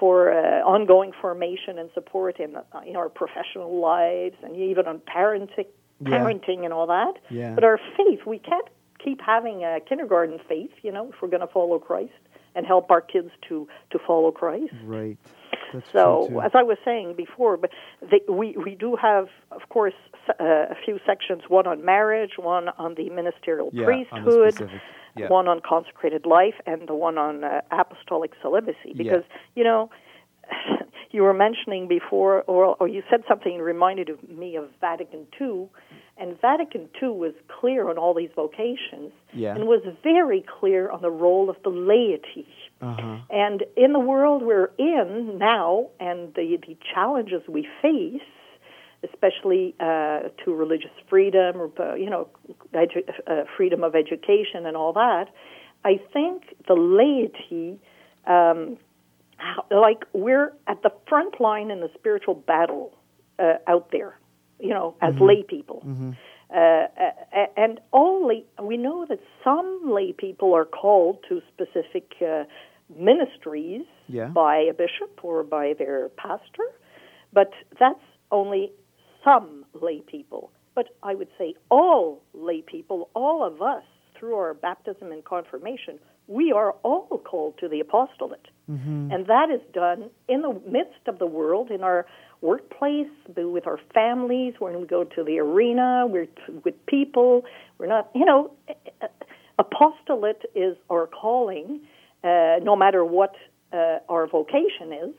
for 0.00 0.32
uh, 0.32 0.62
ongoing 0.64 1.12
formation 1.20 1.78
and 1.78 1.88
support 1.94 2.38
in 2.40 2.56
uh, 2.56 2.62
in 2.86 2.96
our 2.96 3.08
professional 3.08 3.80
lives 3.80 4.36
and 4.42 4.56
even 4.56 4.86
on 4.86 4.98
parenting, 5.00 5.66
Yeah. 6.00 6.10
parenting 6.10 6.64
and 6.64 6.72
all 6.72 6.86
that. 6.88 7.14
Yeah. 7.30 7.54
But 7.54 7.64
our 7.64 7.78
faith, 7.96 8.20
we 8.26 8.38
can't 8.38 8.68
keep 9.02 9.20
having 9.20 9.64
a 9.64 9.80
kindergarten 9.88 10.38
faith. 10.48 10.70
You 10.82 10.92
know, 10.92 11.10
if 11.10 11.14
we're 11.22 11.28
going 11.28 11.46
to 11.46 11.52
follow 11.58 11.78
Christ 11.78 12.12
and 12.54 12.66
help 12.66 12.90
our 12.90 13.00
kids 13.00 13.30
to 13.48 13.68
to 13.92 13.98
follow 14.06 14.30
Christ. 14.32 14.72
Right. 14.84 15.16
That's 15.72 15.86
So, 15.92 16.40
as 16.40 16.52
I 16.54 16.62
was 16.62 16.78
saying 16.84 17.14
before, 17.16 17.56
but 17.56 17.70
they, 18.00 18.20
we 18.28 18.56
we 18.56 18.74
do 18.74 18.96
have, 18.96 19.28
of 19.50 19.68
course, 19.68 19.94
uh, 20.40 20.44
a 20.44 20.76
few 20.84 20.98
sections. 21.06 21.42
One 21.48 21.66
on 21.66 21.84
marriage, 21.84 22.32
one 22.38 22.68
on 22.78 22.94
the 22.94 23.10
ministerial 23.10 23.70
Yeah, 23.72 23.86
on 24.12 24.24
the 24.24 24.30
priesthood, 24.30 24.80
yeah. 25.16 25.28
one 25.28 25.48
on 25.48 25.60
consecrated 25.60 26.26
life, 26.26 26.54
and 26.66 26.88
the 26.88 26.94
one 26.94 27.18
on 27.18 27.44
uh, 27.44 27.60
apostolic 27.70 28.32
celibacy. 28.42 28.92
Because 28.96 29.24
you 29.54 29.64
know, 29.64 29.90
you 31.10 31.22
were 31.22 31.34
mentioning 31.34 31.88
before, 31.88 32.42
or 32.46 32.76
or 32.80 32.88
you 32.88 33.02
said 33.10 33.22
something 33.28 33.58
reminded 33.58 34.08
of 34.08 34.18
me 34.28 34.56
of 34.56 34.68
Vatican 34.80 35.26
II, 35.40 35.68
and 36.16 36.40
Vatican 36.40 36.88
II 37.02 37.08
was 37.10 37.32
clear 37.60 37.88
on 37.90 37.98
all 37.98 38.14
these 38.14 38.30
vocations, 38.34 39.12
Yeah. 39.32 39.54
and 39.54 39.66
was 39.66 39.82
very 40.02 40.44
clear 40.60 40.90
on 40.90 41.02
the 41.02 41.10
role 41.10 41.50
of 41.50 41.56
the 41.62 41.70
laity. 41.70 42.46
Uh-huh. 42.80 43.18
And 43.30 43.64
in 43.76 43.92
the 43.92 43.98
world 43.98 44.42
we're 44.42 44.70
in 44.78 45.38
now, 45.38 45.88
and 45.98 46.34
the, 46.34 46.58
the 46.66 46.76
challenges 46.94 47.42
we 47.48 47.66
face, 47.80 48.20
especially 49.02 49.74
uh, 49.80 50.28
to 50.44 50.54
religious 50.54 50.90
freedom, 51.08 51.56
or 51.56 51.70
uh, 51.78 51.94
you 51.94 52.10
know, 52.10 52.28
edu- 52.74 53.08
uh, 53.26 53.44
freedom 53.56 53.82
of 53.82 53.94
education, 53.94 54.66
and 54.66 54.76
all 54.76 54.92
that, 54.92 55.26
I 55.84 56.00
think 56.12 56.42
the 56.66 56.74
laity, 56.74 57.80
um, 58.26 58.76
like 59.70 60.04
we're 60.12 60.52
at 60.66 60.82
the 60.82 60.90
front 61.08 61.40
line 61.40 61.70
in 61.70 61.80
the 61.80 61.90
spiritual 61.94 62.34
battle 62.34 62.92
uh, 63.38 63.54
out 63.66 63.90
there, 63.92 64.18
you 64.58 64.70
know, 64.70 64.96
as 65.00 65.14
lay 65.20 65.42
people. 65.42 65.82
Uh, 66.48 66.58
uh, 66.58 67.46
and 67.56 67.80
all 67.90 68.26
lay, 68.26 68.44
we 68.62 68.76
know 68.76 69.04
that 69.08 69.18
some 69.42 69.82
lay 69.84 70.12
people 70.12 70.54
are 70.54 70.64
called 70.64 71.18
to 71.28 71.42
specific 71.52 72.12
uh, 72.22 72.44
ministries 72.94 73.86
Yeah. 74.08 74.28
by 74.28 74.58
a 74.58 74.74
bishop 74.74 75.24
or 75.24 75.42
by 75.42 75.74
their 75.74 76.08
pastor, 76.10 76.64
but 77.32 77.52
that's 77.78 78.00
only 78.30 78.72
some 79.24 79.64
lay 79.74 80.00
people. 80.00 80.50
But 80.74 80.88
I 81.02 81.14
would 81.14 81.28
say 81.38 81.54
all 81.70 82.22
lay 82.34 82.62
people, 82.62 83.08
all 83.14 83.42
of 83.44 83.62
us, 83.62 83.84
through 84.14 84.34
our 84.34 84.54
baptism 84.54 85.12
and 85.12 85.24
confirmation, 85.24 85.98
we 86.28 86.52
are 86.52 86.72
all 86.82 87.20
called 87.24 87.58
to 87.58 87.68
the 87.68 87.80
apostolate. 87.80 88.48
Mm-hmm. 88.70 89.10
And 89.12 89.26
that 89.26 89.50
is 89.50 89.60
done 89.72 90.10
in 90.28 90.42
the 90.42 90.60
midst 90.66 91.06
of 91.06 91.18
the 91.18 91.26
world, 91.26 91.70
in 91.70 91.82
our 91.82 92.06
workplace, 92.40 93.08
with 93.36 93.66
our 93.66 93.78
families, 93.94 94.54
when 94.58 94.80
we 94.80 94.86
go 94.86 95.04
to 95.04 95.24
the 95.24 95.38
arena, 95.38 96.06
we're 96.08 96.28
with 96.64 96.74
people. 96.86 97.44
We're 97.78 97.86
not, 97.86 98.10
you 98.14 98.24
know, 98.24 98.50
apostolate 99.58 100.42
is 100.54 100.76
our 100.90 101.06
calling, 101.06 101.80
uh, 102.24 102.56
no 102.62 102.74
matter 102.76 103.04
what 103.04 103.34
uh, 103.72 103.98
our 104.08 104.26
vocation 104.26 104.92
is. 104.92 105.14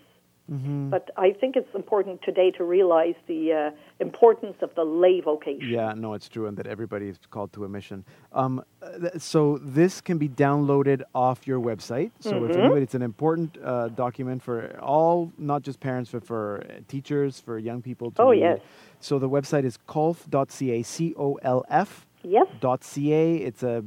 But 0.50 1.10
I 1.18 1.34
think 1.34 1.58
it's 1.58 1.76
important 1.76 2.22
today 2.24 2.52
to 2.52 2.64
realize 2.64 3.16
the 3.28 3.52
uh, 3.52 3.72
importance 4.00 4.56
of 4.62 4.74
the 4.76 4.86
lay 4.86 5.20
vocation. 5.20 5.68
Yeah, 5.70 5.92
no, 5.94 6.14
it's 6.14 6.30
true, 6.30 6.48
and 6.48 6.56
that 6.56 6.68
everybody 6.68 7.10
is 7.10 7.18
called 7.32 7.52
to 7.52 7.66
a 7.66 7.68
mission. 7.70 8.06
Um, 8.32 8.64
uh, 8.82 8.98
th- 8.98 9.22
so 9.22 9.58
this 9.62 10.00
can 10.00 10.18
be 10.18 10.30
downloaded 10.30 11.02
off 11.14 11.46
your 11.46 11.60
website. 11.60 12.12
So 12.22 12.32
Mm-hmm. 12.32 12.50
if 12.52 12.56
anybody, 12.56 12.84
it's 12.84 12.96
an 12.96 13.02
important 13.02 13.58
uh, 13.62 13.90
document 13.90 14.42
for 14.42 14.80
all, 14.82 15.34
not 15.38 15.64
just 15.64 15.82
parents, 15.82 16.12
but 16.14 16.24
for 16.24 16.64
uh, 16.64 16.80
teachers, 16.88 17.42
for 17.42 17.60
young 17.60 17.82
people 17.82 18.12
to 18.12 18.22
Oh, 18.22 18.30
read. 18.30 18.40
yes. 18.40 18.60
So 19.02 19.20
the 19.20 19.28
website 19.30 19.66
is 19.66 19.78
colf.ca, 19.86 20.82
C-O-L-F 20.82 22.06
Yes. 22.24 22.48
dot 22.62 22.86
.ca. 22.86 23.36
It's 23.36 23.64
a, 23.64 23.84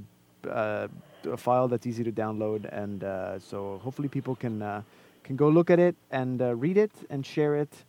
uh, 0.46 0.88
a 1.26 1.36
file 1.36 1.68
that's 1.68 1.86
easy 1.86 2.04
to 2.04 2.12
download, 2.12 2.68
and 2.72 3.04
uh, 3.04 3.38
so 3.38 3.80
hopefully 3.82 4.08
people 4.08 4.34
can 4.34 4.62
uh, 4.62 4.82
can 5.24 5.36
go 5.36 5.48
look 5.48 5.70
at 5.70 5.78
it 5.78 5.96
and 6.10 6.42
uh, 6.42 6.54
read 6.54 6.76
it 6.76 6.92
and 7.10 7.24
share 7.24 7.56
it. 7.56 7.84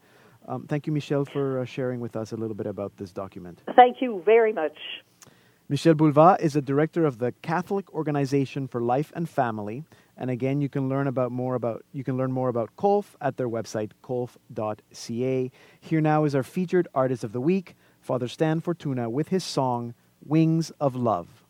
Um, 0.47 0.65
thank 0.67 0.87
you, 0.87 0.93
Michelle, 0.93 1.25
for 1.25 1.59
uh, 1.59 1.65
sharing 1.65 1.99
with 1.99 2.15
us 2.15 2.31
a 2.31 2.35
little 2.35 2.55
bit 2.55 2.65
about 2.65 2.97
this 2.97 3.11
document. 3.11 3.61
Thank 3.75 3.97
you 4.01 4.21
very 4.25 4.53
much. 4.53 4.77
Michel 5.69 5.93
Boulva 5.93 6.37
is 6.41 6.57
a 6.57 6.61
director 6.61 7.05
of 7.05 7.19
the 7.19 7.31
Catholic 7.41 7.93
Organization 7.93 8.67
for 8.67 8.81
Life 8.81 9.13
and 9.15 9.29
Family. 9.29 9.85
And 10.17 10.29
again, 10.29 10.59
you 10.59 10.67
can 10.67 10.89
learn 10.89 11.07
about 11.07 11.31
more 11.31 11.55
about 11.55 11.85
you 11.93 12.03
can 12.03 12.17
learn 12.17 12.31
more 12.31 12.49
about 12.49 12.75
Colf 12.75 13.15
at 13.21 13.37
their 13.37 13.47
website 13.47 13.91
colf.ca. 14.03 15.51
Here 15.79 16.01
now 16.01 16.25
is 16.25 16.35
our 16.35 16.43
featured 16.43 16.87
artist 16.93 17.23
of 17.23 17.31
the 17.31 17.39
week, 17.39 17.75
Father 18.01 18.27
Stan 18.27 18.59
Fortuna, 18.59 19.09
with 19.09 19.29
his 19.29 19.43
song 19.43 19.93
"Wings 20.25 20.71
of 20.81 20.93
Love." 20.93 21.40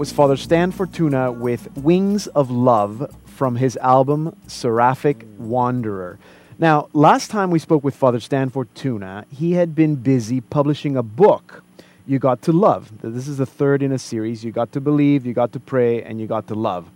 Was 0.00 0.10
Father 0.10 0.38
Stan 0.38 0.72
Fortuna 0.72 1.30
with 1.30 1.76
Wings 1.76 2.26
of 2.28 2.50
Love 2.50 3.14
from 3.26 3.56
his 3.56 3.76
album 3.82 4.34
Seraphic 4.46 5.26
Wanderer. 5.36 6.18
Now, 6.58 6.88
last 6.94 7.30
time 7.30 7.50
we 7.50 7.58
spoke 7.58 7.84
with 7.84 7.94
Father 7.94 8.18
Stan 8.18 8.48
Fortuna, 8.48 9.26
he 9.30 9.52
had 9.52 9.74
been 9.74 9.96
busy 9.96 10.40
publishing 10.40 10.96
a 10.96 11.02
book, 11.02 11.62
You 12.06 12.18
Got 12.18 12.40
to 12.44 12.52
Love. 12.52 12.90
This 13.02 13.28
is 13.28 13.36
the 13.36 13.44
third 13.44 13.82
in 13.82 13.92
a 13.92 13.98
series. 13.98 14.42
You 14.42 14.52
got 14.52 14.72
to 14.72 14.80
believe, 14.80 15.26
you 15.26 15.34
got 15.34 15.52
to 15.52 15.60
pray, 15.60 16.02
and 16.02 16.18
you 16.18 16.26
got 16.26 16.46
to 16.46 16.54
love. 16.54 16.88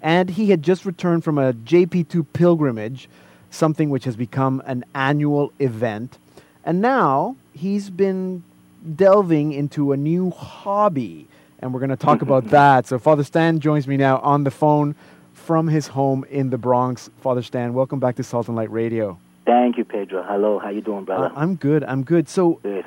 And 0.00 0.30
he 0.30 0.50
had 0.50 0.62
just 0.62 0.86
returned 0.86 1.24
from 1.24 1.38
a 1.38 1.54
JP2 1.54 2.24
pilgrimage, 2.32 3.08
something 3.50 3.90
which 3.90 4.04
has 4.04 4.14
become 4.14 4.62
an 4.66 4.84
annual 4.94 5.52
event. 5.58 6.16
And 6.64 6.80
now 6.80 7.34
he's 7.52 7.90
been 7.90 8.44
delving 8.94 9.50
into 9.50 9.90
a 9.90 9.96
new 9.96 10.30
hobby, 10.30 11.26
and 11.62 11.72
we're 11.72 11.80
going 11.80 11.90
to 11.90 11.96
talk 11.96 12.20
about 12.20 12.44
that. 12.50 12.86
So, 12.86 12.98
Father 12.98 13.24
Stan 13.24 13.60
joins 13.60 13.86
me 13.88 13.96
now 13.96 14.18
on 14.18 14.44
the 14.44 14.50
phone 14.50 14.94
from 15.32 15.68
his 15.68 15.86
home 15.86 16.24
in 16.28 16.50
the 16.50 16.58
Bronx. 16.58 17.08
Father 17.20 17.42
Stan, 17.42 17.72
welcome 17.72 18.00
back 18.00 18.16
to 18.16 18.22
Salt 18.22 18.48
and 18.48 18.56
Light 18.56 18.70
Radio. 18.70 19.18
Thank 19.46 19.78
you, 19.78 19.84
Pedro. 19.84 20.22
Hello, 20.22 20.58
how 20.58 20.68
you 20.68 20.80
doing, 20.82 21.04
brother? 21.04 21.26
Uh, 21.26 21.32
I'm 21.40 21.54
good. 21.56 21.82
I'm 21.84 22.04
good. 22.04 22.28
So, 22.28 22.54
Good. 22.62 22.84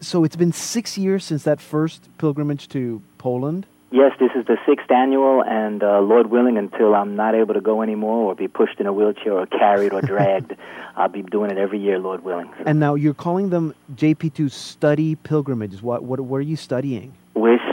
so 0.00 0.24
it's 0.24 0.36
been 0.36 0.52
six 0.52 0.96
years 0.96 1.24
since 1.24 1.42
that 1.42 1.60
first 1.60 2.08
pilgrimage 2.18 2.68
to 2.68 3.02
Poland. 3.18 3.66
Yes, 3.90 4.12
this 4.20 4.30
is 4.36 4.44
the 4.44 4.58
sixth 4.66 4.90
annual, 4.90 5.42
and 5.42 5.82
uh, 5.82 6.00
Lord 6.00 6.26
willing, 6.26 6.58
until 6.58 6.94
I'm 6.94 7.16
not 7.16 7.34
able 7.34 7.54
to 7.54 7.60
go 7.62 7.80
anymore 7.80 8.30
or 8.30 8.34
be 8.34 8.46
pushed 8.46 8.80
in 8.80 8.86
a 8.86 8.92
wheelchair 8.92 9.32
or 9.32 9.46
carried 9.46 9.94
or 9.94 10.02
dragged, 10.02 10.54
I'll 10.96 11.08
be 11.08 11.22
doing 11.22 11.50
it 11.50 11.56
every 11.56 11.78
year, 11.78 11.98
Lord 11.98 12.22
willing. 12.22 12.50
So 12.58 12.64
And 12.66 12.80
now 12.80 12.96
you're 12.96 13.14
calling 13.14 13.48
them 13.48 13.74
JP2 13.94 14.50
study 14.50 15.14
pilgrimages. 15.14 15.80
What, 15.80 16.02
what, 16.04 16.20
what 16.20 16.36
are 16.36 16.42
you 16.42 16.56
studying? 16.56 17.14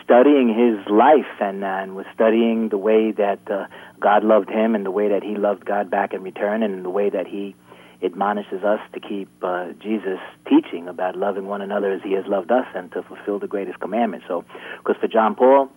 Studying 0.06 0.48
his 0.50 0.88
life, 0.90 1.42
and, 1.42 1.64
uh, 1.64 1.68
and 1.68 1.96
we're 1.96 2.14
studying 2.14 2.70
the 2.70 2.78
way 2.78 3.12
that 3.12 3.40
uh, 3.52 3.66
God 4.00 4.24
loved 4.24 4.50
him, 4.50 4.76
and 4.76 4.86
the 4.86 4.92
way 4.92 5.10
that 5.10 5.24
he 5.24 5.36
loved 5.36 5.66
God 5.66 5.90
back 5.90 6.14
in 6.14 6.24
return, 6.24 6.64
and 6.64 6.86
the 6.86 6.90
way 6.90 7.10
that 7.10 7.28
he 7.28 7.56
admonishes 8.04 8.64
us 8.64 8.80
to 8.94 9.00
keep 9.00 9.30
uh, 9.42 9.74
Jesus' 9.82 10.20
teaching 10.48 10.88
about 10.88 11.16
loving 11.16 11.48
one 11.48 11.62
another 11.62 11.92
as 11.92 12.02
he 12.04 12.14
has 12.14 12.26
loved 12.28 12.52
us, 12.52 12.66
and 12.76 12.92
to 12.92 13.02
fulfill 13.04 13.40
the 13.40 13.48
greatest 13.48 13.80
commandment. 13.80 14.24
So, 14.28 14.46
because 14.78 14.96
for 15.02 15.08
John 15.08 15.34
Paul, 15.36 15.70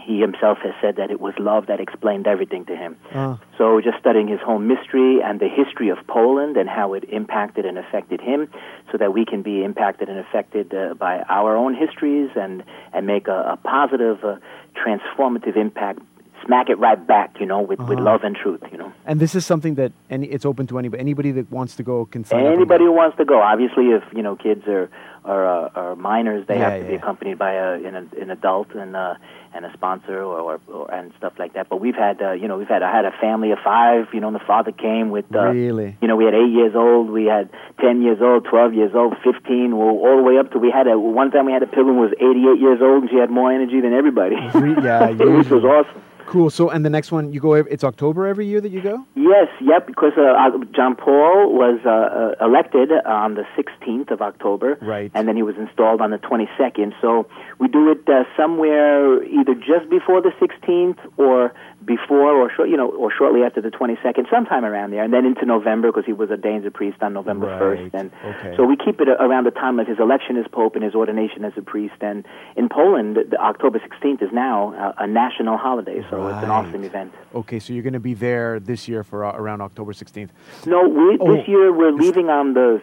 he 0.00 0.20
himself 0.20 0.58
has 0.58 0.74
said 0.80 0.96
that 0.96 1.10
it 1.10 1.20
was 1.20 1.34
love 1.38 1.66
that 1.66 1.80
explained 1.80 2.26
everything 2.26 2.64
to 2.66 2.76
him. 2.76 2.96
Uh, 3.12 3.36
So 3.58 3.80
just 3.80 3.98
studying 3.98 4.28
his 4.28 4.40
home 4.40 4.66
mystery 4.66 5.20
and 5.22 5.38
the 5.40 5.48
history 5.48 5.90
of 5.90 5.98
Poland 6.06 6.56
and 6.56 6.68
how 6.68 6.94
it 6.94 7.04
impacted 7.20 7.64
and 7.64 7.76
affected 7.78 8.20
him, 8.20 8.48
so 8.90 8.98
that 8.98 9.12
we 9.12 9.24
can 9.24 9.42
be 9.42 9.62
impacted 9.64 10.08
and 10.08 10.18
affected 10.18 10.72
uh, 10.74 10.94
by 10.94 11.20
our 11.28 11.56
own 11.56 11.74
histories 11.74 12.30
and 12.36 12.62
and 12.92 13.06
make 13.06 13.28
a, 13.28 13.40
a 13.54 13.56
positive, 13.56 14.24
uh, 14.24 14.36
transformative 14.82 15.56
impact. 15.56 16.00
Smack 16.46 16.70
it 16.70 16.78
right 16.78 17.04
back, 17.06 17.38
you 17.38 17.46
know, 17.46 17.60
with, 17.60 17.78
with 17.80 17.98
Uh-huh. 17.98 18.02
love 18.04 18.20
and 18.24 18.34
truth, 18.34 18.62
you 18.72 18.78
know. 18.78 18.92
and 19.06 19.20
this 19.20 19.34
is 19.34 19.44
something 19.44 19.74
that 19.74 19.92
any, 20.08 20.26
it's 20.26 20.46
open 20.46 20.66
to 20.68 20.78
anybody. 20.78 21.00
Anybody 21.00 21.32
that 21.32 21.50
wants 21.50 21.76
to 21.76 21.82
go 21.82 22.06
can 22.06 22.24
sign 22.24 22.46
Anybody 22.46 22.84
who 22.84 22.92
wants 22.92 23.16
to 23.18 23.24
go, 23.24 23.40
obviously, 23.42 23.86
if 23.90 24.02
you 24.14 24.22
know 24.22 24.36
kids 24.36 24.66
are 24.66 24.88
are, 25.22 25.44
uh, 25.46 25.68
are 25.80 25.96
minors, 25.96 26.46
they 26.46 26.56
Yeah, 26.56 26.70
have 26.70 26.80
to 26.80 26.86
be 26.86 26.92
yeah. 26.94 26.98
accompanied 26.98 27.38
by 27.38 27.52
a, 27.52 27.74
an, 27.74 27.94
an 28.18 28.30
adult 28.30 28.74
and 28.74 28.96
uh, 28.96 29.14
and 29.52 29.66
a 29.66 29.72
sponsor 29.74 30.22
or, 30.22 30.38
or, 30.40 30.60
or 30.72 30.90
and 30.94 31.12
stuff 31.18 31.34
like 31.38 31.52
that. 31.52 31.68
But 31.68 31.78
we've 31.82 31.94
had 31.94 32.22
uh, 32.22 32.32
you 32.32 32.48
know 32.48 32.56
we've 32.56 32.68
had 32.68 32.82
I 32.82 32.90
had 32.90 33.04
a 33.04 33.12
family 33.20 33.50
of 33.50 33.58
five. 33.62 34.08
You 34.14 34.20
know, 34.20 34.28
and 34.28 34.36
the 34.36 34.46
father 34.46 34.72
came 34.72 35.10
with 35.10 35.26
uh, 35.34 35.50
Really? 35.50 35.98
you 36.00 36.08
know 36.08 36.16
we 36.16 36.24
had 36.24 36.34
eight 36.34 36.52
years 36.52 36.74
old, 36.74 37.10
we 37.10 37.26
had 37.26 37.50
ten 37.80 38.00
years 38.00 38.18
old, 38.22 38.46
twelve 38.46 38.72
years 38.72 38.92
old, 38.94 39.14
fifteen, 39.22 39.76
well, 39.76 39.88
all 40.04 40.16
the 40.16 40.22
way 40.22 40.38
up 40.38 40.52
to 40.52 40.58
we 40.58 40.70
had 40.70 40.86
a 40.86 40.98
one 40.98 41.30
time 41.32 41.44
we 41.46 41.52
had 41.52 41.62
a 41.62 41.66
pilgrim 41.66 41.96
who 41.96 42.02
was 42.08 42.14
eighty 42.16 42.48
eight 42.48 42.60
years 42.60 42.80
old 42.80 43.02
and 43.02 43.10
she 43.10 43.16
had 43.16 43.28
more 43.30 43.52
energy 43.52 43.80
than 43.82 43.92
everybody. 43.92 44.36
Yeah, 44.36 45.10
which 45.38 45.50
was 45.50 45.64
awesome. 45.64 46.00
Cool. 46.30 46.48
So, 46.48 46.70
and 46.70 46.84
the 46.84 46.90
next 46.90 47.10
one 47.10 47.32
you 47.32 47.40
go. 47.40 47.54
It's 47.54 47.82
October 47.82 48.28
every 48.28 48.46
year 48.46 48.60
that 48.60 48.70
you 48.70 48.80
go. 48.80 49.04
Yes, 49.16 49.48
yep, 49.60 49.88
because 49.88 50.12
uh, 50.16 50.22
uh, 50.22 50.64
John 50.72 50.94
Paul 50.94 51.52
was 51.52 51.80
uh, 51.84 51.90
uh, 51.90 52.46
elected 52.46 52.92
on 53.04 53.34
the 53.34 53.42
16th 53.58 54.12
of 54.12 54.22
October. 54.22 54.78
Right. 54.80 55.10
And 55.12 55.26
then 55.26 55.34
he 55.34 55.42
was 55.42 55.56
installed 55.56 56.00
on 56.00 56.12
the 56.12 56.18
22nd. 56.18 56.92
So 57.00 57.26
we 57.60 57.68
do 57.68 57.90
it 57.92 58.08
uh, 58.08 58.24
somewhere 58.36 59.22
either 59.22 59.54
just 59.54 59.88
before 59.90 60.22
the 60.22 60.30
16th 60.40 60.98
or 61.18 61.52
before 61.84 62.32
or 62.32 62.50
short, 62.54 62.68
you 62.70 62.76
know, 62.76 62.88
or 62.90 63.12
shortly 63.16 63.42
after 63.42 63.60
the 63.60 63.68
22nd, 63.70 64.28
sometime 64.30 64.64
around 64.64 64.90
there. 64.92 65.02
And 65.04 65.12
then 65.12 65.24
into 65.26 65.44
November 65.44 65.88
because 65.88 66.04
he 66.06 66.12
was 66.14 66.30
ordained 66.30 66.64
a 66.66 66.70
priest 66.70 67.02
on 67.02 67.12
November 67.12 67.46
Right. 67.46 67.60
1st. 67.60 67.90
And 67.94 68.10
Okay. 68.24 68.54
so 68.56 68.64
we 68.64 68.76
keep 68.76 69.00
it 69.00 69.08
around 69.08 69.44
the 69.44 69.50
time 69.50 69.78
of 69.78 69.86
his 69.86 69.98
election 69.98 70.36
as 70.38 70.46
pope 70.50 70.74
and 70.74 70.82
his 70.84 70.94
ordination 70.94 71.44
as 71.44 71.52
a 71.56 71.62
priest. 71.62 71.94
And 72.00 72.24
in 72.56 72.68
Poland, 72.70 73.16
the 73.30 73.36
October 73.40 73.78
16th 73.78 74.22
is 74.22 74.32
now 74.32 74.74
uh, 74.74 74.92
a 75.04 75.06
national 75.06 75.56
holiday. 75.58 76.02
So 76.10 76.28
it's 76.28 76.42
an 76.42 76.50
awesome 76.50 76.82
event. 76.84 77.12
Okay, 77.34 77.58
so 77.58 77.72
you're 77.74 77.82
going 77.82 77.92
to 77.92 78.00
be 78.00 78.14
there 78.14 78.58
this 78.58 78.88
year 78.88 79.04
for 79.04 79.24
uh, 79.24 79.32
around 79.32 79.60
October 79.60 79.92
16th. 79.92 80.30
No, 80.66 80.88
we, 80.88 81.18
Oh. 81.20 81.36
this 81.36 81.46
year 81.46 81.72
we're 81.72 81.92
leaving 81.92 82.30
on 82.30 82.54
the 82.54 82.80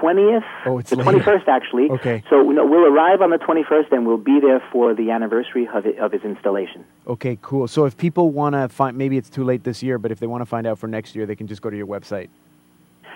20th. 0.00 0.44
Oh, 0.66 0.78
it's 0.78 0.90
the 0.90 0.96
later. 0.96 1.20
21st 1.20 1.48
actually. 1.48 1.90
Okay. 1.90 2.22
So 2.30 2.42
no, 2.42 2.66
we'll 2.66 2.86
arrive 2.86 3.22
on 3.22 3.30
the 3.30 3.38
21st 3.38 3.92
and 3.92 4.06
we'll 4.06 4.16
be 4.16 4.40
there 4.40 4.62
for 4.72 4.94
the 4.94 5.10
anniversary 5.10 5.68
of, 5.72 5.86
it, 5.86 5.98
of 5.98 6.12
his 6.12 6.22
installation. 6.22 6.84
Okay, 7.06 7.38
cool. 7.42 7.68
So 7.68 7.84
if 7.84 7.96
people 7.96 8.30
want 8.30 8.54
to 8.54 8.68
find, 8.68 8.96
maybe 8.96 9.16
it's 9.16 9.30
too 9.30 9.44
late 9.44 9.64
this 9.64 9.82
year, 9.82 9.98
but 9.98 10.10
if 10.10 10.18
they 10.18 10.26
want 10.26 10.42
to 10.42 10.46
find 10.46 10.66
out 10.66 10.78
for 10.78 10.86
next 10.86 11.14
year, 11.14 11.26
they 11.26 11.36
can 11.36 11.46
just 11.46 11.62
go 11.62 11.70
to 11.70 11.76
your 11.76 11.86
website. 11.86 12.28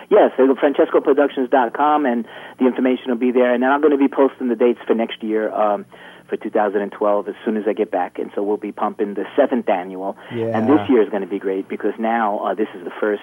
Yes, 0.09 0.31
so 0.35 0.45
go 0.45 0.55
francescoproductions.com 0.55 2.05
and 2.05 2.27
the 2.59 2.67
information 2.67 3.05
will 3.07 3.15
be 3.15 3.31
there. 3.31 3.53
And 3.53 3.63
then 3.63 3.71
I'm 3.71 3.79
going 3.79 3.91
to 3.91 3.97
be 3.97 4.09
posting 4.09 4.49
the 4.49 4.55
dates 4.55 4.79
for 4.85 4.93
next 4.93 5.23
year. 5.23 5.51
Um, 5.53 5.85
for 6.31 6.37
2012, 6.37 7.27
as 7.27 7.35
soon 7.43 7.57
as 7.57 7.65
I 7.67 7.73
get 7.73 7.91
back, 7.91 8.17
and 8.17 8.31
so 8.33 8.41
we'll 8.41 8.55
be 8.55 8.71
pumping 8.71 9.15
the 9.15 9.25
seventh 9.35 9.67
annual. 9.67 10.15
Yeah. 10.33 10.57
And 10.57 10.67
this 10.67 10.79
year 10.89 11.03
is 11.03 11.09
going 11.09 11.23
to 11.23 11.27
be 11.27 11.39
great 11.39 11.67
because 11.67 11.91
now 11.99 12.39
uh, 12.39 12.53
this 12.55 12.69
is 12.73 12.85
the 12.85 12.91
first, 13.01 13.21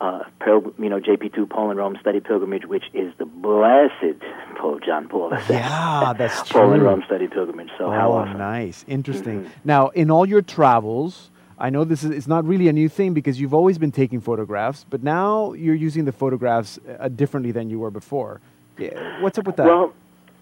uh, 0.00 0.24
pilgr- 0.40 0.72
you 0.78 0.88
know, 0.88 1.00
JP2 1.00 1.48
Poland 1.48 1.78
Rome 1.78 1.96
study 2.00 2.20
pilgrimage, 2.20 2.66
which 2.66 2.84
is 2.92 3.12
the 3.18 3.24
blessed 3.24 4.20
Pope 4.56 4.82
John 4.84 5.08
Paul 5.08 5.32
II. 5.32 5.40
Yeah, 5.48 6.12
that's 6.18 6.48
true. 6.48 6.60
Paul 6.60 6.74
true. 6.76 6.84
Rome 6.84 7.02
study 7.06 7.28
pilgrimage. 7.28 7.70
So 7.78 7.90
how 7.90 8.12
oh, 8.12 8.16
awesome! 8.18 8.38
nice, 8.38 8.84
interesting. 8.88 9.44
Mhm. 9.44 9.50
Now, 9.64 9.88
in 9.88 10.10
all 10.10 10.26
your 10.26 10.42
travels, 10.42 11.30
I 11.58 11.70
know 11.70 11.84
this 11.84 12.02
is 12.02 12.10
it's 12.10 12.26
not 12.26 12.44
really 12.44 12.68
a 12.68 12.72
new 12.72 12.88
thing 12.88 13.14
because 13.14 13.40
you've 13.40 13.54
always 13.54 13.78
been 13.78 13.92
taking 13.92 14.20
photographs, 14.20 14.84
but 14.88 15.02
now 15.02 15.52
you're 15.52 15.74
using 15.74 16.04
the 16.04 16.12
photographs 16.12 16.78
uh, 16.98 17.08
differently 17.08 17.52
than 17.52 17.70
you 17.70 17.78
were 17.78 17.90
before. 17.90 18.40
Yeah, 18.78 19.20
what's 19.22 19.38
up 19.38 19.46
with 19.46 19.56
that? 19.56 19.66
Well, 19.66 19.94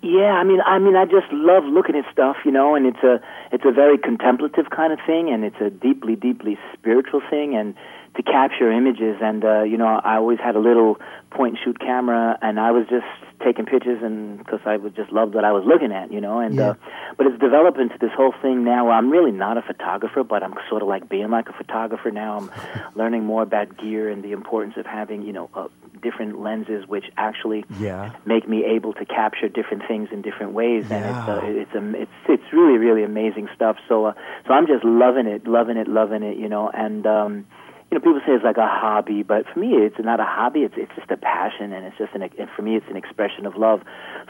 yeah, 0.02 0.32
I 0.32 0.42
mean, 0.42 0.60
I 0.66 0.78
mean, 0.80 0.96
I 0.96 1.04
just 1.04 1.30
love 1.30 1.64
looking 1.64 1.94
at 1.94 2.04
stuff, 2.10 2.36
you 2.44 2.50
know, 2.50 2.74
and 2.74 2.86
it's 2.86 3.02
a 3.04 3.20
it's 3.52 3.64
a 3.64 3.70
very 3.70 3.98
contemplative 3.98 4.70
kind 4.70 4.92
of 4.92 4.98
thing, 5.06 5.30
and 5.32 5.44
it's 5.44 5.60
a 5.60 5.70
deeply, 5.70 6.16
deeply 6.16 6.58
spiritual 6.72 7.20
thing, 7.30 7.54
and 7.54 7.74
to 8.16 8.22
capture 8.22 8.70
images, 8.70 9.16
and 9.22 9.44
uh, 9.44 9.62
you 9.62 9.76
know, 9.78 9.86
I 9.86 10.16
always 10.16 10.38
had 10.38 10.54
a 10.54 10.58
little 10.60 10.98
point 11.30 11.56
and 11.56 11.58
shoot 11.64 11.78
camera, 11.80 12.38
and 12.42 12.60
I 12.60 12.70
was 12.70 12.86
just 12.88 13.06
taking 13.42 13.64
pictures, 13.64 14.02
and 14.02 14.38
because 14.38 14.60
I 14.66 14.76
would 14.76 14.94
just 14.94 15.10
love 15.10 15.32
what 15.34 15.44
I 15.44 15.52
was 15.52 15.64
looking 15.66 15.92
at, 15.92 16.12
you 16.12 16.20
know, 16.20 16.38
and 16.38 16.54
Yeah. 16.56 16.70
uh, 16.70 16.74
but 17.16 17.26
it's 17.26 17.40
developed 17.40 17.78
into 17.78 17.96
this 17.98 18.12
whole 18.14 18.34
thing 18.42 18.64
now. 18.64 18.84
Where 18.86 18.94
I'm 18.94 19.10
really 19.10 19.32
not 19.32 19.56
a 19.56 19.62
photographer, 19.62 20.22
but 20.24 20.42
I'm 20.42 20.54
sort 20.68 20.82
of 20.82 20.88
like 20.88 21.08
being 21.08 21.30
like 21.30 21.48
a 21.48 21.52
photographer 21.54 22.10
now. 22.10 22.36
I'm 22.38 22.50
learning 22.94 23.24
more 23.24 23.42
about 23.42 23.76
gear 23.78 24.08
and 24.10 24.22
the 24.22 24.32
importance 24.32 24.74
of 24.76 24.84
having, 24.86 25.22
you 25.22 25.32
know, 25.32 25.48
uh, 25.54 25.68
different 26.02 26.38
lenses, 26.40 26.86
which 26.86 27.06
actually 27.16 27.64
yeah. 27.80 28.12
make 28.26 28.46
me 28.48 28.64
able 28.64 28.92
to 28.94 29.04
capture 29.06 29.48
different 29.48 29.84
things 29.88 30.10
in 30.12 30.20
different 30.22 30.52
ways, 30.52 30.84
and 30.90 31.04
it's 31.06 31.28
Yeah. 31.28 31.34
uh, 31.34 31.40
it's 31.44 31.74
um, 31.74 31.94
it's 31.94 32.10
it's 32.28 32.52
really 32.52 32.76
really 32.76 33.04
amazing 33.04 33.48
stuff. 33.56 33.76
So 33.88 34.04
uh, 34.06 34.12
so 34.46 34.52
I'm 34.52 34.66
just 34.66 34.84
loving 34.84 35.26
it, 35.26 35.46
loving 35.46 35.78
it, 35.78 35.88
loving 35.88 36.22
it, 36.22 36.36
you 36.36 36.48
know. 36.48 36.68
And 36.68 37.06
um, 37.06 37.46
you 37.92 37.98
know, 37.98 38.04
people 38.04 38.20
say 38.24 38.32
it's 38.32 38.42
like 38.42 38.56
a 38.56 38.66
hobby, 38.66 39.22
but 39.22 39.44
for 39.52 39.58
me, 39.58 39.74
it's 39.74 39.98
not 39.98 40.18
a 40.18 40.24
hobby. 40.24 40.60
It's 40.60 40.72
it's 40.78 40.90
just 40.96 41.10
a 41.10 41.16
passion, 41.18 41.74
and 41.74 41.84
it's 41.84 41.98
just 41.98 42.14
an 42.14 42.22
and 42.22 42.48
for 42.56 42.62
me, 42.62 42.74
it's 42.76 42.86
an 42.88 42.96
expression 42.96 43.44
of 43.44 43.54
love 43.54 43.82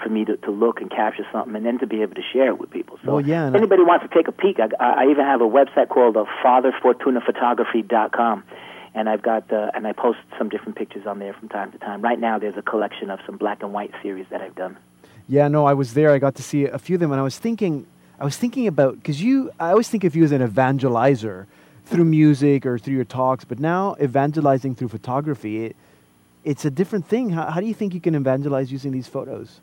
for 0.03 0.09
me 0.09 0.25
to 0.25 0.37
to 0.39 0.51
look 0.51 0.81
and 0.81 0.91
capture 0.91 1.25
something, 1.31 1.55
and 1.55 1.65
then 1.65 1.79
to 1.79 1.87
be 1.87 2.03
able 2.03 2.17
to 2.17 2.23
share 2.33 2.49
it 2.49 2.59
with 2.59 2.71
people. 2.71 2.99
So 3.05 3.13
Well, 3.13 3.25
yeah, 3.25 3.47
if 3.47 3.55
anybody 3.55 3.85
wants 3.85 4.05
to 4.05 4.13
take 4.13 4.27
a 4.27 4.33
peek, 4.33 4.59
I, 4.59 4.67
I 4.81 5.05
I 5.05 5.11
even 5.13 5.25
have 5.25 5.41
a 5.41 5.47
website 5.47 5.91
called 5.91 6.17
uh, 6.17 6.25
FatherFortunaPhotography.com. 6.45 8.43
And 8.95 9.09
I've 9.09 9.23
got 9.23 9.51
uh, 9.53 9.71
and 9.75 9.87
I 9.87 9.93
post 9.93 10.19
some 10.37 10.49
different 10.49 10.75
pictures 10.77 11.07
on 11.07 11.21
there 11.21 11.33
from 11.33 11.49
time 11.49 11.71
to 11.71 11.79
time. 11.79 12.03
Right 12.03 12.19
now, 12.19 12.41
there's 12.41 12.57
a 12.57 12.63
collection 12.63 13.11
of 13.11 13.21
some 13.25 13.37
black 13.37 13.63
and 13.63 13.73
white 13.73 13.93
series 14.03 14.27
that 14.31 14.41
I've 14.43 14.57
done. 14.57 14.77
Yeah, 15.29 15.47
no, 15.47 15.67
I 15.67 15.75
was 15.75 15.95
there. 15.95 16.11
I 16.11 16.19
got 16.19 16.35
to 16.35 16.43
see 16.43 16.65
a 16.65 16.81
few 16.81 16.97
of 16.97 17.01
them, 17.01 17.13
and 17.13 17.21
I 17.21 17.23
was 17.23 17.39
thinking, 17.39 17.87
I 18.19 18.25
was 18.25 18.37
thinking 18.37 18.67
about 18.67 18.97
because 18.97 19.23
you, 19.23 19.53
I 19.61 19.71
always 19.71 19.89
think 19.89 20.03
of 20.03 20.17
you 20.17 20.25
as 20.25 20.33
an 20.33 20.43
evangelizer 20.47 21.47
through 21.93 22.05
music 22.05 22.67
or 22.67 22.79
through 22.79 22.95
your 22.95 23.05
talks, 23.05 23.45
but 23.45 23.59
now 23.59 23.95
evangelizing 24.01 24.75
through 24.75 24.89
photography, 24.89 25.67
it, 25.67 25.77
it's 26.43 26.65
a 26.65 26.71
different 26.71 27.07
thing. 27.07 27.31
How, 27.31 27.51
how 27.51 27.61
do 27.61 27.67
you 27.67 27.75
think 27.75 27.95
you 27.95 28.01
can 28.01 28.15
evangelize 28.15 28.73
using 28.73 28.93
these 28.93 29.07
photos? 29.07 29.61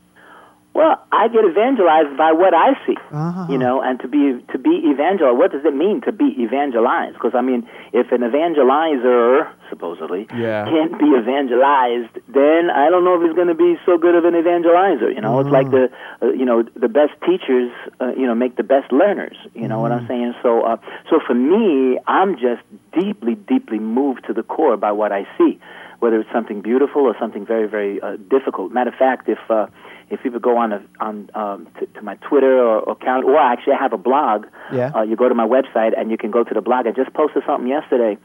Well, 0.80 0.96
I 1.12 1.28
get 1.28 1.44
evangelized 1.44 2.16
by 2.16 2.32
what 2.32 2.54
I 2.54 2.70
see, 2.86 2.96
Uh-huh. 3.12 3.48
you 3.52 3.58
know, 3.58 3.82
and 3.82 4.00
to 4.00 4.08
be 4.08 4.24
to 4.54 4.58
be 4.58 4.76
evangelized. 4.92 5.38
What 5.38 5.52
does 5.52 5.66
it 5.66 5.76
mean 5.76 6.00
to 6.08 6.14
be 6.14 6.30
evangelized? 6.46 7.16
Because 7.16 7.36
I 7.36 7.42
mean, 7.42 7.68
if 7.92 8.14
an 8.14 8.22
evangelizer 8.22 9.48
supposedly 9.70 10.28
Yeah. 10.34 10.64
can't 10.72 10.98
be 10.98 11.10
evangelized, 11.22 12.14
then 12.30 12.70
I 12.70 12.90
don't 12.90 13.04
know 13.04 13.16
if 13.20 13.24
he's 13.26 13.36
going 13.36 13.50
to 13.50 13.62
be 13.68 13.78
so 13.86 13.98
good 13.98 14.16
of 14.16 14.24
an 14.24 14.36
evangelizer. 14.36 15.14
You 15.14 15.20
know, 15.20 15.42
it's 15.42 15.50
like 15.52 15.70
the 15.70 15.90
uh, 16.22 16.28
you 16.40 16.46
know 16.46 16.64
the 16.86 16.88
best 16.88 17.12
teachers, 17.28 17.72
uh, 18.00 18.14
you 18.16 18.26
know, 18.26 18.36
make 18.36 18.56
the 18.56 18.64
best 18.76 18.90
learners. 18.94 19.36
You 19.54 19.68
know 19.68 19.80
what 19.82 19.92
I'm 19.92 20.08
saying? 20.08 20.34
So, 20.42 20.62
uh, 20.62 20.78
so 21.10 21.20
for 21.28 21.34
me, 21.34 22.00
I'm 22.08 22.32
just 22.48 22.64
deeply, 22.94 23.36
deeply 23.36 23.80
moved 23.80 24.22
to 24.28 24.34
the 24.40 24.44
core 24.44 24.78
by 24.78 24.94
what 24.94 25.12
I 25.12 25.28
see, 25.38 25.60
whether 26.00 26.18
it's 26.22 26.32
something 26.32 26.62
beautiful 26.62 27.02
or 27.02 27.16
something 27.20 27.46
very, 27.46 27.68
very 27.68 28.00
uh, 28.02 28.16
difficult. 28.30 28.72
Matter 28.72 28.92
of 28.92 28.96
fact, 28.96 29.28
if 29.28 29.40
uh, 29.50 29.68
if 30.10 30.22
people 30.24 30.40
go 30.40 30.58
on 30.58 30.72
a, 30.74 30.82
on 31.00 31.30
um, 31.36 31.68
to, 31.80 31.86
to 31.88 32.02
my 32.02 32.16
Twitter 32.16 32.60
or, 32.60 32.92
account, 32.92 33.26
or 33.26 33.38
actually 33.38 33.74
I 33.74 33.78
have 33.78 33.94
a 33.94 33.98
blog. 33.98 34.46
Yeah. 34.74 34.92
Uh, 34.96 35.02
you 35.04 35.16
go 35.16 35.30
to 35.30 35.36
my 35.36 35.48
website 35.48 35.98
and 36.00 36.10
you 36.12 36.18
can 36.18 36.32
go 36.32 36.44
to 36.44 36.54
the 36.54 36.62
blog. 36.62 36.88
I 36.88 36.92
just 36.92 37.14
posted 37.14 37.44
something 37.46 37.68
yesterday, 37.68 38.18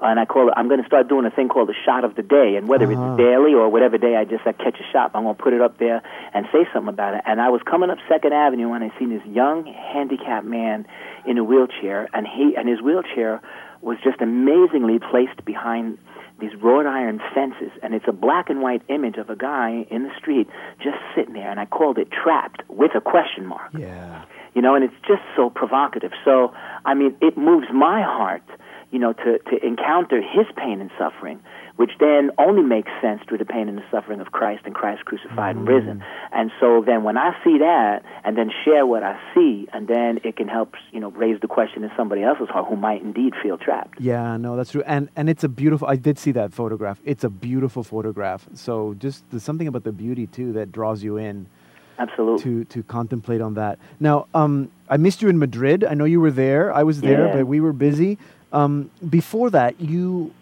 and 0.00 0.18
I 0.18 0.24
call 0.24 0.48
it. 0.48 0.54
I'm 0.56 0.68
going 0.68 0.80
to 0.80 0.86
start 0.86 1.08
doing 1.08 1.26
a 1.26 1.30
thing 1.30 1.48
called 1.48 1.68
the 1.68 1.74
shot 1.84 2.04
of 2.04 2.14
the 2.16 2.22
day, 2.22 2.56
and 2.56 2.68
whether 2.68 2.86
Uh-huh. 2.90 3.14
it's 3.14 3.18
daily 3.18 3.54
or 3.54 3.68
whatever 3.68 3.98
day 3.98 4.16
I 4.16 4.24
just 4.24 4.46
I 4.46 4.52
catch 4.52 4.78
a 4.80 4.92
shot, 4.92 5.10
I'm 5.14 5.22
going 5.24 5.36
to 5.36 5.42
put 5.42 5.52
it 5.52 5.60
up 5.60 5.78
there 5.78 6.02
and 6.34 6.46
say 6.52 6.66
something 6.72 6.88
about 6.88 7.14
it. 7.14 7.22
And 7.26 7.40
I 7.40 7.48
was 7.50 7.60
coming 7.62 7.90
up 7.90 7.98
Second 8.08 8.32
Avenue 8.32 8.72
and 8.72 8.82
I 8.84 8.90
seen 8.98 9.10
this 9.10 9.24
young 9.26 9.64
handicapped 9.66 10.46
man 10.46 10.86
in 11.26 11.38
a 11.38 11.44
wheelchair, 11.44 12.08
and 12.14 12.26
he 12.26 12.54
and 12.56 12.68
his 12.68 12.80
wheelchair 12.80 13.40
was 13.80 13.98
just 14.04 14.20
amazingly 14.20 14.98
placed 15.00 15.44
behind 15.44 15.98
these 16.42 16.54
wrought 16.60 16.86
iron 16.86 17.20
fences, 17.34 17.70
and 17.82 17.94
it's 17.94 18.04
a 18.08 18.12
black 18.12 18.50
and 18.50 18.60
white 18.60 18.82
image 18.88 19.16
of 19.16 19.30
a 19.30 19.36
guy 19.36 19.86
in 19.90 20.02
the 20.02 20.10
street 20.18 20.48
just 20.82 20.98
sitting 21.14 21.34
there, 21.34 21.48
and 21.50 21.60
I 21.60 21.66
called 21.66 21.96
it 21.98 22.08
trapped 22.10 22.62
with 22.68 22.90
a 22.96 23.00
question 23.00 23.46
mark 23.46 23.70
Yeah. 23.72 24.24
you 24.54 24.60
know, 24.60 24.74
and 24.74 24.84
it's 24.84 25.00
just 25.06 25.22
so 25.36 25.48
provocative. 25.48 26.10
So, 26.24 26.52
I 26.84 26.94
mean, 26.94 27.16
it 27.22 27.38
moves 27.38 27.68
my 27.72 28.02
heart, 28.02 28.42
you 28.90 28.98
know, 28.98 29.12
to, 29.12 29.38
to 29.38 29.66
encounter 29.66 30.20
his 30.20 30.46
pain 30.56 30.80
and 30.80 30.90
suffering, 30.98 31.40
which 31.76 31.92
then 31.98 32.30
only 32.38 32.62
makes 32.62 32.90
sense 33.00 33.20
through 33.28 33.38
the 33.38 33.44
pain 33.44 33.68
and 33.68 33.78
the 33.78 33.82
suffering 33.90 34.20
of 34.20 34.32
Christ 34.32 34.62
and 34.64 34.74
Christ 34.74 35.04
crucified 35.04 35.56
and 35.56 35.66
risen. 35.66 36.04
And 36.32 36.50
so 36.60 36.82
then 36.84 37.02
when 37.02 37.16
I 37.16 37.32
see 37.42 37.58
that 37.58 38.02
and 38.24 38.36
then 38.36 38.50
share 38.64 38.84
what 38.86 39.02
I 39.02 39.18
see, 39.34 39.68
and 39.72 39.88
then 39.88 40.18
it 40.24 40.36
can 40.36 40.48
help, 40.48 40.74
you 40.92 41.00
know, 41.00 41.10
raise 41.10 41.40
the 41.40 41.48
question 41.48 41.82
in 41.84 41.90
somebody 41.96 42.22
else's 42.22 42.48
heart 42.48 42.66
who 42.68 42.76
might 42.76 43.02
indeed 43.02 43.34
feel 43.42 43.56
trapped. 43.58 44.00
Yeah, 44.00 44.36
no, 44.36 44.56
that's 44.56 44.72
true. 44.72 44.82
And 44.86 45.08
and 45.16 45.28
it's 45.28 45.44
a 45.44 45.48
beautiful. 45.48 45.88
I 45.88 45.96
did 45.96 46.18
see 46.18 46.32
that 46.32 46.52
photograph. 46.52 47.00
It's 47.04 47.24
a 47.24 47.30
beautiful 47.30 47.82
photograph. 47.82 48.46
So 48.54 48.94
just 48.94 49.24
there's 49.30 49.42
something 49.42 49.66
about 49.68 49.84
the 49.84 49.92
beauty 49.92 50.26
too 50.26 50.52
that 50.52 50.72
draws 50.72 51.02
you 51.02 51.16
in. 51.16 51.46
Absolutely. 51.98 52.42
To 52.44 52.64
to 52.64 52.82
contemplate 52.82 53.40
on 53.40 53.54
that. 53.54 53.78
Now, 54.00 54.26
um, 54.34 54.70
I 54.88 54.96
missed 54.96 55.22
you 55.22 55.28
in 55.28 55.38
Madrid. 55.38 55.84
I 55.84 55.94
know 55.94 56.04
you 56.04 56.20
were 56.20 56.30
there. 56.30 56.72
I 56.72 56.82
was 56.82 57.00
there, 57.00 57.26
Yeah. 57.26 57.36
but 57.36 57.46
we 57.46 57.60
were 57.60 57.72
busy. 57.72 58.18
Um, 58.52 58.90
before 59.08 59.50
that, 59.50 59.80
you 59.80 60.32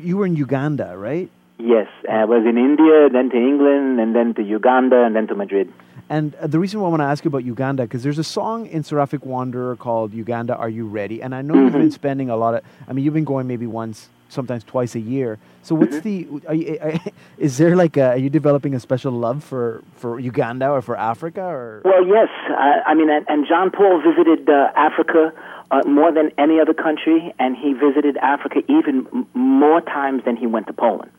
you 0.00 0.16
were 0.16 0.26
in 0.26 0.36
Uganda, 0.36 0.96
right? 0.96 1.30
Yes, 1.58 1.88
I 2.10 2.24
was 2.24 2.44
in 2.44 2.58
India, 2.58 3.08
then 3.10 3.30
to 3.30 3.36
England, 3.36 3.98
and 3.98 4.14
then 4.14 4.34
to 4.34 4.42
Uganda, 4.42 5.04
and 5.04 5.16
then 5.16 5.26
to 5.28 5.34
Madrid. 5.34 5.72
And 6.08 6.34
uh, 6.36 6.46
the 6.46 6.58
reason 6.58 6.80
why 6.80 6.86
I 6.86 6.90
want 6.90 7.00
to 7.00 7.06
ask 7.06 7.24
you 7.24 7.28
about 7.28 7.44
Uganda, 7.44 7.82
because 7.84 8.02
there's 8.02 8.18
a 8.18 8.24
song 8.24 8.66
in 8.66 8.84
Seraphic 8.84 9.24
Wanderer 9.24 9.74
called 9.76 10.12
"Uganda, 10.12 10.54
Are 10.54 10.68
You 10.68 10.86
Ready?" 10.86 11.22
And 11.22 11.34
I 11.34 11.42
know 11.42 11.54
you've 11.54 11.72
been 11.72 11.90
spending 11.90 12.30
a 12.30 12.36
lot 12.36 12.54
of. 12.54 12.62
I 12.86 12.92
mean, 12.92 13.04
you've 13.04 13.14
been 13.14 13.24
going 13.24 13.46
maybe 13.46 13.66
once, 13.66 14.08
sometimes 14.28 14.64
twice 14.64 14.94
a 14.94 15.00
year. 15.00 15.38
So 15.62 15.74
what's 15.74 16.00
the? 16.00 16.28
Are 16.46 16.54
you, 16.54 16.78
are, 16.80 16.94
is 17.38 17.58
there 17.58 17.74
like 17.74 17.96
a, 17.96 18.10
are 18.10 18.16
you 18.16 18.30
developing 18.30 18.74
a 18.74 18.80
special 18.80 19.12
love 19.12 19.42
for 19.42 19.82
for 19.96 20.20
Uganda 20.20 20.68
or 20.68 20.82
for 20.82 20.96
Africa 20.96 21.42
or? 21.42 21.82
Well, 21.84 22.06
yes. 22.06 22.28
I, 22.50 22.82
I 22.86 22.94
mean, 22.94 23.10
and, 23.10 23.26
and 23.28 23.46
John 23.48 23.70
Paul 23.70 24.00
visited 24.00 24.48
uh, 24.48 24.70
Africa 24.76 25.32
uh, 25.70 25.82
more 25.86 26.12
than 26.12 26.30
any 26.38 26.60
other 26.60 26.74
country, 26.74 27.34
and 27.38 27.56
he 27.56 27.72
visited 27.72 28.16
Africa 28.18 28.62
even 28.68 29.26
more 29.34 29.80
times 29.80 30.24
than 30.24 30.36
he 30.36 30.46
went 30.46 30.66
to 30.68 30.72
Poland. 30.72 31.10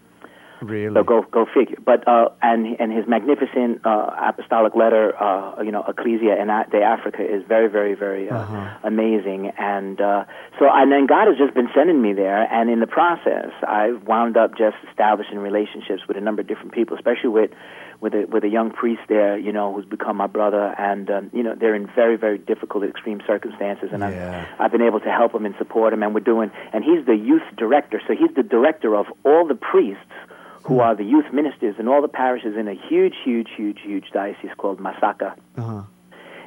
Really? 0.62 0.94
So 0.96 1.04
go 1.04 1.22
go 1.32 1.46
figure. 1.46 1.78
But 1.84 2.08
uh, 2.08 2.30
and 2.42 2.80
and 2.80 2.92
his 2.92 3.08
magnificent 3.08 3.86
uh, 3.86 4.10
apostolic 4.30 4.76
letter, 4.76 5.16
uh, 5.22 5.62
you 5.62 5.72
know, 5.72 5.84
Ecclesia 5.88 6.42
in 6.42 6.50
A- 6.50 6.68
de 6.72 6.82
Africa 6.82 7.22
is 7.24 7.44
very 7.48 7.68
very 7.70 7.94
very 7.94 8.30
uh, 8.30 8.78
amazing. 8.84 9.52
And 9.58 10.02
uh, 10.02 10.26
so 10.60 10.66
and 10.70 10.92
then 10.92 11.06
God 11.06 11.28
has 11.28 11.38
just 11.38 11.54
been 11.54 11.70
sending 11.76 12.02
me 12.02 12.14
there, 12.14 12.52
and 12.52 12.70
in 12.70 12.80
the 12.80 12.88
process, 12.88 13.52
I've 13.68 14.04
wound 14.08 14.38
up 14.38 14.58
just 14.58 14.78
establishing 14.90 15.38
relationships 15.38 16.04
with 16.08 16.18
a 16.18 16.22
number 16.22 16.42
of 16.42 16.48
different 16.48 16.74
people, 16.74 16.96
especially 16.96 17.30
with 17.30 17.52
with 18.00 18.14
a 18.14 18.26
with 18.26 18.44
a 18.44 18.50
young 18.50 18.72
priest 18.72 19.02
there, 19.10 19.38
you 19.38 19.52
know, 19.52 19.74
who's 19.74 19.86
become 19.86 20.18
my 20.18 20.28
brother, 20.28 20.74
and 20.80 21.10
um, 21.10 21.30
you 21.34 21.44
know 21.44 21.56
they're 21.56 21.76
in 21.76 21.88
very 21.96 22.16
very 22.18 22.38
difficult, 22.38 22.84
extreme 22.84 23.22
circumstances, 23.28 23.90
and 23.92 24.04
I've 24.04 24.14
I've 24.60 24.72
been 24.72 24.82
able 24.82 25.00
to 25.02 25.12
help 25.12 25.34
him 25.34 25.46
and 25.46 25.56
support 25.58 25.94
him, 25.94 26.02
and 26.04 26.14
we're 26.16 26.22
doing, 26.22 26.52
and 26.74 26.84
he's 26.84 27.06
the 27.06 27.16
youth 27.16 27.44
director, 27.58 28.02
so 28.08 28.14
he's 28.16 28.34
the 28.36 28.44
director 28.44 28.96
of 28.96 29.06
all 29.24 29.48
the 29.48 29.56
priests 29.56 30.02
who 30.68 30.80
are 30.80 30.96
the 30.96 31.04
youth 31.04 31.26
ministers 31.34 31.76
in 31.80 31.88
all 31.88 32.02
the 32.02 32.08
parishes 32.08 32.56
in 32.58 32.68
a 32.68 32.76
huge, 32.90 33.16
huge, 33.24 33.48
huge, 33.56 33.80
huge 33.84 34.06
diocese 34.14 34.52
called 34.58 34.80
Masaka 34.80 35.34
Uh-huh. 35.58 35.82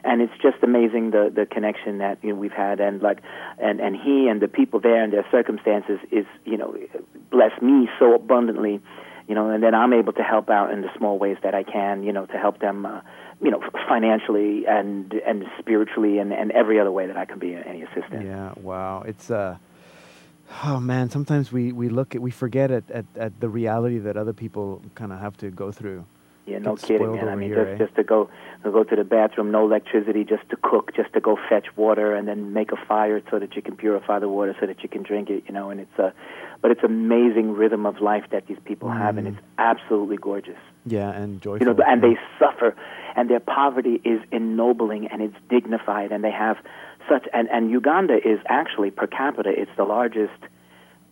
and 0.05 0.23
it's 0.23 0.33
just 0.43 0.59
amazing 0.63 1.11
the 1.17 1.25
the 1.35 1.47
connection 1.47 1.99
that 1.99 2.19
you 2.23 2.31
know 2.31 2.39
we've 2.45 2.59
had 2.67 2.81
and 2.81 3.03
like 3.09 3.19
and 3.59 3.81
and 3.81 3.97
he 4.05 4.29
and 4.31 4.41
the 4.41 4.49
people 4.49 4.79
there 4.81 5.03
and 5.05 5.13
their 5.13 5.27
circumstances 5.31 5.99
is 6.11 6.27
you 6.45 6.57
know 6.61 6.71
bless 7.31 7.55
me 7.63 7.89
so 7.99 8.15
abundantly 8.15 8.81
you 9.29 9.35
know 9.35 9.49
and 9.51 9.63
then 9.63 9.75
I'm 9.75 9.93
able 9.93 10.13
to 10.15 10.23
help 10.23 10.49
out 10.59 10.69
in 10.75 10.81
the 10.83 10.91
small 10.99 11.17
ways 11.19 11.39
that 11.45 11.55
I 11.55 11.63
can 11.63 12.03
you 12.03 12.13
know 12.13 12.25
to 12.27 12.37
help 12.47 12.57
them 12.67 12.79
uh, 12.87 13.01
you 13.45 13.51
know 13.51 13.61
financially 13.89 14.67
and 14.67 15.13
and 15.27 15.45
spiritually 15.59 16.19
and 16.19 16.33
and 16.33 16.51
every 16.53 16.79
other 16.81 16.93
way 16.99 17.07
that 17.07 17.17
I 17.17 17.25
can 17.31 17.39
be 17.39 17.55
any 17.55 17.83
assistance 17.83 18.25
Yeah. 18.25 18.53
Wow. 18.71 19.03
It's 19.11 19.31
uh. 19.31 19.57
Oh 20.65 20.81
man, 20.81 21.11
sometimes 21.11 21.53
we, 21.53 21.73
we 21.73 21.89
look 21.89 22.15
at 22.15 22.21
we 22.21 22.31
forget 22.31 22.71
at, 22.71 22.91
at, 22.91 23.07
at 23.17 23.41
the 23.41 23.49
reality 23.49 23.99
that 23.99 24.17
other 24.17 24.33
people 24.33 24.83
kind 24.95 25.13
of 25.13 25.21
have 25.21 25.37
to 25.39 25.51
go 25.51 25.71
through. 25.73 26.05
Yeah, 26.47 26.59
no 26.59 26.75
Get 26.75 26.87
kidding, 26.87 27.13
man. 27.13 27.29
I 27.29 27.37
mean, 27.37 27.51
here, 27.51 27.65
just 27.65 27.81
eh? 27.81 27.85
just 27.85 27.97
to 27.97 28.03
go 28.03 28.29
to 28.65 28.73
go 28.73 28.83
to 28.83 28.97
the 28.97 29.05
bathroom, 29.05 29.53
no 29.53 29.65
electricity, 29.67 30.25
just 30.25 30.49
to 30.51 30.57
cook, 30.61 30.91
just 30.97 31.13
to 31.13 31.21
go 31.21 31.39
fetch 31.49 31.67
water, 31.77 32.15
and 32.15 32.27
then 32.27 32.53
make 32.53 32.73
a 32.73 32.77
fire 32.89 33.23
so 33.31 33.39
that 33.39 33.55
you 33.55 33.63
can 33.63 33.77
purify 33.77 34.19
the 34.19 34.29
water 34.29 34.57
so 34.59 34.67
that 34.67 34.83
you 34.83 34.89
can 34.89 35.03
drink 35.05 35.31
it. 35.31 35.45
You 35.47 35.55
know, 35.55 35.71
and 35.71 35.81
it's 35.81 35.99
a, 35.99 36.13
but 36.61 36.73
it's 36.73 36.83
amazing 36.83 37.53
rhythm 37.53 37.87
of 37.87 38.01
life 38.01 38.25
that 38.33 38.47
these 38.49 38.59
people 38.65 38.91
have, 38.91 39.17
and 39.17 39.29
Mm. 39.29 39.33
it's 39.37 39.43
absolutely 39.59 40.17
gorgeous. 40.17 40.59
Yeah, 40.87 41.11
and 41.11 41.41
joyful. 41.41 41.67
You 41.69 41.75
know, 41.75 41.85
and 41.87 42.03
they 42.03 42.19
suffer, 42.39 42.75
and 43.15 43.31
their 43.31 43.41
poverty 43.41 44.01
is 44.05 44.21
ennobling 44.33 45.07
and 45.09 45.23
it's 45.23 45.37
dignified, 45.49 46.11
and 46.11 46.25
they 46.25 46.33
have 46.33 46.57
such. 47.11 47.27
And 47.35 47.51
and 47.51 47.71
Uganda 47.71 48.17
is 48.17 48.39
actually 48.47 48.91
per 48.91 49.07
capita, 49.07 49.51
it's 49.51 49.71
the 49.77 49.85
largest 49.85 50.41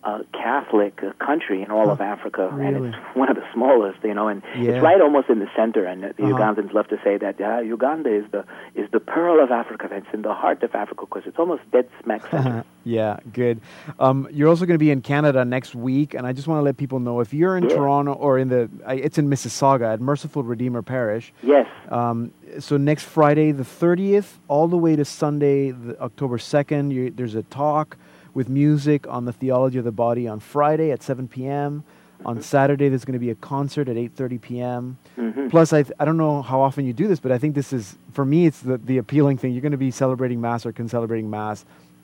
uh, 0.03 0.19
Catholic 0.33 1.01
uh, 1.03 1.11
country 1.23 1.61
in 1.61 1.71
all 1.71 1.89
of 1.91 1.99
Africa, 1.99 2.49
and 2.51 2.85
it's 2.87 2.97
one 3.15 3.29
of 3.29 3.35
the 3.35 3.43
smallest. 3.53 3.99
You 4.03 4.13
know, 4.13 4.27
and 4.27 4.41
Yeah. 4.57 4.71
it's 4.73 4.83
right 4.83 4.99
almost 5.01 5.29
in 5.29 5.39
the 5.39 5.49
center. 5.55 5.85
And 5.85 6.03
the 6.03 6.09
Uh-huh. 6.09 6.33
Ugandans 6.37 6.73
love 6.73 6.87
to 6.87 6.97
say 7.03 7.17
that 7.17 7.39
uh, 7.41 7.59
Uganda 7.59 8.09
is 8.13 8.25
the 8.31 8.45
is 8.75 8.89
the 8.91 8.99
pearl 8.99 9.43
of 9.43 9.51
Africa. 9.51 9.87
That's 9.89 10.05
in 10.13 10.21
the 10.21 10.33
heart 10.33 10.63
of 10.63 10.73
Africa 10.73 11.05
because 11.05 11.23
it's 11.25 11.37
almost 11.37 11.63
dead 11.71 11.87
smack 12.03 12.21
center. 12.31 12.63
yeah, 12.83 13.17
good. 13.33 13.59
Um, 13.99 14.27
you're 14.31 14.47
also 14.47 14.65
going 14.65 14.75
to 14.79 14.85
be 14.85 14.91
in 14.91 15.01
Canada 15.01 15.43
next 15.43 15.75
week, 15.75 16.13
and 16.13 16.25
I 16.25 16.31
just 16.33 16.47
want 16.47 16.59
to 16.59 16.63
let 16.63 16.77
people 16.77 16.99
know 16.99 17.19
if 17.19 17.33
you're 17.33 17.57
in 17.57 17.63
Yeah. 17.69 17.75
Toronto 17.75 18.13
or 18.13 18.39
in 18.39 18.47
the, 18.49 18.69
I- 18.85 18.95
it's 18.95 19.17
in 19.17 19.29
Mississauga 19.29 19.93
at 19.93 19.99
Merciful 20.01 20.43
Redeemer 20.43 20.81
Parish. 20.81 21.33
yes. 21.43 21.67
Um, 21.89 22.31
so 22.59 22.77
next 22.77 23.03
Friday, 23.05 23.51
the 23.51 23.63
30th, 23.63 24.37
all 24.47 24.67
the 24.67 24.77
way 24.77 24.95
to 24.95 25.03
Sunday, 25.05 25.71
the 25.71 25.99
October 26.01 26.37
2nd, 26.37 26.91
you, 26.91 27.09
there's 27.11 27.35
a 27.35 27.43
talk 27.43 27.97
with 28.33 28.49
music 28.49 29.07
on 29.07 29.25
the 29.25 29.33
theology 29.33 29.77
of 29.77 29.85
the 29.85 29.91
body 29.91 30.27
on 30.27 30.39
Friday 30.39 30.91
at 30.91 31.01
7 31.03 31.27
p.m. 31.27 31.83
On 32.25 32.41
Saturday, 32.41 32.89
there's 32.89 33.05
going 33.05 33.13
to 33.13 33.19
be 33.19 33.29
a 33.29 33.35
concert 33.35 33.87
at 33.87 33.95
8:30 33.95 34.41
p.m. 34.41 34.97
Mhm. 35.17 35.49
Plus, 35.49 35.71
I, 35.71 35.83
th- 35.83 35.93
I 35.99 36.05
don't 36.05 36.17
know 36.17 36.41
how 36.41 36.59
often 36.59 36.85
you 36.85 36.91
do 36.91 37.07
this, 37.07 37.19
but 37.21 37.31
I 37.31 37.37
think 37.37 37.55
this 37.55 37.71
is 37.71 37.97
for 38.11 38.25
me. 38.25 38.45
It's 38.45 38.59
the, 38.59 38.77
the 38.77 38.97
appealing 38.97 39.37
thing. 39.37 39.53
You're 39.53 39.61
going 39.61 39.71
to 39.71 39.77
be 39.77 39.89
celebrating 39.91 40.41
mass 40.41 40.65
or 40.65 40.73
concelebrating 40.73 41.29
mass 41.29 41.63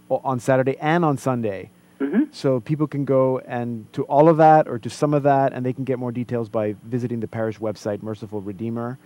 on 0.10 0.40
Saturday 0.40 0.78
and 0.80 1.04
on 1.04 1.18
Sunday. 1.18 1.70
Mhm. 2.00 2.34
So 2.34 2.62
people 2.62 2.88
can 2.88 3.04
go 3.04 3.40
and 3.40 3.92
to 3.92 4.04
all 4.04 4.30
of 4.30 4.38
that 4.38 4.70
or 4.70 4.80
to 4.80 4.90
some 4.90 5.14
of 5.14 5.24
that, 5.24 5.52
and 5.52 5.66
they 5.66 5.74
can 5.74 5.84
get 5.84 6.00
more 6.00 6.14
details 6.14 6.48
by 6.48 6.76
visiting 6.86 7.20
the 7.20 7.28
parish 7.28 7.60
website, 7.60 8.02
Merciful 8.02 8.40
Redeemer, 8.40 8.98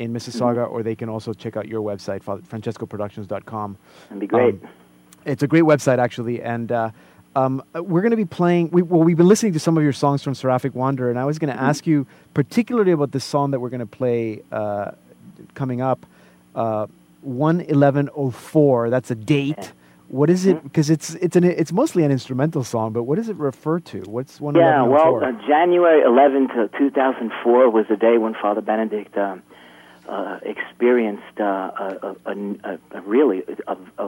in 0.00 0.12
Mississauga, 0.12 0.68
or 0.68 0.82
they 0.82 0.96
can 0.96 1.08
also 1.08 1.32
check 1.32 1.56
out 1.56 1.68
your 1.68 1.80
website, 1.80 2.22
Father- 2.24 2.42
francescoproductions.com. 2.42 3.76
That'd 4.08 4.20
be 4.20 4.26
great. 4.26 4.54
Um, 4.54 4.68
it's 5.26 5.42
a 5.42 5.46
great 5.46 5.64
website, 5.64 5.98
actually, 5.98 6.40
and 6.40 6.72
uh, 6.72 6.90
um, 7.34 7.62
uh, 7.74 7.82
we're 7.82 8.00
going 8.00 8.12
to 8.12 8.16
be 8.16 8.24
playing. 8.24 8.70
We, 8.70 8.82
well, 8.82 9.02
we've 9.02 9.16
been 9.16 9.28
listening 9.28 9.52
to 9.52 9.58
some 9.58 9.76
of 9.76 9.82
your 9.82 9.92
songs 9.92 10.22
from 10.22 10.34
Seraphic 10.34 10.74
Wanderer, 10.74 11.10
and 11.10 11.18
I 11.18 11.24
was 11.24 11.38
going 11.38 11.54
to 11.54 11.60
ask 11.60 11.86
you 11.86 12.06
particularly 12.32 12.92
about 12.92 13.12
this 13.12 13.24
song 13.24 13.50
that 13.50 13.60
we're 13.60 13.68
going 13.68 13.80
to 13.80 13.86
play 13.86 14.42
uh, 14.52 14.92
coming 15.54 15.80
up, 15.82 16.06
uh, 16.54 16.86
one 17.20 17.60
eleven 17.62 18.08
oh 18.14 18.30
four. 18.30 18.88
That's 18.88 19.10
a 19.10 19.14
date. 19.14 19.72
What 20.08 20.30
is 20.30 20.46
it? 20.46 20.62
Because 20.62 20.88
it's 20.88 21.14
it's 21.16 21.34
an 21.34 21.44
it's 21.44 21.72
mostly 21.72 22.04
an 22.04 22.12
instrumental 22.12 22.62
song, 22.62 22.92
but 22.92 23.02
what 23.02 23.16
does 23.16 23.28
it 23.28 23.36
refer 23.36 23.80
to? 23.80 24.02
What's 24.02 24.40
one 24.40 24.54
Yeah, 24.54 24.82
oh 24.82 24.90
well, 24.90 25.24
uh, 25.24 25.32
January 25.46 26.02
11 26.02 26.48
to 26.48 26.70
2004 26.78 27.70
was 27.70 27.86
the 27.88 27.96
day 27.96 28.16
when 28.16 28.34
Father 28.34 28.60
Benedict 28.60 29.16
um, 29.18 29.42
uh, 30.08 30.38
experienced 30.42 31.40
uh, 31.40 31.42
a, 31.44 32.16
a, 32.24 32.32
a, 32.32 32.78
a 32.92 33.00
really 33.00 33.42
a, 33.66 33.76
a 33.98 34.06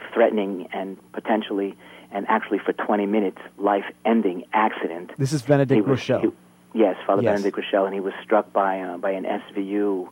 life-threatening 0.00 0.68
and 0.72 0.96
potentially, 1.12 1.76
and 2.12 2.26
actually 2.28 2.58
for 2.58 2.72
20 2.72 3.06
minutes, 3.06 3.38
life-ending 3.58 4.44
accident. 4.52 5.12
This 5.18 5.32
is 5.32 5.42
Benedict 5.42 5.86
was- 5.86 6.00
Groeschel. 6.00 6.20
he- 6.22 6.78
yes, 6.80 6.96
Father 7.06 7.22
Yes. 7.22 7.42
Benedict 7.42 7.56
Groeschel, 7.58 7.84
and 7.86 7.94
he 7.94 8.00
was 8.00 8.14
struck 8.22 8.52
by 8.52 8.80
uh, 8.80 8.96
by 8.98 9.10
an 9.12 9.24
SVU. 9.24 10.08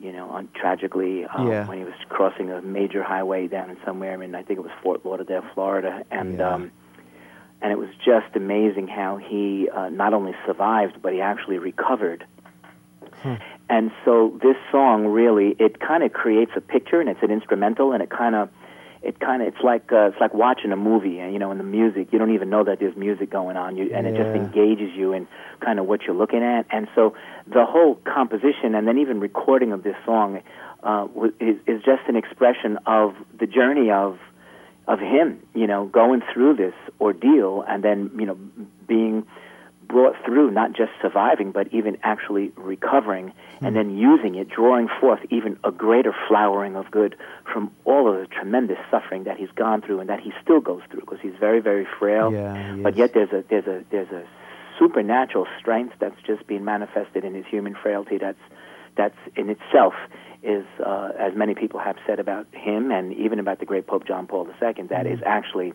You 0.00 0.12
know, 0.12 0.28
on, 0.30 0.48
tragically, 0.54 1.24
uh, 1.24 1.44
Yeah. 1.46 1.68
when 1.68 1.78
he 1.78 1.84
was 1.84 1.94
crossing 2.08 2.50
a 2.50 2.60
major 2.60 3.04
highway 3.04 3.46
down 3.46 3.70
in 3.70 3.76
somewhere 3.84 4.12
I 4.12 4.16
mean, 4.16 4.34
I 4.34 4.42
think 4.42 4.58
it 4.58 4.62
was 4.62 4.72
Fort 4.82 5.06
Lauderdale, 5.06 5.44
Florida, 5.54 6.02
and 6.10 6.38
Yeah. 6.38 6.48
um, 6.54 6.72
and 7.62 7.70
it 7.70 7.78
was 7.78 7.88
just 8.04 8.34
amazing 8.34 8.88
how 8.88 9.18
he 9.18 9.68
uh, 9.70 9.90
not 9.90 10.12
only 10.12 10.34
survived 10.46 11.00
but 11.00 11.12
he 11.12 11.20
actually 11.20 11.58
recovered. 11.58 12.26
Hmm. 13.22 13.34
And 13.68 13.92
so 14.04 14.36
this 14.42 14.56
song 14.72 15.06
really 15.06 15.54
it 15.60 15.78
kind 15.78 16.02
of 16.02 16.12
creates 16.12 16.50
a 16.56 16.60
picture 16.60 16.98
and 17.00 17.08
it's 17.08 17.22
an 17.22 17.30
instrumental 17.30 17.92
and 17.92 18.02
it 18.02 18.10
kind 18.10 18.34
of 18.34 18.48
it 19.04 19.20
kind 19.20 19.42
of 19.42 19.48
it's 19.48 19.62
like 19.62 19.92
uh, 19.92 20.08
it's 20.08 20.20
like 20.20 20.34
watching 20.34 20.72
a 20.72 20.76
movie 20.76 21.18
and 21.18 21.32
you 21.32 21.38
know 21.38 21.50
in 21.50 21.58
the 21.58 21.64
music 21.64 22.08
you 22.12 22.18
don't 22.18 22.34
even 22.34 22.50
know 22.50 22.64
that 22.64 22.80
there's 22.80 22.96
music 22.96 23.30
going 23.30 23.56
on. 23.56 23.76
You 23.76 23.92
and 23.94 24.06
it 24.06 24.16
just 24.16 24.34
engages 24.34 24.90
you 24.94 25.12
in 25.12 25.28
kind 25.60 25.78
of 25.78 25.86
what 25.86 26.02
you're 26.02 26.16
looking 26.16 26.42
at. 26.42 26.66
And 26.70 26.88
so 26.94 27.14
the 27.46 27.64
whole 27.64 27.96
composition 28.04 28.74
and 28.74 28.88
then 28.88 28.98
even 28.98 29.20
recording 29.20 29.72
of 29.72 29.82
this 29.82 29.96
song 30.04 30.40
uh, 30.82 31.06
is, 31.40 31.56
is 31.66 31.82
just 31.82 32.02
an 32.08 32.16
expression 32.16 32.78
of 32.86 33.14
the 33.38 33.46
journey 33.46 33.90
of 33.90 34.18
of 34.86 34.98
him, 34.98 35.40
you 35.54 35.66
know, 35.66 35.86
going 35.86 36.22
through 36.32 36.56
this 36.56 36.74
ordeal 37.00 37.64
and 37.66 37.82
then, 37.82 38.10
you 38.18 38.26
know, 38.26 38.38
being 38.86 39.26
brought 39.86 40.14
through, 40.24 40.50
not 40.50 40.72
just 40.72 40.90
surviving, 41.00 41.52
but 41.52 41.72
even 41.72 41.96
actually 42.02 42.52
recovering 42.56 43.32
and 43.60 43.74
then 43.74 43.96
using 43.96 44.34
it, 44.34 44.48
drawing 44.48 44.88
forth 45.00 45.20
even 45.30 45.58
a 45.64 45.70
greater 45.70 46.14
flowering 46.28 46.76
of 46.76 46.90
good 46.90 47.16
from 47.50 47.70
all 47.84 48.12
of 48.12 48.20
the 48.20 48.26
tremendous 48.26 48.78
suffering 48.90 49.24
that 49.24 49.38
he's 49.38 49.50
gone 49.54 49.80
through 49.80 50.00
and 50.00 50.10
that 50.10 50.20
he 50.20 50.32
still 50.42 50.60
goes 50.60 50.82
through 50.90 51.00
because 51.00 51.18
he's 51.22 51.34
very, 51.40 51.60
very 51.60 51.86
frail. 51.98 52.32
Yeah, 52.32 52.76
but 52.82 52.96
yet 52.96 53.14
there's 53.14 53.32
a 53.32 53.44
there's 53.48 53.66
a 53.66 53.84
there's 53.90 54.10
a 54.10 54.24
supernatural 54.78 55.46
strength 55.58 55.94
that's 56.00 56.20
just 56.26 56.46
being 56.46 56.64
manifested 56.64 57.24
in 57.24 57.34
his 57.34 57.46
human 57.46 57.74
frailty 57.74 58.18
that's 58.18 58.38
that's 58.96 59.16
in 59.36 59.50
itself 59.50 59.94
is, 60.42 60.64
uh, 60.84 61.10
as 61.18 61.34
many 61.34 61.54
people 61.54 61.80
have 61.80 61.96
said 62.06 62.20
about 62.20 62.46
him 62.52 62.90
and 62.90 63.12
even 63.14 63.38
about 63.40 63.58
the 63.58 63.64
great 63.64 63.86
Pope 63.86 64.06
John 64.06 64.26
Paul 64.26 64.46
II, 64.46 64.86
that 64.88 65.06
is 65.06 65.18
actually 65.24 65.72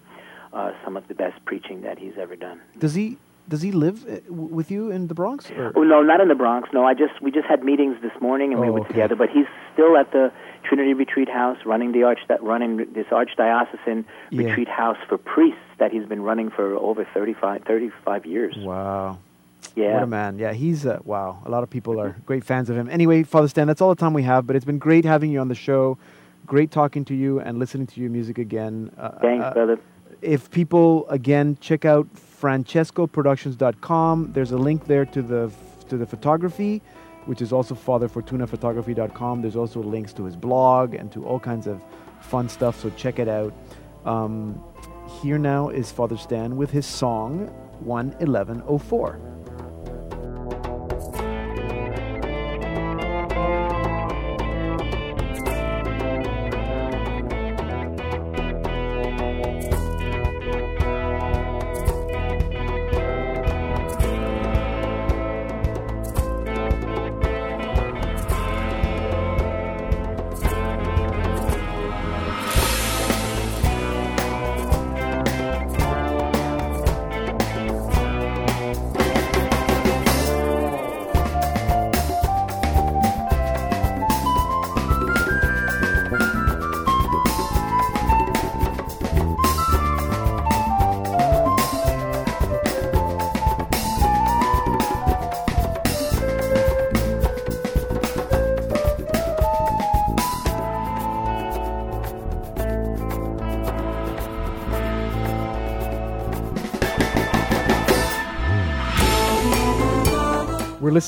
uh, 0.54 0.72
some 0.84 0.96
of 0.96 1.08
the 1.08 1.16
best 1.16 1.44
preaching 1.46 1.82
that 1.82 1.98
he's 1.98 2.14
ever 2.20 2.36
done. 2.36 2.62
Does 2.78 2.94
he 2.94 3.18
does 3.50 3.62
he 3.62 3.72
live 3.72 4.06
uh, 4.08 4.20
with 4.32 4.72
you 4.72 4.92
in 4.92 5.08
the 5.08 5.14
Bronx? 5.14 5.50
Or? 5.52 5.74
Oh 5.76 5.84
no, 5.84 6.02
not 6.02 6.22
in 6.22 6.28
the 6.30 6.36
Bronx. 6.36 6.70
No, 6.72 6.86
I 6.86 6.94
just 6.94 7.22
we 7.22 7.32
just 7.32 7.48
had 7.48 7.64
meetings 7.64 7.98
this 8.02 8.12
morning 8.22 8.54
and 8.54 8.62
we 8.62 8.68
Oh, 8.68 8.72
were 8.72 8.80
okay. 8.82 8.90
together. 8.94 9.16
But 9.16 9.30
he's 9.30 9.48
still 9.74 9.98
at 9.98 10.12
the 10.12 10.32
Trinity 10.64 10.94
Retreat 10.94 11.28
House, 11.30 11.58
running 11.66 11.92
the 11.92 12.04
arch 12.04 12.20
that 12.30 12.42
running 12.44 12.78
this 12.94 13.08
archdiocesan 13.08 14.06
Yeah. 14.30 14.44
retreat 14.44 14.68
house 14.70 14.98
for 15.10 15.18
priests 15.18 15.60
that 15.80 15.92
he's 15.92 16.06
been 16.06 16.22
running 16.22 16.50
for 16.52 16.76
over 16.76 17.06
35, 17.14 17.64
35 17.64 18.26
years. 18.26 18.56
Wow. 18.58 19.18
Yeah. 19.76 19.94
What 19.96 20.04
a 20.04 20.08
man. 20.08 20.38
Yeah, 20.40 20.54
he's, 20.54 20.86
uh, 20.86 21.00
wow. 21.06 21.42
A 21.46 21.50
lot 21.50 21.64
of 21.64 21.70
people 21.70 22.00
are 22.00 22.16
great 22.26 22.44
fans 22.44 22.70
of 22.70 22.76
him. 22.78 22.90
Anyway, 22.90 23.24
Father 23.24 23.48
Stan, 23.48 23.68
that's 23.68 23.82
all 23.82 23.90
the 23.90 24.00
time 24.00 24.14
we 24.14 24.24
have, 24.24 24.46
but 24.48 24.56
it's 24.56 24.66
been 24.66 24.80
great 24.80 25.06
having 25.06 25.32
you 25.32 25.40
on 25.40 25.48
the 25.48 25.56
show. 25.56 25.98
Great 26.46 26.72
talking 26.72 27.06
to 27.06 27.14
you 27.16 27.40
and 27.40 27.60
listening 27.60 27.88
to 27.88 28.02
your 28.02 28.10
music 28.10 28.38
again. 28.38 28.92
Uh, 28.98 29.12
Thanks, 29.22 29.46
uh, 29.46 29.54
brother. 29.54 29.80
If 30.22 30.50
people, 30.52 31.08
again, 31.10 31.58
check 31.62 31.86
out 31.86 32.08
francescoproductions.com, 32.40 34.32
there's 34.34 34.52
a 34.52 34.58
link 34.58 34.86
there 34.86 35.06
to 35.06 35.22
the, 35.22 35.52
to 35.90 35.98
the 35.98 36.06
photography, 36.06 36.82
which 37.26 37.42
is 37.42 37.52
also 37.52 37.76
fatherfortunaphotography.com. 37.76 39.42
There's 39.42 39.56
also 39.56 39.82
links 39.82 40.14
to 40.14 40.24
his 40.26 40.36
blog 40.36 40.94
and 40.94 41.12
to 41.12 41.26
all 41.26 41.40
kinds 41.40 41.68
of 41.68 41.84
fun 42.22 42.50
stuff, 42.50 42.80
so 42.80 42.90
check 42.92 43.20
it 43.20 43.28
out. 43.28 43.54
Um, 44.06 44.64
here 45.22 45.38
now 45.38 45.70
is 45.70 45.92
Father 45.92 46.18
Stan 46.18 46.56
with 46.56 46.72
his 46.72 46.86
song 46.86 47.54
11104. 47.86 49.39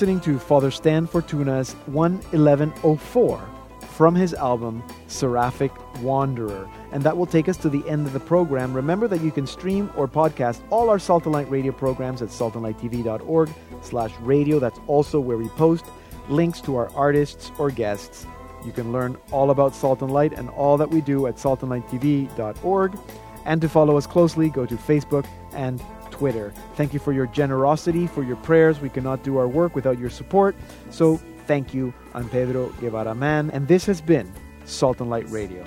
Listening 0.01 0.19
to 0.19 0.39
Father 0.39 0.71
Stan 0.71 1.05
Fortuna's 1.05 1.75
11104 1.85 3.49
from 3.81 4.15
his 4.15 4.33
album 4.33 4.81
Seraphic 5.05 5.71
Wanderer. 6.01 6.67
And 6.91 7.03
that 7.03 7.15
will 7.15 7.27
take 7.27 7.47
us 7.47 7.55
to 7.57 7.69
the 7.69 7.87
end 7.87 8.07
of 8.07 8.13
the 8.13 8.19
program. 8.19 8.73
Remember 8.73 9.07
that 9.07 9.21
you 9.21 9.29
can 9.29 9.45
stream 9.45 9.91
or 9.95 10.07
podcast 10.07 10.59
all 10.71 10.89
our 10.89 10.97
Salt 10.97 11.25
and 11.25 11.33
Light 11.33 11.47
radio 11.51 11.71
programs 11.71 12.23
at 12.23 12.29
saltandlighttv.org 12.29 13.51
slash 13.83 14.11
radio. 14.21 14.57
That's 14.57 14.79
also 14.87 15.19
where 15.19 15.37
we 15.37 15.49
post 15.49 15.85
links 16.29 16.61
to 16.61 16.77
our 16.77 16.89
artists 16.95 17.51
or 17.59 17.69
guests. 17.69 18.25
You 18.65 18.71
can 18.71 18.91
learn 18.91 19.15
all 19.29 19.51
about 19.51 19.75
Salt 19.75 20.01
and 20.01 20.11
Light 20.11 20.33
and 20.33 20.49
all 20.49 20.77
that 20.77 20.89
we 20.89 21.01
do 21.01 21.27
at 21.27 21.35
saltandlighttv.org. 21.35 22.97
And 23.45 23.61
to 23.61 23.69
follow 23.69 23.97
us 23.97 24.07
closely, 24.07 24.49
go 24.49 24.65
to 24.65 24.75
Facebook 24.77 25.27
and 25.53 25.79
Twitter. 26.21 26.53
Thank 26.75 26.93
you 26.93 26.99
for 26.99 27.13
your 27.13 27.25
generosity, 27.25 28.05
for 28.05 28.21
your 28.21 28.35
prayers. 28.35 28.79
We 28.79 28.89
cannot 28.89 29.23
do 29.23 29.37
our 29.37 29.47
work 29.47 29.73
without 29.73 29.97
your 29.97 30.11
support. 30.11 30.55
So 30.91 31.19
thank 31.47 31.73
you. 31.73 31.91
I'm 32.13 32.29
Pedro 32.29 32.69
Guevara 32.79 33.15
Mann, 33.15 33.49
and 33.49 33.67
this 33.67 33.87
has 33.87 34.01
been 34.01 34.31
Salt 34.65 35.01
and 35.01 35.09
Light 35.09 35.27
Radio. 35.31 35.65